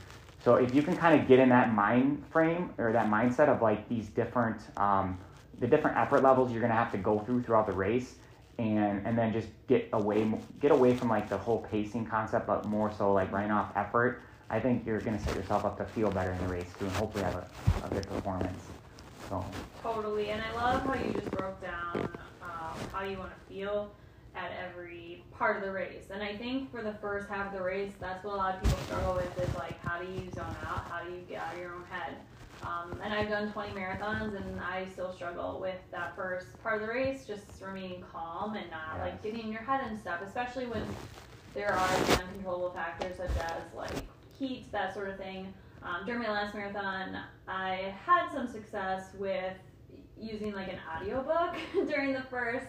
so 0.43 0.55
if 0.55 0.73
you 0.73 0.81
can 0.81 0.95
kind 0.95 1.19
of 1.19 1.27
get 1.27 1.39
in 1.39 1.49
that 1.49 1.73
mind 1.73 2.23
frame 2.31 2.71
or 2.77 2.91
that 2.91 3.07
mindset 3.07 3.49
of 3.49 3.61
like 3.61 3.87
these 3.87 4.07
different, 4.07 4.61
um, 4.77 5.17
the 5.59 5.67
different 5.67 5.97
effort 5.97 6.23
levels 6.23 6.51
you're 6.51 6.61
gonna 6.61 6.73
have 6.73 6.91
to 6.93 6.97
go 6.97 7.19
through 7.19 7.43
throughout 7.43 7.67
the 7.67 7.73
race, 7.73 8.15
and 8.57 9.05
and 9.05 9.17
then 9.17 9.31
just 9.31 9.49
get 9.67 9.89
away, 9.93 10.31
get 10.59 10.71
away 10.71 10.95
from 10.95 11.09
like 11.09 11.29
the 11.29 11.37
whole 11.37 11.59
pacing 11.69 12.05
concept, 12.05 12.47
but 12.47 12.65
more 12.65 12.91
so 12.91 13.13
like 13.13 13.31
running 13.31 13.51
off 13.51 13.71
effort. 13.75 14.21
I 14.49 14.59
think 14.59 14.85
you're 14.85 14.99
gonna 15.01 15.19
set 15.19 15.35
yourself 15.35 15.65
up 15.65 15.77
to 15.77 15.85
feel 15.85 16.09
better 16.09 16.31
in 16.31 16.39
the 16.39 16.53
race 16.53 16.71
too, 16.79 16.85
and 16.85 16.95
hopefully 16.95 17.23
have 17.23 17.35
a, 17.35 17.47
a 17.85 17.89
good 17.89 18.07
performance. 18.07 18.72
So. 19.33 19.43
Totally, 19.81 20.29
and 20.29 20.43
I 20.43 20.55
love 20.55 20.83
how 20.83 20.93
you 20.93 21.11
just 21.11 21.31
broke 21.31 21.59
down 21.59 22.07
um, 22.43 22.77
how 22.91 23.03
you 23.03 23.17
want 23.17 23.31
to 23.31 23.53
feel 23.53 23.91
at 24.35 24.51
every 24.63 25.23
part 25.31 25.57
of 25.57 25.63
the 25.63 25.71
race. 25.71 26.11
And 26.11 26.21
I 26.21 26.37
think 26.37 26.71
for 26.71 26.83
the 26.83 26.93
first 27.01 27.27
half 27.29 27.47
of 27.47 27.53
the 27.57 27.63
race, 27.63 27.93
that's 27.99 28.23
what 28.23 28.35
a 28.35 28.37
lot 28.37 28.55
of 28.55 28.61
people 28.61 28.77
struggle 28.85 29.15
with 29.15 29.39
is 29.39 29.55
like, 29.55 29.79
how 29.83 29.99
do 29.99 30.05
you 30.05 30.29
zone 30.35 30.55
out? 30.67 30.85
How 30.87 31.03
do 31.03 31.11
you 31.11 31.21
get 31.27 31.41
out 31.41 31.53
of 31.53 31.59
your 31.59 31.73
own 31.73 31.83
head? 31.89 32.15
Um, 32.61 32.99
and 33.03 33.11
I've 33.11 33.27
done 33.27 33.51
20 33.51 33.71
marathons, 33.71 34.35
and 34.35 34.59
I 34.61 34.85
still 34.93 35.11
struggle 35.11 35.57
with 35.59 35.79
that 35.91 36.15
first 36.15 36.61
part 36.61 36.81
of 36.81 36.87
the 36.87 36.93
race, 36.93 37.25
just 37.25 37.45
remaining 37.59 38.03
calm 38.11 38.55
and 38.55 38.69
not 38.69 38.99
like 38.99 39.23
getting 39.23 39.39
in 39.39 39.51
your 39.51 39.63
head 39.63 39.81
and 39.87 39.99
stuff, 39.99 40.21
especially 40.23 40.67
when 40.67 40.83
there 41.55 41.73
are 41.73 41.89
uncontrollable 42.19 42.71
factors 42.71 43.17
such 43.17 43.35
as 43.39 43.73
like 43.75 43.95
heat, 44.37 44.71
that 44.71 44.93
sort 44.93 45.09
of 45.09 45.17
thing. 45.17 45.51
Um, 45.85 46.05
during 46.05 46.21
my 46.21 46.31
last 46.31 46.55
marathon, 46.55 47.17
I 47.47 47.93
had 48.05 48.29
some 48.31 48.47
success 48.47 49.07
with 49.17 49.57
using 50.17 50.53
like 50.53 50.69
an 50.69 50.79
audiobook 50.95 51.55
during 51.87 52.13
the 52.13 52.23
first 52.23 52.67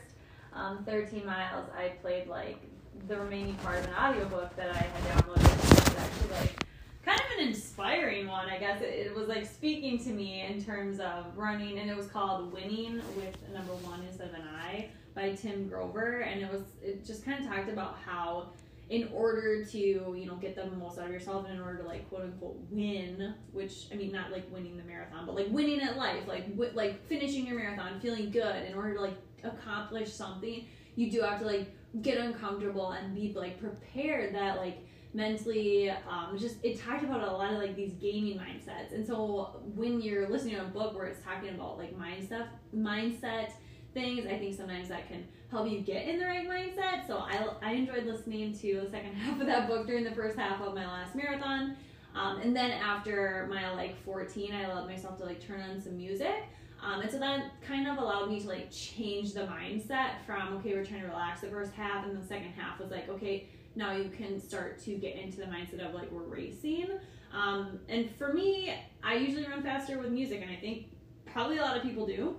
um, 0.53 0.85
13 0.85 1.25
miles. 1.25 1.69
I 1.77 1.91
played 2.01 2.27
like 2.27 2.59
the 3.07 3.19
remaining 3.19 3.55
part 3.57 3.79
of 3.79 3.87
an 3.87 3.95
audiobook 3.95 4.57
that 4.57 4.71
I 4.71 4.79
had 4.79 5.23
downloaded. 5.23 5.45
It 5.45 5.89
was 5.89 5.97
actually 5.97 6.31
like 6.41 6.65
kind 7.05 7.21
of 7.21 7.39
an 7.39 7.49
inspiring 7.49 8.27
one, 8.27 8.49
I 8.49 8.59
guess. 8.59 8.81
It, 8.81 9.07
it 9.07 9.15
was 9.15 9.29
like 9.29 9.47
speaking 9.47 10.03
to 10.05 10.11
me 10.11 10.43
in 10.43 10.65
terms 10.65 10.99
of 10.99 11.37
running, 11.37 11.79
and 11.79 11.89
it 11.89 11.97
was 11.97 12.09
called 12.09 12.53
Winning 12.53 13.01
with 13.17 13.37
number 13.53 13.75
one 13.75 14.03
instead 14.09 14.29
of 14.29 14.35
an 14.35 14.49
I 14.61 14.89
by 15.15 15.35
Tim 15.35 15.69
Grover, 15.69 16.21
and 16.21 16.43
it 16.43 16.53
was 16.53 16.63
it 16.83 17.05
just 17.05 17.25
kind 17.25 17.45
of 17.45 17.49
talked 17.49 17.69
about 17.69 17.99
how 18.05 18.49
in 18.91 19.09
order 19.13 19.65
to 19.65 19.79
you 19.79 20.27
know 20.27 20.37
get 20.37 20.55
the 20.55 20.67
most 20.77 20.99
out 20.99 21.07
of 21.07 21.11
yourself 21.11 21.47
and 21.47 21.55
in 21.55 21.61
order 21.63 21.79
to 21.79 21.89
like 21.89 22.09
quote 22.09 22.23
unquote 22.23 22.57
win 22.71 23.35
which 23.53 23.87
i 23.93 23.95
mean 23.95 24.13
not 24.13 24.31
like 24.31 24.45
winning 24.53 24.77
the 24.77 24.83
marathon 24.85 25.25
but 25.25 25.35
like 25.35 25.47
winning 25.51 25.81
at 25.81 25.97
life 25.97 26.27
like 26.29 26.49
w- 26.51 26.71
like 26.75 27.07
finishing 27.07 27.47
your 27.47 27.57
marathon 27.57 27.99
feeling 28.01 28.31
good 28.31 28.63
in 28.69 28.75
order 28.75 28.95
to 28.95 29.01
like 29.01 29.17
accomplish 29.43 30.13
something 30.13 30.67
you 30.97 31.11
do 31.11 31.21
have 31.23 31.39
to 31.39 31.47
like 31.47 31.69
get 32.03 32.19
uncomfortable 32.19 32.91
and 32.91 33.15
be 33.15 33.33
like 33.35 33.59
prepared 33.59 34.35
that 34.35 34.57
like 34.59 34.79
mentally 35.15 35.91
um 35.91 36.37
just 36.37 36.57
it 36.63 36.79
talked 36.79 37.05
about 37.05 37.23
a 37.23 37.31
lot 37.31 37.53
of 37.53 37.59
like 37.59 37.77
these 37.77 37.93
gaming 37.95 38.37
mindsets 38.37 38.93
and 38.93 39.07
so 39.07 39.63
when 39.75 40.01
you're 40.01 40.29
listening 40.29 40.57
to 40.57 40.63
a 40.63 40.69
book 40.69 40.95
where 40.95 41.07
it's 41.07 41.23
talking 41.23 41.51
about 41.51 41.79
like 41.79 41.97
mindset 41.97 42.49
mindset 42.77 43.51
things 43.95 44.27
i 44.27 44.37
think 44.37 44.55
sometimes 44.55 44.89
that 44.89 45.07
can 45.09 45.25
help 45.55 45.71
you 45.71 45.81
get 45.81 46.09
in 46.09 46.19
the 46.19 46.27
right 46.27 46.49
mindset. 46.49 47.07
So 47.07 47.19
i, 47.19 47.47
I 47.63 47.73
enjoyed 47.73 48.07
listening 48.07 48.53
to 48.59 48.81
the 48.81 48.91
second 48.91 49.15
half 49.15 49.41
of 49.41 49.47
that 49.47 49.69
book 49.69 49.87
during 49.87 50.03
the 50.03 50.11
first 50.11 50.37
half 50.37 50.61
of 50.61 50.75
my 50.75 50.85
last 50.85 51.15
marathon. 51.15 51.77
Um, 52.15 52.41
and 52.41 52.55
then 52.55 52.73
after 52.73 53.47
mile 53.49 53.75
like 53.77 53.97
14 54.05 54.53
i 54.53 54.63
allowed 54.63 54.87
myself 54.87 55.17
to 55.19 55.25
like 55.25 55.41
turn 55.41 55.61
on 55.61 55.81
some 55.81 55.97
music. 55.97 56.49
Um, 56.83 57.01
and 57.01 57.11
so 57.11 57.19
that 57.21 57.53
kind 57.63 57.87
of 57.87 57.99
allowed 57.99 58.29
me 58.29 58.41
to 58.41 58.49
like 58.49 58.71
change 58.73 59.33
the 59.33 59.43
mindset 59.43 60.25
from 60.27 60.57
okay 60.57 60.75
we're 60.75 60.85
trying 60.85 61.03
to 61.03 61.07
relax 61.07 61.41
the 61.41 61.47
first 61.47 61.73
half 61.73 62.05
and 62.05 62.21
the 62.21 62.27
second 62.27 62.51
half 62.51 62.81
was 62.81 62.91
like 62.91 63.09
okay 63.09 63.49
now 63.77 63.93
you 63.93 64.11
can 64.11 64.41
start 64.41 64.81
to 64.81 64.97
get 64.97 65.17
into 65.17 65.39
the 65.39 65.47
mindset 65.47 65.87
of 65.87 65.95
like 65.95 66.11
we're 66.11 66.23
racing. 66.23 66.89
Um, 67.33 67.79
and 67.89 68.11
for 68.17 68.33
me 68.33 68.75
i 69.05 69.15
usually 69.15 69.47
run 69.47 69.63
faster 69.63 69.99
with 69.99 70.11
music 70.11 70.41
and 70.43 70.51
i 70.51 70.57
think 70.57 70.87
probably 71.27 71.59
a 71.59 71.63
lot 71.63 71.77
of 71.77 71.83
people 71.83 72.07
do 72.07 72.37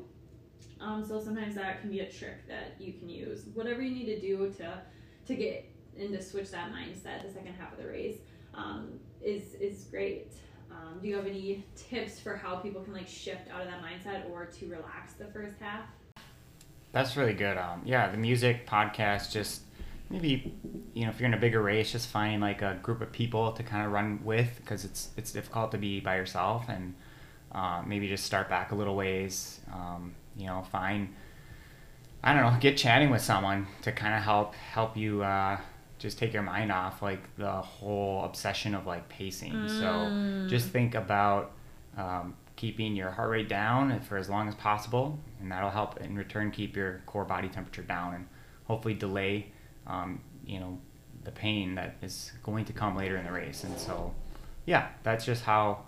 um, 0.80 1.06
so 1.06 1.22
sometimes 1.22 1.56
that 1.56 1.82
can 1.82 1.90
be 1.90 2.02
a 2.02 2.12
trick 2.12 2.48
that 2.48 2.76
you 2.80 2.94
can 2.94 3.10
use 3.10 3.46
whatever 3.54 3.82
you 3.82 3.94
need 3.94 4.06
to 4.06 4.20
do 4.20 4.54
to 4.58 4.82
to 5.26 5.36
get 5.36 5.66
and 5.98 6.12
to 6.12 6.22
switch 6.22 6.52
that 6.52 6.72
mindset 6.72 7.26
the 7.26 7.32
second 7.32 7.54
half 7.54 7.72
of 7.72 7.78
the 7.78 7.88
race 7.88 8.18
um, 8.54 9.00
is 9.22 9.54
is 9.56 9.86
great 9.86 10.34
um, 10.72 11.00
do 11.02 11.08
you 11.08 11.16
have 11.16 11.26
any 11.26 11.64
tips 11.76 12.20
for 12.20 12.36
how 12.36 12.58
people 12.58 12.82
can 12.82 12.94
like 12.94 13.08
shift 13.08 13.50
out 13.50 13.62
of 13.62 13.68
that 13.68 13.82
mindset 13.82 14.30
or 14.30 14.46
to 14.46 14.68
relax 14.68 15.14
the 15.14 15.26
first 15.26 15.56
half 15.60 15.86
That's 16.92 17.18
really 17.18 17.34
good. 17.34 17.58
Um, 17.58 17.82
yeah, 17.84 18.10
the 18.10 18.18
music 18.18 18.66
podcast, 18.66 19.32
just 19.32 19.64
maybe 20.10 20.54
you 20.94 21.04
know 21.04 21.10
if 21.10 21.20
you're 21.20 21.28
in 21.28 21.34
a 21.34 21.40
bigger 21.40 21.62
race, 21.62 21.92
just 21.92 22.08
finding 22.08 22.40
like 22.40 22.62
a 22.62 22.80
group 22.82 23.02
of 23.02 23.12
people 23.12 23.52
to 23.52 23.64
kind 23.64 23.86
of 23.86 23.92
run 23.92 24.20
with 24.24 24.50
because 24.62 24.86
it's 24.86 25.10
it's 25.18 25.32
difficult 25.34 25.72
to 25.72 25.78
be 25.78 26.00
by 26.00 26.16
yourself 26.16 26.66
and 26.70 26.94
uh, 27.52 27.82
maybe 27.86 28.08
just 28.08 28.24
start 28.24 28.50
back 28.50 28.72
a 28.72 28.76
little 28.76 28.96
ways. 28.96 29.60
Um, 29.74 30.16
you 30.38 30.48
know, 30.48 30.64
find 30.72 31.14
I 32.24 32.34
don't 32.34 32.42
know, 32.42 32.60
get 32.60 32.76
chatting 32.76 33.12
with 33.12 33.22
someone 33.22 33.68
to 33.84 33.92
kind 33.92 34.16
of 34.16 34.24
help 34.24 34.56
help 34.56 34.98
you 34.98 35.24
uh, 35.24 35.60
just 36.00 36.18
take 36.18 36.34
your 36.34 36.42
mind 36.42 36.72
off 36.72 37.02
like 37.02 37.22
the 37.38 37.52
whole 37.52 38.24
obsession 38.26 38.74
of 38.74 38.88
like 38.88 39.08
pacing. 39.10 39.70
So 39.70 40.48
just 40.50 40.70
think 40.70 40.96
about 40.96 41.52
um, 41.98 42.36
keeping 42.56 42.96
your 42.96 43.12
heart 43.12 43.30
rate 43.30 43.48
down 43.48 44.00
for 44.02 44.18
as 44.18 44.30
long 44.30 44.48
as 44.48 44.56
possible, 44.56 45.20
and 45.40 45.52
that'll 45.52 45.70
help 45.70 46.02
in 46.02 46.16
return 46.16 46.52
keep 46.52 46.76
your 46.76 47.02
core 47.06 47.26
body 47.26 47.48
temperature 47.48 47.84
down 47.84 48.16
and 48.16 48.28
hopefully 48.66 48.94
delay, 48.96 49.52
um, 49.88 50.20
you 50.46 50.60
know, 50.60 50.80
the 51.24 51.32
pain 51.32 51.76
that 51.76 51.96
is 52.02 52.32
going 52.44 52.66
to 52.66 52.74
come 52.74 52.96
later 52.96 53.18
in 53.18 53.26
the 53.26 53.32
race. 53.32 53.64
And 53.64 53.78
so, 53.78 54.14
yeah, 54.66 54.90
that's 55.04 55.26
just 55.26 55.44
how 55.44 55.85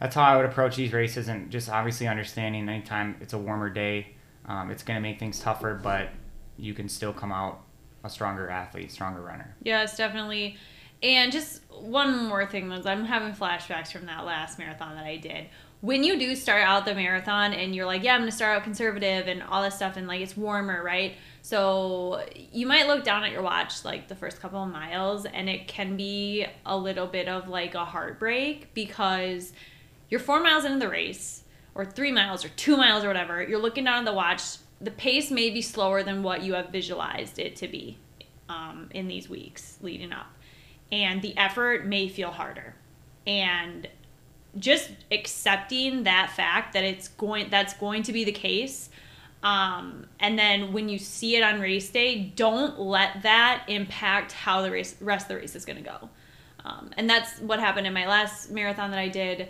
that's 0.00 0.14
how 0.14 0.22
I 0.22 0.36
would 0.36 0.46
approach 0.46 0.76
these 0.76 0.92
races, 0.92 1.28
and 1.28 1.50
just 1.50 1.68
obviously 1.68 2.08
understanding 2.08 2.68
anytime 2.68 3.16
it's 3.20 3.34
a 3.34 3.38
warmer 3.38 3.68
day, 3.68 4.14
um, 4.46 4.70
it's 4.70 4.82
going 4.82 4.96
to 4.96 5.00
make 5.00 5.18
things 5.18 5.38
tougher, 5.40 5.78
but 5.80 6.08
you 6.56 6.74
can 6.74 6.88
still 6.88 7.12
come 7.12 7.32
out 7.32 7.62
a 8.02 8.08
stronger 8.08 8.48
athlete, 8.48 8.90
stronger 8.90 9.20
runner. 9.20 9.54
Yes, 9.62 9.96
definitely. 9.96 10.56
And 11.02 11.32
just 11.32 11.62
one 11.70 12.26
more 12.26 12.46
thing 12.46 12.68
was 12.68 12.86
I'm 12.86 13.04
having 13.04 13.32
flashbacks 13.32 13.92
from 13.92 14.06
that 14.06 14.24
last 14.24 14.58
marathon 14.58 14.96
that 14.96 15.04
I 15.04 15.16
did. 15.16 15.46
When 15.82 16.04
you 16.04 16.18
do 16.18 16.36
start 16.36 16.62
out 16.62 16.84
the 16.84 16.94
marathon 16.94 17.54
and 17.54 17.74
you're 17.74 17.86
like, 17.86 18.02
yeah, 18.02 18.14
I'm 18.14 18.20
gonna 18.20 18.32
start 18.32 18.58
out 18.58 18.64
conservative 18.64 19.28
and 19.28 19.42
all 19.42 19.62
this 19.62 19.76
stuff, 19.76 19.96
and 19.96 20.06
like 20.06 20.20
it's 20.20 20.36
warmer, 20.36 20.82
right? 20.82 21.14
So 21.40 22.22
you 22.52 22.66
might 22.66 22.86
look 22.86 23.02
down 23.02 23.24
at 23.24 23.32
your 23.32 23.40
watch 23.40 23.82
like 23.84 24.08
the 24.08 24.14
first 24.14 24.40
couple 24.40 24.62
of 24.62 24.70
miles, 24.70 25.24
and 25.24 25.48
it 25.48 25.68
can 25.68 25.96
be 25.96 26.46
a 26.66 26.76
little 26.76 27.06
bit 27.06 27.28
of 27.28 27.48
like 27.48 27.74
a 27.74 27.84
heartbreak 27.86 28.74
because 28.74 29.54
you're 30.10 30.20
four 30.20 30.40
miles 30.40 30.64
into 30.64 30.78
the 30.78 30.90
race, 30.90 31.44
or 31.74 31.86
three 31.86 32.12
miles, 32.12 32.44
or 32.44 32.48
two 32.50 32.76
miles, 32.76 33.04
or 33.04 33.08
whatever. 33.08 33.42
You're 33.42 33.60
looking 33.60 33.84
down 33.84 34.00
at 34.00 34.04
the 34.04 34.12
watch. 34.12 34.42
The 34.80 34.90
pace 34.90 35.30
may 35.30 35.50
be 35.50 35.62
slower 35.62 36.02
than 36.02 36.22
what 36.22 36.42
you 36.42 36.54
have 36.54 36.70
visualized 36.70 37.38
it 37.38 37.56
to 37.56 37.68
be 37.68 37.98
um, 38.48 38.88
in 38.92 39.08
these 39.08 39.28
weeks 39.28 39.78
leading 39.80 40.12
up, 40.12 40.26
and 40.90 41.22
the 41.22 41.36
effort 41.36 41.86
may 41.86 42.08
feel 42.08 42.30
harder. 42.30 42.74
And 43.26 43.88
just 44.58 44.90
accepting 45.10 46.04
that 46.04 46.30
fact 46.34 46.72
that 46.72 46.84
it's 46.84 47.08
going 47.08 47.48
that's 47.50 47.74
going 47.74 48.02
to 48.02 48.12
be 48.12 48.24
the 48.24 48.32
case 48.32 48.90
um, 49.42 50.06
and 50.18 50.38
then 50.38 50.72
when 50.72 50.88
you 50.88 50.98
see 50.98 51.36
it 51.36 51.42
on 51.42 51.60
race 51.60 51.88
day 51.88 52.32
don't 52.34 52.78
let 52.78 53.22
that 53.22 53.64
impact 53.68 54.32
how 54.32 54.60
the 54.60 54.70
race 54.70 54.96
rest 55.00 55.26
of 55.26 55.28
the 55.28 55.36
race 55.36 55.54
is 55.54 55.64
going 55.64 55.76
to 55.76 55.88
go 55.88 56.08
um, 56.64 56.90
and 56.96 57.08
that's 57.08 57.38
what 57.40 57.60
happened 57.60 57.86
in 57.86 57.92
my 57.92 58.06
last 58.06 58.50
marathon 58.50 58.90
that 58.90 58.98
i 58.98 59.08
did 59.08 59.48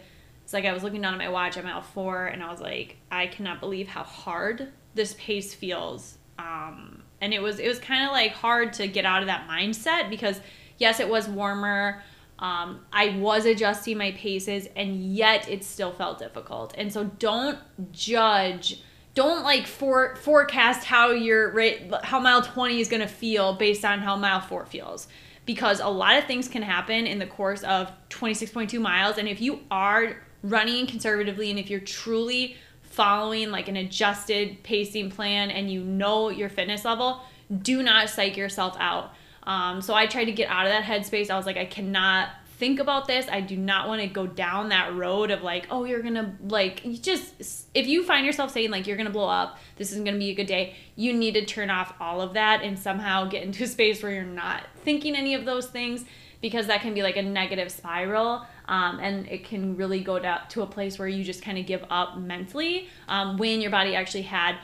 like 0.52 0.64
i 0.64 0.72
was 0.72 0.82
looking 0.82 1.00
down 1.00 1.12
at 1.12 1.18
my 1.18 1.28
watch 1.28 1.56
i'm 1.56 1.64
mile 1.64 1.82
four 1.82 2.26
and 2.26 2.42
i 2.42 2.50
was 2.50 2.60
like 2.60 2.96
i 3.10 3.26
cannot 3.26 3.60
believe 3.60 3.88
how 3.88 4.02
hard 4.02 4.68
this 4.94 5.14
pace 5.18 5.54
feels 5.54 6.18
um, 6.38 7.02
and 7.20 7.34
it 7.34 7.42
was 7.42 7.58
it 7.58 7.68
was 7.68 7.78
kind 7.78 8.04
of 8.04 8.12
like 8.12 8.32
hard 8.32 8.72
to 8.72 8.86
get 8.86 9.04
out 9.04 9.22
of 9.22 9.26
that 9.26 9.46
mindset 9.48 10.08
because 10.08 10.40
yes 10.78 11.00
it 11.00 11.08
was 11.08 11.28
warmer 11.28 12.02
um, 12.40 12.80
I 12.90 13.18
was 13.18 13.44
adjusting 13.44 13.98
my 13.98 14.12
paces, 14.12 14.66
and 14.74 15.14
yet 15.14 15.48
it 15.48 15.62
still 15.62 15.92
felt 15.92 16.18
difficult. 16.18 16.74
And 16.76 16.92
so, 16.92 17.04
don't 17.04 17.58
judge. 17.92 18.82
Don't 19.14 19.42
like 19.42 19.66
for 19.66 20.16
forecast 20.16 20.84
how 20.84 21.10
your 21.10 21.52
rate, 21.52 21.92
how 22.02 22.18
mile 22.18 22.40
twenty 22.40 22.80
is 22.80 22.88
gonna 22.88 23.08
feel 23.08 23.54
based 23.54 23.84
on 23.84 23.98
how 23.98 24.16
mile 24.16 24.40
four 24.40 24.64
feels, 24.64 25.06
because 25.44 25.80
a 25.80 25.88
lot 25.88 26.16
of 26.16 26.24
things 26.24 26.48
can 26.48 26.62
happen 26.62 27.06
in 27.06 27.18
the 27.18 27.26
course 27.26 27.62
of 27.62 27.92
twenty 28.08 28.34
six 28.34 28.50
point 28.50 28.70
two 28.70 28.80
miles. 28.80 29.18
And 29.18 29.28
if 29.28 29.40
you 29.42 29.60
are 29.70 30.16
running 30.42 30.86
conservatively, 30.86 31.50
and 31.50 31.58
if 31.58 31.70
you're 31.70 31.80
truly 31.80 32.56
following 32.82 33.50
like 33.50 33.68
an 33.68 33.76
adjusted 33.76 34.62
pacing 34.62 35.10
plan, 35.10 35.50
and 35.50 35.70
you 35.70 35.82
know 35.82 36.28
your 36.28 36.48
fitness 36.48 36.84
level, 36.84 37.22
do 37.62 37.82
not 37.82 38.10
psych 38.10 38.36
yourself 38.36 38.76
out 38.78 39.12
um, 39.42 39.80
so 39.80 39.94
I 39.94 40.06
tried 40.06 40.26
to 40.26 40.32
get 40.32 40.48
out 40.48 40.66
of 40.66 40.72
that 40.72 40.84
headspace. 40.84 41.30
I 41.30 41.36
was 41.36 41.46
like, 41.46 41.56
I 41.56 41.64
cannot 41.64 42.28
think 42.58 42.78
about 42.78 43.06
this. 43.06 43.26
I 43.30 43.40
do 43.40 43.56
not 43.56 43.88
want 43.88 44.02
to 44.02 44.06
go 44.06 44.26
down 44.26 44.68
that 44.68 44.94
road 44.94 45.30
of 45.30 45.42
like, 45.42 45.66
oh, 45.70 45.84
you're 45.84 46.02
gonna 46.02 46.36
like 46.46 46.84
you 46.84 46.98
just 46.98 47.66
if 47.74 47.86
you 47.86 48.04
find 48.04 48.26
yourself 48.26 48.52
saying 48.52 48.70
like 48.70 48.86
you're 48.86 48.98
gonna 48.98 49.10
blow 49.10 49.28
up, 49.28 49.58
this 49.76 49.92
isn't 49.92 50.04
gonna 50.04 50.18
be 50.18 50.30
a 50.30 50.34
good 50.34 50.46
day. 50.46 50.74
You 50.94 51.14
need 51.14 51.34
to 51.34 51.44
turn 51.46 51.70
off 51.70 51.94
all 51.98 52.20
of 52.20 52.34
that 52.34 52.62
and 52.62 52.78
somehow 52.78 53.28
get 53.28 53.42
into 53.42 53.64
a 53.64 53.66
space 53.66 54.02
where 54.02 54.12
you're 54.12 54.24
not 54.24 54.62
thinking 54.84 55.16
any 55.16 55.34
of 55.34 55.46
those 55.46 55.68
things 55.68 56.04
because 56.42 56.66
that 56.66 56.82
can 56.82 56.92
be 56.92 57.02
like 57.02 57.16
a 57.16 57.22
negative 57.22 57.72
spiral. 57.72 58.46
Um, 58.70 59.00
and 59.00 59.26
it 59.26 59.44
can 59.44 59.76
really 59.76 60.00
go 60.00 60.20
down 60.20 60.42
to 60.50 60.62
a 60.62 60.66
place 60.66 60.96
where 60.96 61.08
you 61.08 61.24
just 61.24 61.42
kind 61.42 61.58
of 61.58 61.66
give 61.66 61.84
up 61.90 62.16
mentally 62.16 62.88
um, 63.08 63.36
when 63.36 63.60
your 63.60 63.72
body 63.72 63.96
actually 63.96 64.22
had 64.22 64.56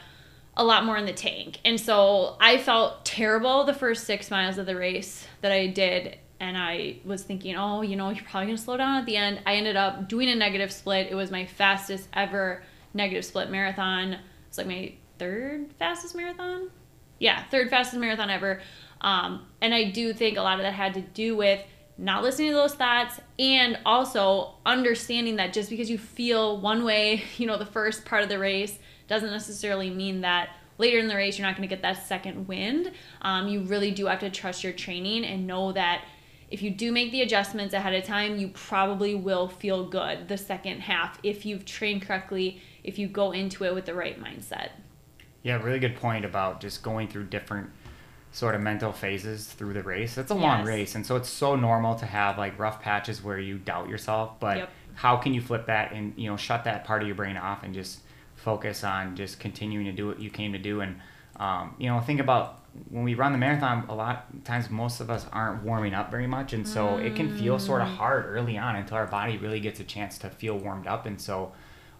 a 0.56 0.62
lot 0.62 0.84
more 0.84 0.96
in 0.96 1.06
the 1.06 1.12
tank. 1.12 1.58
And 1.64 1.78
so 1.78 2.36
I 2.40 2.58
felt 2.58 3.04
terrible 3.04 3.64
the 3.64 3.74
first 3.74 4.04
six 4.04 4.30
miles 4.30 4.58
of 4.58 4.66
the 4.66 4.76
race 4.76 5.26
that 5.40 5.50
I 5.50 5.66
did. 5.66 6.18
And 6.38 6.56
I 6.56 6.98
was 7.04 7.24
thinking, 7.24 7.56
oh, 7.56 7.82
you 7.82 7.96
know, 7.96 8.10
you're 8.10 8.22
probably 8.22 8.46
going 8.46 8.56
to 8.56 8.62
slow 8.62 8.76
down 8.76 8.98
at 8.98 9.06
the 9.06 9.16
end. 9.16 9.40
I 9.44 9.56
ended 9.56 9.74
up 9.74 10.08
doing 10.08 10.28
a 10.28 10.36
negative 10.36 10.70
split. 10.70 11.08
It 11.10 11.16
was 11.16 11.32
my 11.32 11.44
fastest 11.44 12.08
ever 12.12 12.62
negative 12.94 13.24
split 13.24 13.50
marathon. 13.50 14.18
It's 14.46 14.56
like 14.56 14.68
my 14.68 14.94
third 15.18 15.72
fastest 15.80 16.14
marathon. 16.14 16.70
Yeah, 17.18 17.42
third 17.48 17.70
fastest 17.70 17.98
marathon 17.98 18.30
ever. 18.30 18.60
Um, 19.00 19.46
and 19.60 19.74
I 19.74 19.90
do 19.90 20.12
think 20.12 20.38
a 20.38 20.42
lot 20.42 20.60
of 20.60 20.62
that 20.62 20.74
had 20.74 20.94
to 20.94 21.00
do 21.00 21.36
with 21.36 21.60
not 21.98 22.22
listening 22.22 22.50
to 22.50 22.54
those 22.54 22.74
thoughts 22.74 23.20
and 23.38 23.78
also 23.86 24.54
understanding 24.66 25.36
that 25.36 25.52
just 25.52 25.70
because 25.70 25.90
you 25.90 25.98
feel 25.98 26.60
one 26.60 26.84
way, 26.84 27.22
you 27.36 27.46
know, 27.46 27.56
the 27.56 27.66
first 27.66 28.04
part 28.04 28.22
of 28.22 28.28
the 28.28 28.38
race 28.38 28.78
doesn't 29.08 29.30
necessarily 29.30 29.90
mean 29.90 30.20
that 30.22 30.50
later 30.78 30.98
in 30.98 31.08
the 31.08 31.16
race, 31.16 31.38
you're 31.38 31.46
not 31.46 31.56
going 31.56 31.68
to 31.68 31.74
get 31.74 31.82
that 31.82 32.06
second 32.06 32.48
wind. 32.48 32.92
Um, 33.22 33.48
you 33.48 33.62
really 33.62 33.90
do 33.90 34.06
have 34.06 34.20
to 34.20 34.30
trust 34.30 34.62
your 34.62 34.72
training 34.72 35.24
and 35.24 35.46
know 35.46 35.72
that 35.72 36.04
if 36.50 36.62
you 36.62 36.70
do 36.70 36.92
make 36.92 37.10
the 37.10 37.22
adjustments 37.22 37.74
ahead 37.74 37.94
of 37.94 38.04
time, 38.04 38.36
you 38.36 38.48
probably 38.48 39.14
will 39.14 39.48
feel 39.48 39.88
good 39.88 40.28
the 40.28 40.38
second 40.38 40.80
half 40.80 41.18
if 41.22 41.44
you've 41.44 41.64
trained 41.64 42.02
correctly, 42.02 42.60
if 42.84 42.98
you 42.98 43.08
go 43.08 43.32
into 43.32 43.64
it 43.64 43.74
with 43.74 43.86
the 43.86 43.94
right 43.94 44.22
mindset. 44.22 44.70
Yeah, 45.42 45.62
really 45.62 45.78
good 45.78 45.96
point 45.96 46.24
about 46.24 46.60
just 46.60 46.82
going 46.82 47.08
through 47.08 47.24
different 47.24 47.70
sort 48.32 48.54
of 48.54 48.60
mental 48.60 48.92
phases 48.92 49.46
through 49.46 49.72
the 49.72 49.82
race. 49.82 50.18
It's 50.18 50.30
a 50.30 50.34
long 50.34 50.64
race, 50.64 50.94
and 50.94 51.06
so 51.06 51.16
it's 51.16 51.28
so 51.28 51.56
normal 51.56 51.94
to 51.96 52.06
have 52.06 52.36
like 52.38 52.58
rough 52.58 52.82
patches 52.82 53.22
where 53.22 53.38
you 53.38 53.58
doubt 53.58 53.88
yourself. 53.88 54.38
But 54.40 54.58
Yep. 54.58 54.70
how 54.94 55.16
can 55.16 55.32
you 55.34 55.40
flip 55.40 55.66
that 55.66 55.92
and 55.92 56.12
you 56.16 56.28
know 56.30 56.36
shut 56.36 56.64
that 56.64 56.84
part 56.84 57.02
of 57.02 57.08
your 57.08 57.16
brain 57.16 57.36
off 57.36 57.62
and 57.62 57.72
just 57.74 58.00
focus 58.34 58.84
on 58.84 59.16
just 59.16 59.40
continuing 59.40 59.86
to 59.86 59.92
do 59.92 60.06
what 60.06 60.20
you 60.20 60.30
came 60.30 60.52
to 60.52 60.58
do? 60.58 60.80
And 60.82 61.00
um, 61.38 61.74
you 61.78 61.88
know, 61.88 62.00
think 62.00 62.20
about 62.20 62.60
when 62.90 63.04
we 63.04 63.14
run 63.14 63.32
the 63.32 63.38
marathon. 63.38 63.84
A 63.88 63.94
lot 63.94 64.26
of 64.34 64.44
times, 64.44 64.68
most 64.68 65.00
of 65.00 65.08
us 65.10 65.24
aren't 65.32 65.62
warming 65.62 65.94
up 65.94 66.10
very 66.10 66.26
much, 66.26 66.52
and 66.52 66.66
so 66.68 66.98
it 66.98 67.14
can 67.16 67.34
feel 67.38 67.58
sort 67.58 67.80
of 67.80 67.88
hard 67.88 68.26
early 68.26 68.58
on 68.58 68.76
until 68.76 68.98
our 68.98 69.06
body 69.06 69.38
really 69.38 69.60
gets 69.60 69.80
a 69.80 69.84
chance 69.84 70.18
to 70.18 70.28
feel 70.30 70.58
warmed 70.58 70.86
up. 70.86 71.06
And 71.06 71.18
so 71.20 71.52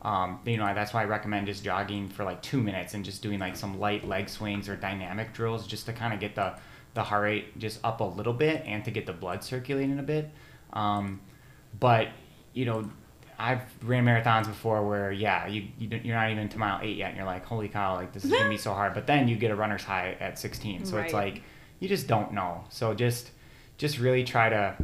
um, 0.07 0.39
you 0.47 0.57
know 0.57 0.73
that's 0.73 0.95
why 0.95 1.03
I 1.03 1.05
recommend 1.07 1.49
just 1.49 1.65
jogging 1.65 2.09
for 2.09 2.23
like 2.23 2.41
two 2.41 2.63
minutes 2.63 2.95
and 2.95 3.05
just 3.05 3.23
doing 3.23 3.41
like 3.41 3.57
some 3.57 3.81
light 3.81 4.07
leg 4.07 4.29
swings 4.29 4.69
or 4.69 4.77
dynamic 4.77 5.33
drills 5.33 5.67
just 5.67 5.87
to 5.87 5.93
kind 5.93 6.15
of 6.15 6.21
get 6.21 6.37
the 6.37 6.55
the 6.95 7.03
heart 7.03 7.25
rate 7.25 7.59
just 7.59 7.81
up 7.85 8.01
a 8.01 8.05
little 8.05 8.33
bit 8.33 8.63
and 8.65 8.85
to 8.85 8.93
get 8.93 9.05
the 9.05 9.13
blood 9.13 9.43
circulating 9.43 9.99
a 9.99 10.05
bit. 10.05 10.31
Um, 10.73 11.21
but 11.81 12.09
you 12.53 12.67
know, 12.67 12.89
I've 13.37 13.63
ran 13.83 14.05
marathons 14.05 14.47
before 14.47 14.87
where 14.87 15.11
yeah, 15.11 15.49
you, 15.49 15.67
you, 15.77 15.89
you're 16.05 16.15
not 16.15 16.31
even 16.31 16.49
to 16.51 16.59
mile 16.59 16.79
eight 16.83 16.97
yet, 16.97 17.09
and 17.09 17.17
you're 17.17 17.27
like, 17.27 17.45
holy 17.45 17.69
cow, 17.69 17.97
like 17.97 18.13
this 18.13 18.25
is 18.25 18.31
gonna 18.31 18.49
be 18.49 18.57
so 18.57 18.73
hard. 18.75 18.95
But 18.95 19.09
then 19.09 19.27
you 19.27 19.35
get 19.35 19.51
a 19.51 19.57
runner's 19.57 19.83
high 19.83 20.17
at 20.21 20.39
16, 20.39 20.87
so 20.87 20.99
it's 20.99 21.13
like 21.13 21.43
you 21.81 21.89
just 21.89 22.07
don't 22.07 22.33
know. 22.33 22.63
So 22.69 22.95
just 22.95 23.33
just 23.77 23.99
really 23.99 24.23
try 24.23 24.51
to 24.51 24.77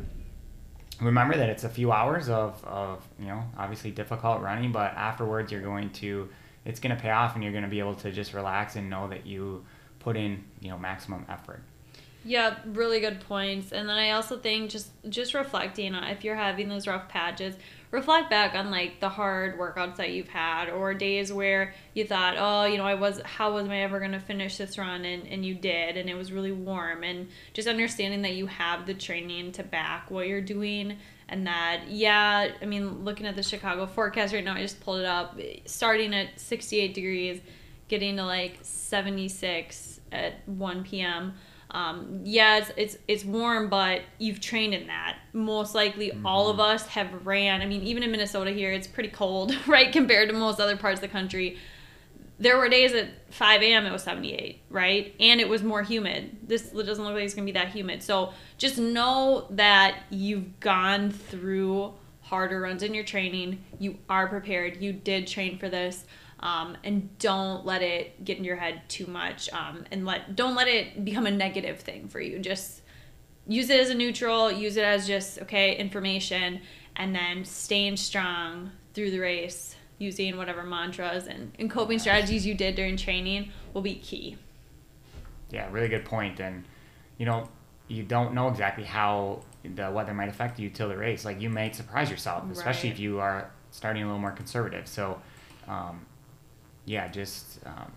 remember 1.03 1.37
that 1.37 1.49
it's 1.49 1.65
a 1.65 1.69
few 1.69 1.93
hours 1.93 2.29
of, 2.29 2.63
of 2.65 3.07
you 3.19 3.27
know 3.27 3.43
obviously 3.59 3.91
difficult 3.91 4.41
running 4.41 4.73
but 4.73 4.93
afterwards 4.95 5.51
you're 5.53 5.63
going 5.63 5.91
to 5.91 6.29
it's 6.65 6.81
going 6.81 6.95
to 6.95 7.01
pay 7.01 7.11
off 7.11 7.35
and 7.35 7.43
you're 7.43 7.53
going 7.53 7.65
to 7.65 7.71
be 7.71 7.81
able 7.81 7.95
to 7.95 8.13
just 8.13 8.33
relax 8.35 8.77
and 8.77 8.89
know 8.89 9.09
that 9.09 9.27
you 9.27 9.65
put 9.99 10.17
in 10.17 10.43
you 10.61 10.71
know 10.71 10.79
maximum 10.79 11.25
effort 11.29 11.63
Yeah, 12.25 12.57
really 12.67 13.01
good 13.01 13.21
points. 13.21 13.73
And 13.73 13.89
then 13.89 13.97
I 13.97 14.13
also 14.13 14.39
think 14.39 14.71
just 14.71 14.91
just 15.09 15.35
reflecting 15.35 15.95
if 15.95 16.23
you're 16.23 16.37
having 16.37 16.69
those 16.69 16.87
rough 16.87 17.09
patches, 17.09 17.57
reflect 17.93 18.31
back 18.31 18.55
on 18.55 18.71
like 18.71 18.99
the 19.01 19.09
hard 19.09 19.59
workouts 19.59 19.97
that 19.97 20.11
you've 20.11 20.29
had 20.29 20.71
or 20.71 20.95
days 20.95 21.31
where 21.31 21.75
you 21.95 22.05
thought, 22.05 22.35
oh, 22.39 22.65
you 22.65 22.79
know, 22.79 22.87
I 22.87 22.95
was 22.95 23.21
how 23.23 23.53
was 23.53 23.69
I 23.69 23.77
ever 23.77 24.01
gonna 24.01 24.19
finish 24.19 24.57
this 24.57 24.79
run? 24.79 25.05
And, 25.05 25.29
and 25.29 25.45
you 25.45 25.55
did 25.55 25.97
and 25.97 26.11
it 26.11 26.15
was 26.15 26.33
really 26.33 26.53
warm. 26.53 27.05
And 27.05 27.29
just 27.53 27.69
understanding 27.69 28.23
that 28.23 28.33
you 28.33 28.47
have 28.47 28.87
the 28.87 28.95
training 28.95 29.53
to 29.53 29.63
back 29.63 30.11
what 30.11 30.27
you're 30.27 30.41
doing 30.41 30.97
and 31.29 31.47
that 31.47 31.83
yeah, 31.89 32.53
I 32.61 32.65
mean 32.65 33.05
looking 33.05 33.27
at 33.27 33.37
the 33.37 33.43
Chicago 33.43 33.87
forecast 33.87 34.33
right 34.33 34.43
now, 34.43 34.55
I 34.55 34.63
just 34.63 34.81
pulled 34.81 35.01
it 35.01 35.07
up, 35.07 35.39
starting 35.67 36.15
at 36.15 36.41
sixty 36.41 36.81
eight 36.81 36.95
degrees, 36.95 37.41
getting 37.89 38.17
to 38.17 38.25
like 38.25 38.59
seventy 38.63 39.29
six 39.29 40.01
at 40.11 40.47
one 40.49 40.83
PM 40.83 41.35
um, 41.73 42.21
yeah, 42.23 42.59
it's, 42.59 42.71
it's 42.77 42.99
it's 43.09 43.25
warm, 43.25 43.71
but 43.71 44.03
you've 44.19 44.41
trained 44.41 44.75
in 44.75 44.87
that. 44.89 45.17
Most 45.33 45.75
likely, 45.75 46.13
all 46.23 46.51
of 46.51 46.61
us 46.61 46.87
have 46.89 47.27
ran. 47.27 47.63
I 47.63 47.67
mean, 47.67 47.83
even 47.83 48.03
in 48.03 48.11
Minnesota 48.11 48.51
here, 48.51 48.71
it's 48.73 48.87
pretty 48.87 49.09
cold, 49.09 49.55
right, 49.67 49.91
compared 49.91 50.29
to 50.29 50.35
most 50.35 50.61
other 50.61 50.77
parts 50.77 50.99
of 50.99 51.01
the 51.01 51.09
country. 51.09 51.57
There 52.39 52.59
were 52.59 52.69
days 52.69 52.93
at 52.93 53.09
5 53.31 53.63
a.m. 53.63 53.87
it 53.87 53.93
was 53.93 54.03
78, 54.03 54.63
right, 54.69 55.15
and 55.21 55.41
it 55.41 55.49
was 55.49 55.63
more 55.63 55.83
humid. 55.83 56.37
This 56.47 56.71
doesn't 56.71 57.05
look 57.05 57.15
like 57.15 57.25
it's 57.25 57.35
gonna 57.35 57.47
be 57.47 57.53
that 57.53 57.69
humid. 57.69 58.03
So 58.03 58.33
just 58.59 58.79
know 58.79 59.47
that 59.51 60.01
you've 60.11 60.59
gone 60.61 61.11
through 61.11 61.95
harder 62.21 62.61
runs 62.61 62.83
in 62.83 62.95
your 62.95 63.05
training. 63.05 63.65
You 63.79 63.97
are 64.09 64.27
prepared. 64.27 64.83
You 64.83 64.93
did 64.93 65.27
train 65.27 65.59
for 65.59 65.69
this 65.69 66.05
um, 66.43 66.77
and 66.83 67.17
don't 67.19 67.65
let 67.65 67.83
it 67.83 68.25
get 68.25 68.39
in 68.39 68.45
your 68.45 68.57
head 68.57 68.83
too 68.89 69.07
much 69.07 69.49
um, 69.53 69.85
and 69.93 70.05
let 70.05 70.35
don't 70.35 70.55
let 70.55 70.69
it 70.69 71.05
become 71.05 71.27
a 71.27 71.31
negative 71.31 71.81
thing 71.81 72.09
for 72.09 72.21
you. 72.21 72.39
Just 72.39 72.83
use 73.47 73.71
it 73.71 73.81
as 73.81 73.91
a 73.91 73.95
neutral 73.95 74.53
use 74.53 74.77
it 74.77 74.85
as 74.85 75.07
just 75.07 75.41
okay 75.41 75.75
information 75.77 76.61
and 76.95 77.15
then 77.15 77.45
staying 77.45 77.97
strong 77.97 78.71
through 78.95 79.11
the 79.11 79.19
race 79.19 79.75
using 79.99 80.37
whatever 80.37 80.63
mantras 80.63 81.27
and, 81.27 81.53
and 81.59 81.71
coping 81.71 81.99
strategies 81.99 82.47
you 82.47 82.55
did 82.55 82.75
during 82.75 82.97
training 82.97 83.51
will 83.73 83.83
be 83.83 83.95
key. 83.97 84.37
Yeah 85.51 85.69
really 85.73 85.89
good 85.89 86.05
point 86.05 86.41
and 86.41 86.65
you 87.19 87.27
know 87.27 87.49
you 87.89 88.03
don't 88.05 88.33
know 88.33 88.49
exactly 88.49 88.85
how 88.85 89.43
the 89.65 89.91
weather 89.91 90.15
might 90.15 90.29
affect 90.29 90.59
you 90.59 90.71
till 90.71 90.89
the 90.89 90.97
race. 90.97 91.25
Like 91.25 91.41
you 91.41 91.51
may 91.51 91.73
surprise 91.73 92.11
yourself 92.11 92.45
especially 92.51 92.91
Right. 92.91 92.95
if 92.95 93.01
you 93.01 93.21
are 93.21 93.51
starting 93.71 94.03
a 94.03 94.07
little 94.07 94.21
more 94.21 94.33
conservative. 94.33 94.87
So 94.87 95.21
um, 95.69 96.07
yeah 96.85 97.09
just 97.09 97.59
um, 97.67 97.93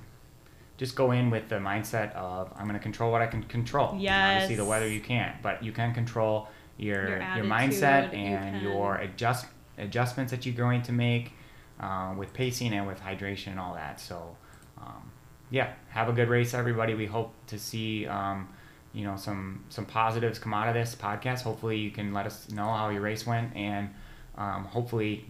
just 0.78 0.96
go 0.96 1.12
in 1.12 1.30
with 1.30 1.48
the 1.50 1.56
mindset 1.56 2.14
of 2.16 2.52
I'm 2.56 2.66
going 2.68 2.74
to 2.74 2.84
control 2.84 3.12
what 3.12 3.22
I 3.22 3.28
can 3.28 3.44
control. 3.44 3.92
And 3.92 4.02
Obviously, 4.34 4.56
the 4.56 4.66
weather 4.66 4.88
you 4.88 5.00
can't, 5.02 5.42
but 5.42 5.64
you 5.64 5.72
can 5.72 5.94
control 5.94 6.48
your 6.78 7.08
Your 7.10 7.36
your, 7.38 7.46
mindset 7.46 8.14
and 8.14 8.56
can- 8.56 8.62
your 8.64 8.96
adjust 8.96 9.46
adjustments 9.78 10.32
that 10.32 10.46
you're 10.46 10.56
going 10.56 10.82
to 10.84 10.92
make 10.92 11.32
uh, 11.80 12.14
with 12.18 12.34
pacing 12.34 12.74
and 12.74 12.88
with 12.88 13.00
hydration 13.02 13.48
and 13.48 13.60
all 13.60 13.74
that. 13.74 14.00
So, 14.00 14.36
um, 14.78 15.12
yeah, 15.50 15.74
have 15.90 16.10
a 16.10 16.14
good 16.14 16.30
race, 16.30 16.54
everybody. 16.54 16.94
We 16.94 17.06
hope 17.06 17.34
to 17.48 17.60
see. 17.60 18.06
Um, 18.08 18.50
you 18.94 19.04
know 19.04 19.18
some 19.18 19.66
some 19.68 19.86
positives 19.86 20.40
come 20.40 20.54
out 20.54 20.70
of 20.70 20.74
this 20.74 20.96
podcast. 20.96 21.42
Hopefully, 21.42 21.78
you 21.78 21.92
can 21.92 22.14
let 22.14 22.26
us 22.26 22.50
know 22.50 22.64
how 22.64 22.88
your 22.90 23.02
race 23.02 23.28
went, 23.28 23.54
and 23.54 23.90
um, 24.38 24.64
hopefully, 24.64 25.26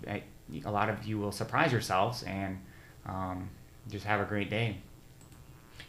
a 0.65 0.71
lot 0.71 0.87
of 0.87 1.03
you 1.03 1.17
will 1.17 1.31
surprise 1.31 1.71
yourselves 1.71 2.21
and 2.23 2.59
um, 3.05 3.49
just 3.89 4.05
have 4.05 4.19
a 4.19 4.25
great 4.25 4.49
day. 4.49 4.77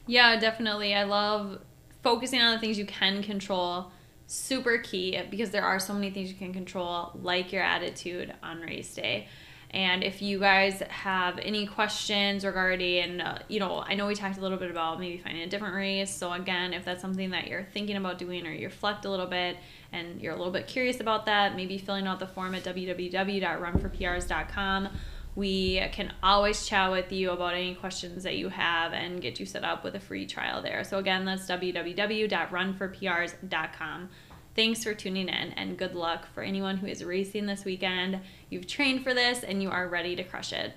Yeah, 0.07 0.39
definitely. 0.39 0.95
I 0.95 1.05
love 1.05 1.59
focusing 2.03 2.41
on 2.41 2.55
the 2.55 2.61
things 2.61 2.79
you 2.79 2.87
can 2.87 3.23
control. 3.23 3.91
Super 4.29 4.79
key 4.79 5.21
because 5.31 5.51
there 5.51 5.65
are 5.65 5.79
so 5.79 5.93
many 5.93 6.11
things 6.11 6.31
you 6.31 6.37
can 6.37 6.53
control, 6.53 7.13
like 7.23 7.53
your 7.53 7.63
attitude 7.63 8.35
on 8.43 8.61
race 8.61 8.95
day. 8.95 9.29
And 9.71 10.03
if 10.05 10.23
you 10.23 10.39
guys 10.39 10.81
have 10.89 11.39
any 11.39 11.67
questions 11.67 12.45
regarding, 12.45 13.21
uh, 13.21 13.43
you 13.49 13.59
know, 13.61 13.85
I 13.87 13.95
know 13.95 14.07
we 14.07 14.15
talked 14.15 14.39
a 14.39 14.41
little 14.41 14.57
bit 14.59 14.71
about 14.71 14.99
maybe 15.01 15.19
finding 15.19 15.43
a 15.43 15.49
different 15.49 15.75
race. 15.75 16.11
So, 16.11 16.33
again, 16.33 16.73
if 16.73 16.83
that's 16.85 17.03
something 17.03 17.31
that 17.31 17.49
you're 17.49 17.67
thinking 17.75 17.97
about 17.97 18.19
doing 18.19 18.47
or 18.47 18.53
you're 18.53 18.71
flecked 18.71 19.05
a 19.05 19.11
little 19.11 19.27
bit 19.27 19.57
and 19.93 20.21
you're 20.21 20.33
a 20.33 20.37
little 20.37 20.53
bit 20.53 20.69
curious 20.69 21.01
about 21.01 21.27
that, 21.27 21.57
maybe 21.57 21.79
filling 21.79 22.07
out 22.07 22.21
the 22.21 22.29
form 22.29 22.55
at 22.55 22.63
www.runforprs.com. 22.63 24.89
We 25.37 25.87
can 25.93 26.13
always 26.23 26.67
chat 26.67 26.91
with 26.91 27.13
you 27.13 27.31
about 27.31 27.55
any 27.55 27.75
questions 27.75 28.25
that 28.25 28.37
you 28.37 28.49
have 28.49 28.95
and 28.95 29.21
get 29.21 29.39
you 29.39 29.47
set 29.47 29.65
up 29.65 29.85
with 29.85 29.95
a 29.95 30.01
free 30.01 30.27
trial 30.27 30.63
there. 30.63 30.83
So, 30.83 30.99
again, 30.99 31.27
that's 31.27 31.47
www.runforprs.com. 31.47 34.09
Thanks 34.55 34.83
for 34.83 34.95
tuning 34.95 35.29
in 35.29 35.53
and 35.53 35.77
good 35.77 35.95
luck 35.95 36.27
for 36.33 36.43
anyone 36.43 36.79
who 36.79 36.87
is 36.87 37.05
racing 37.05 37.45
this 37.45 37.67
weekend. 37.67 38.21
You've 38.49 38.67
trained 38.67 39.05
for 39.05 39.13
this 39.13 39.43
and 39.43 39.63
you 39.63 39.71
are 39.71 39.87
ready 39.87 40.17
to 40.17 40.25
crush 40.25 40.55
it. 40.55 40.73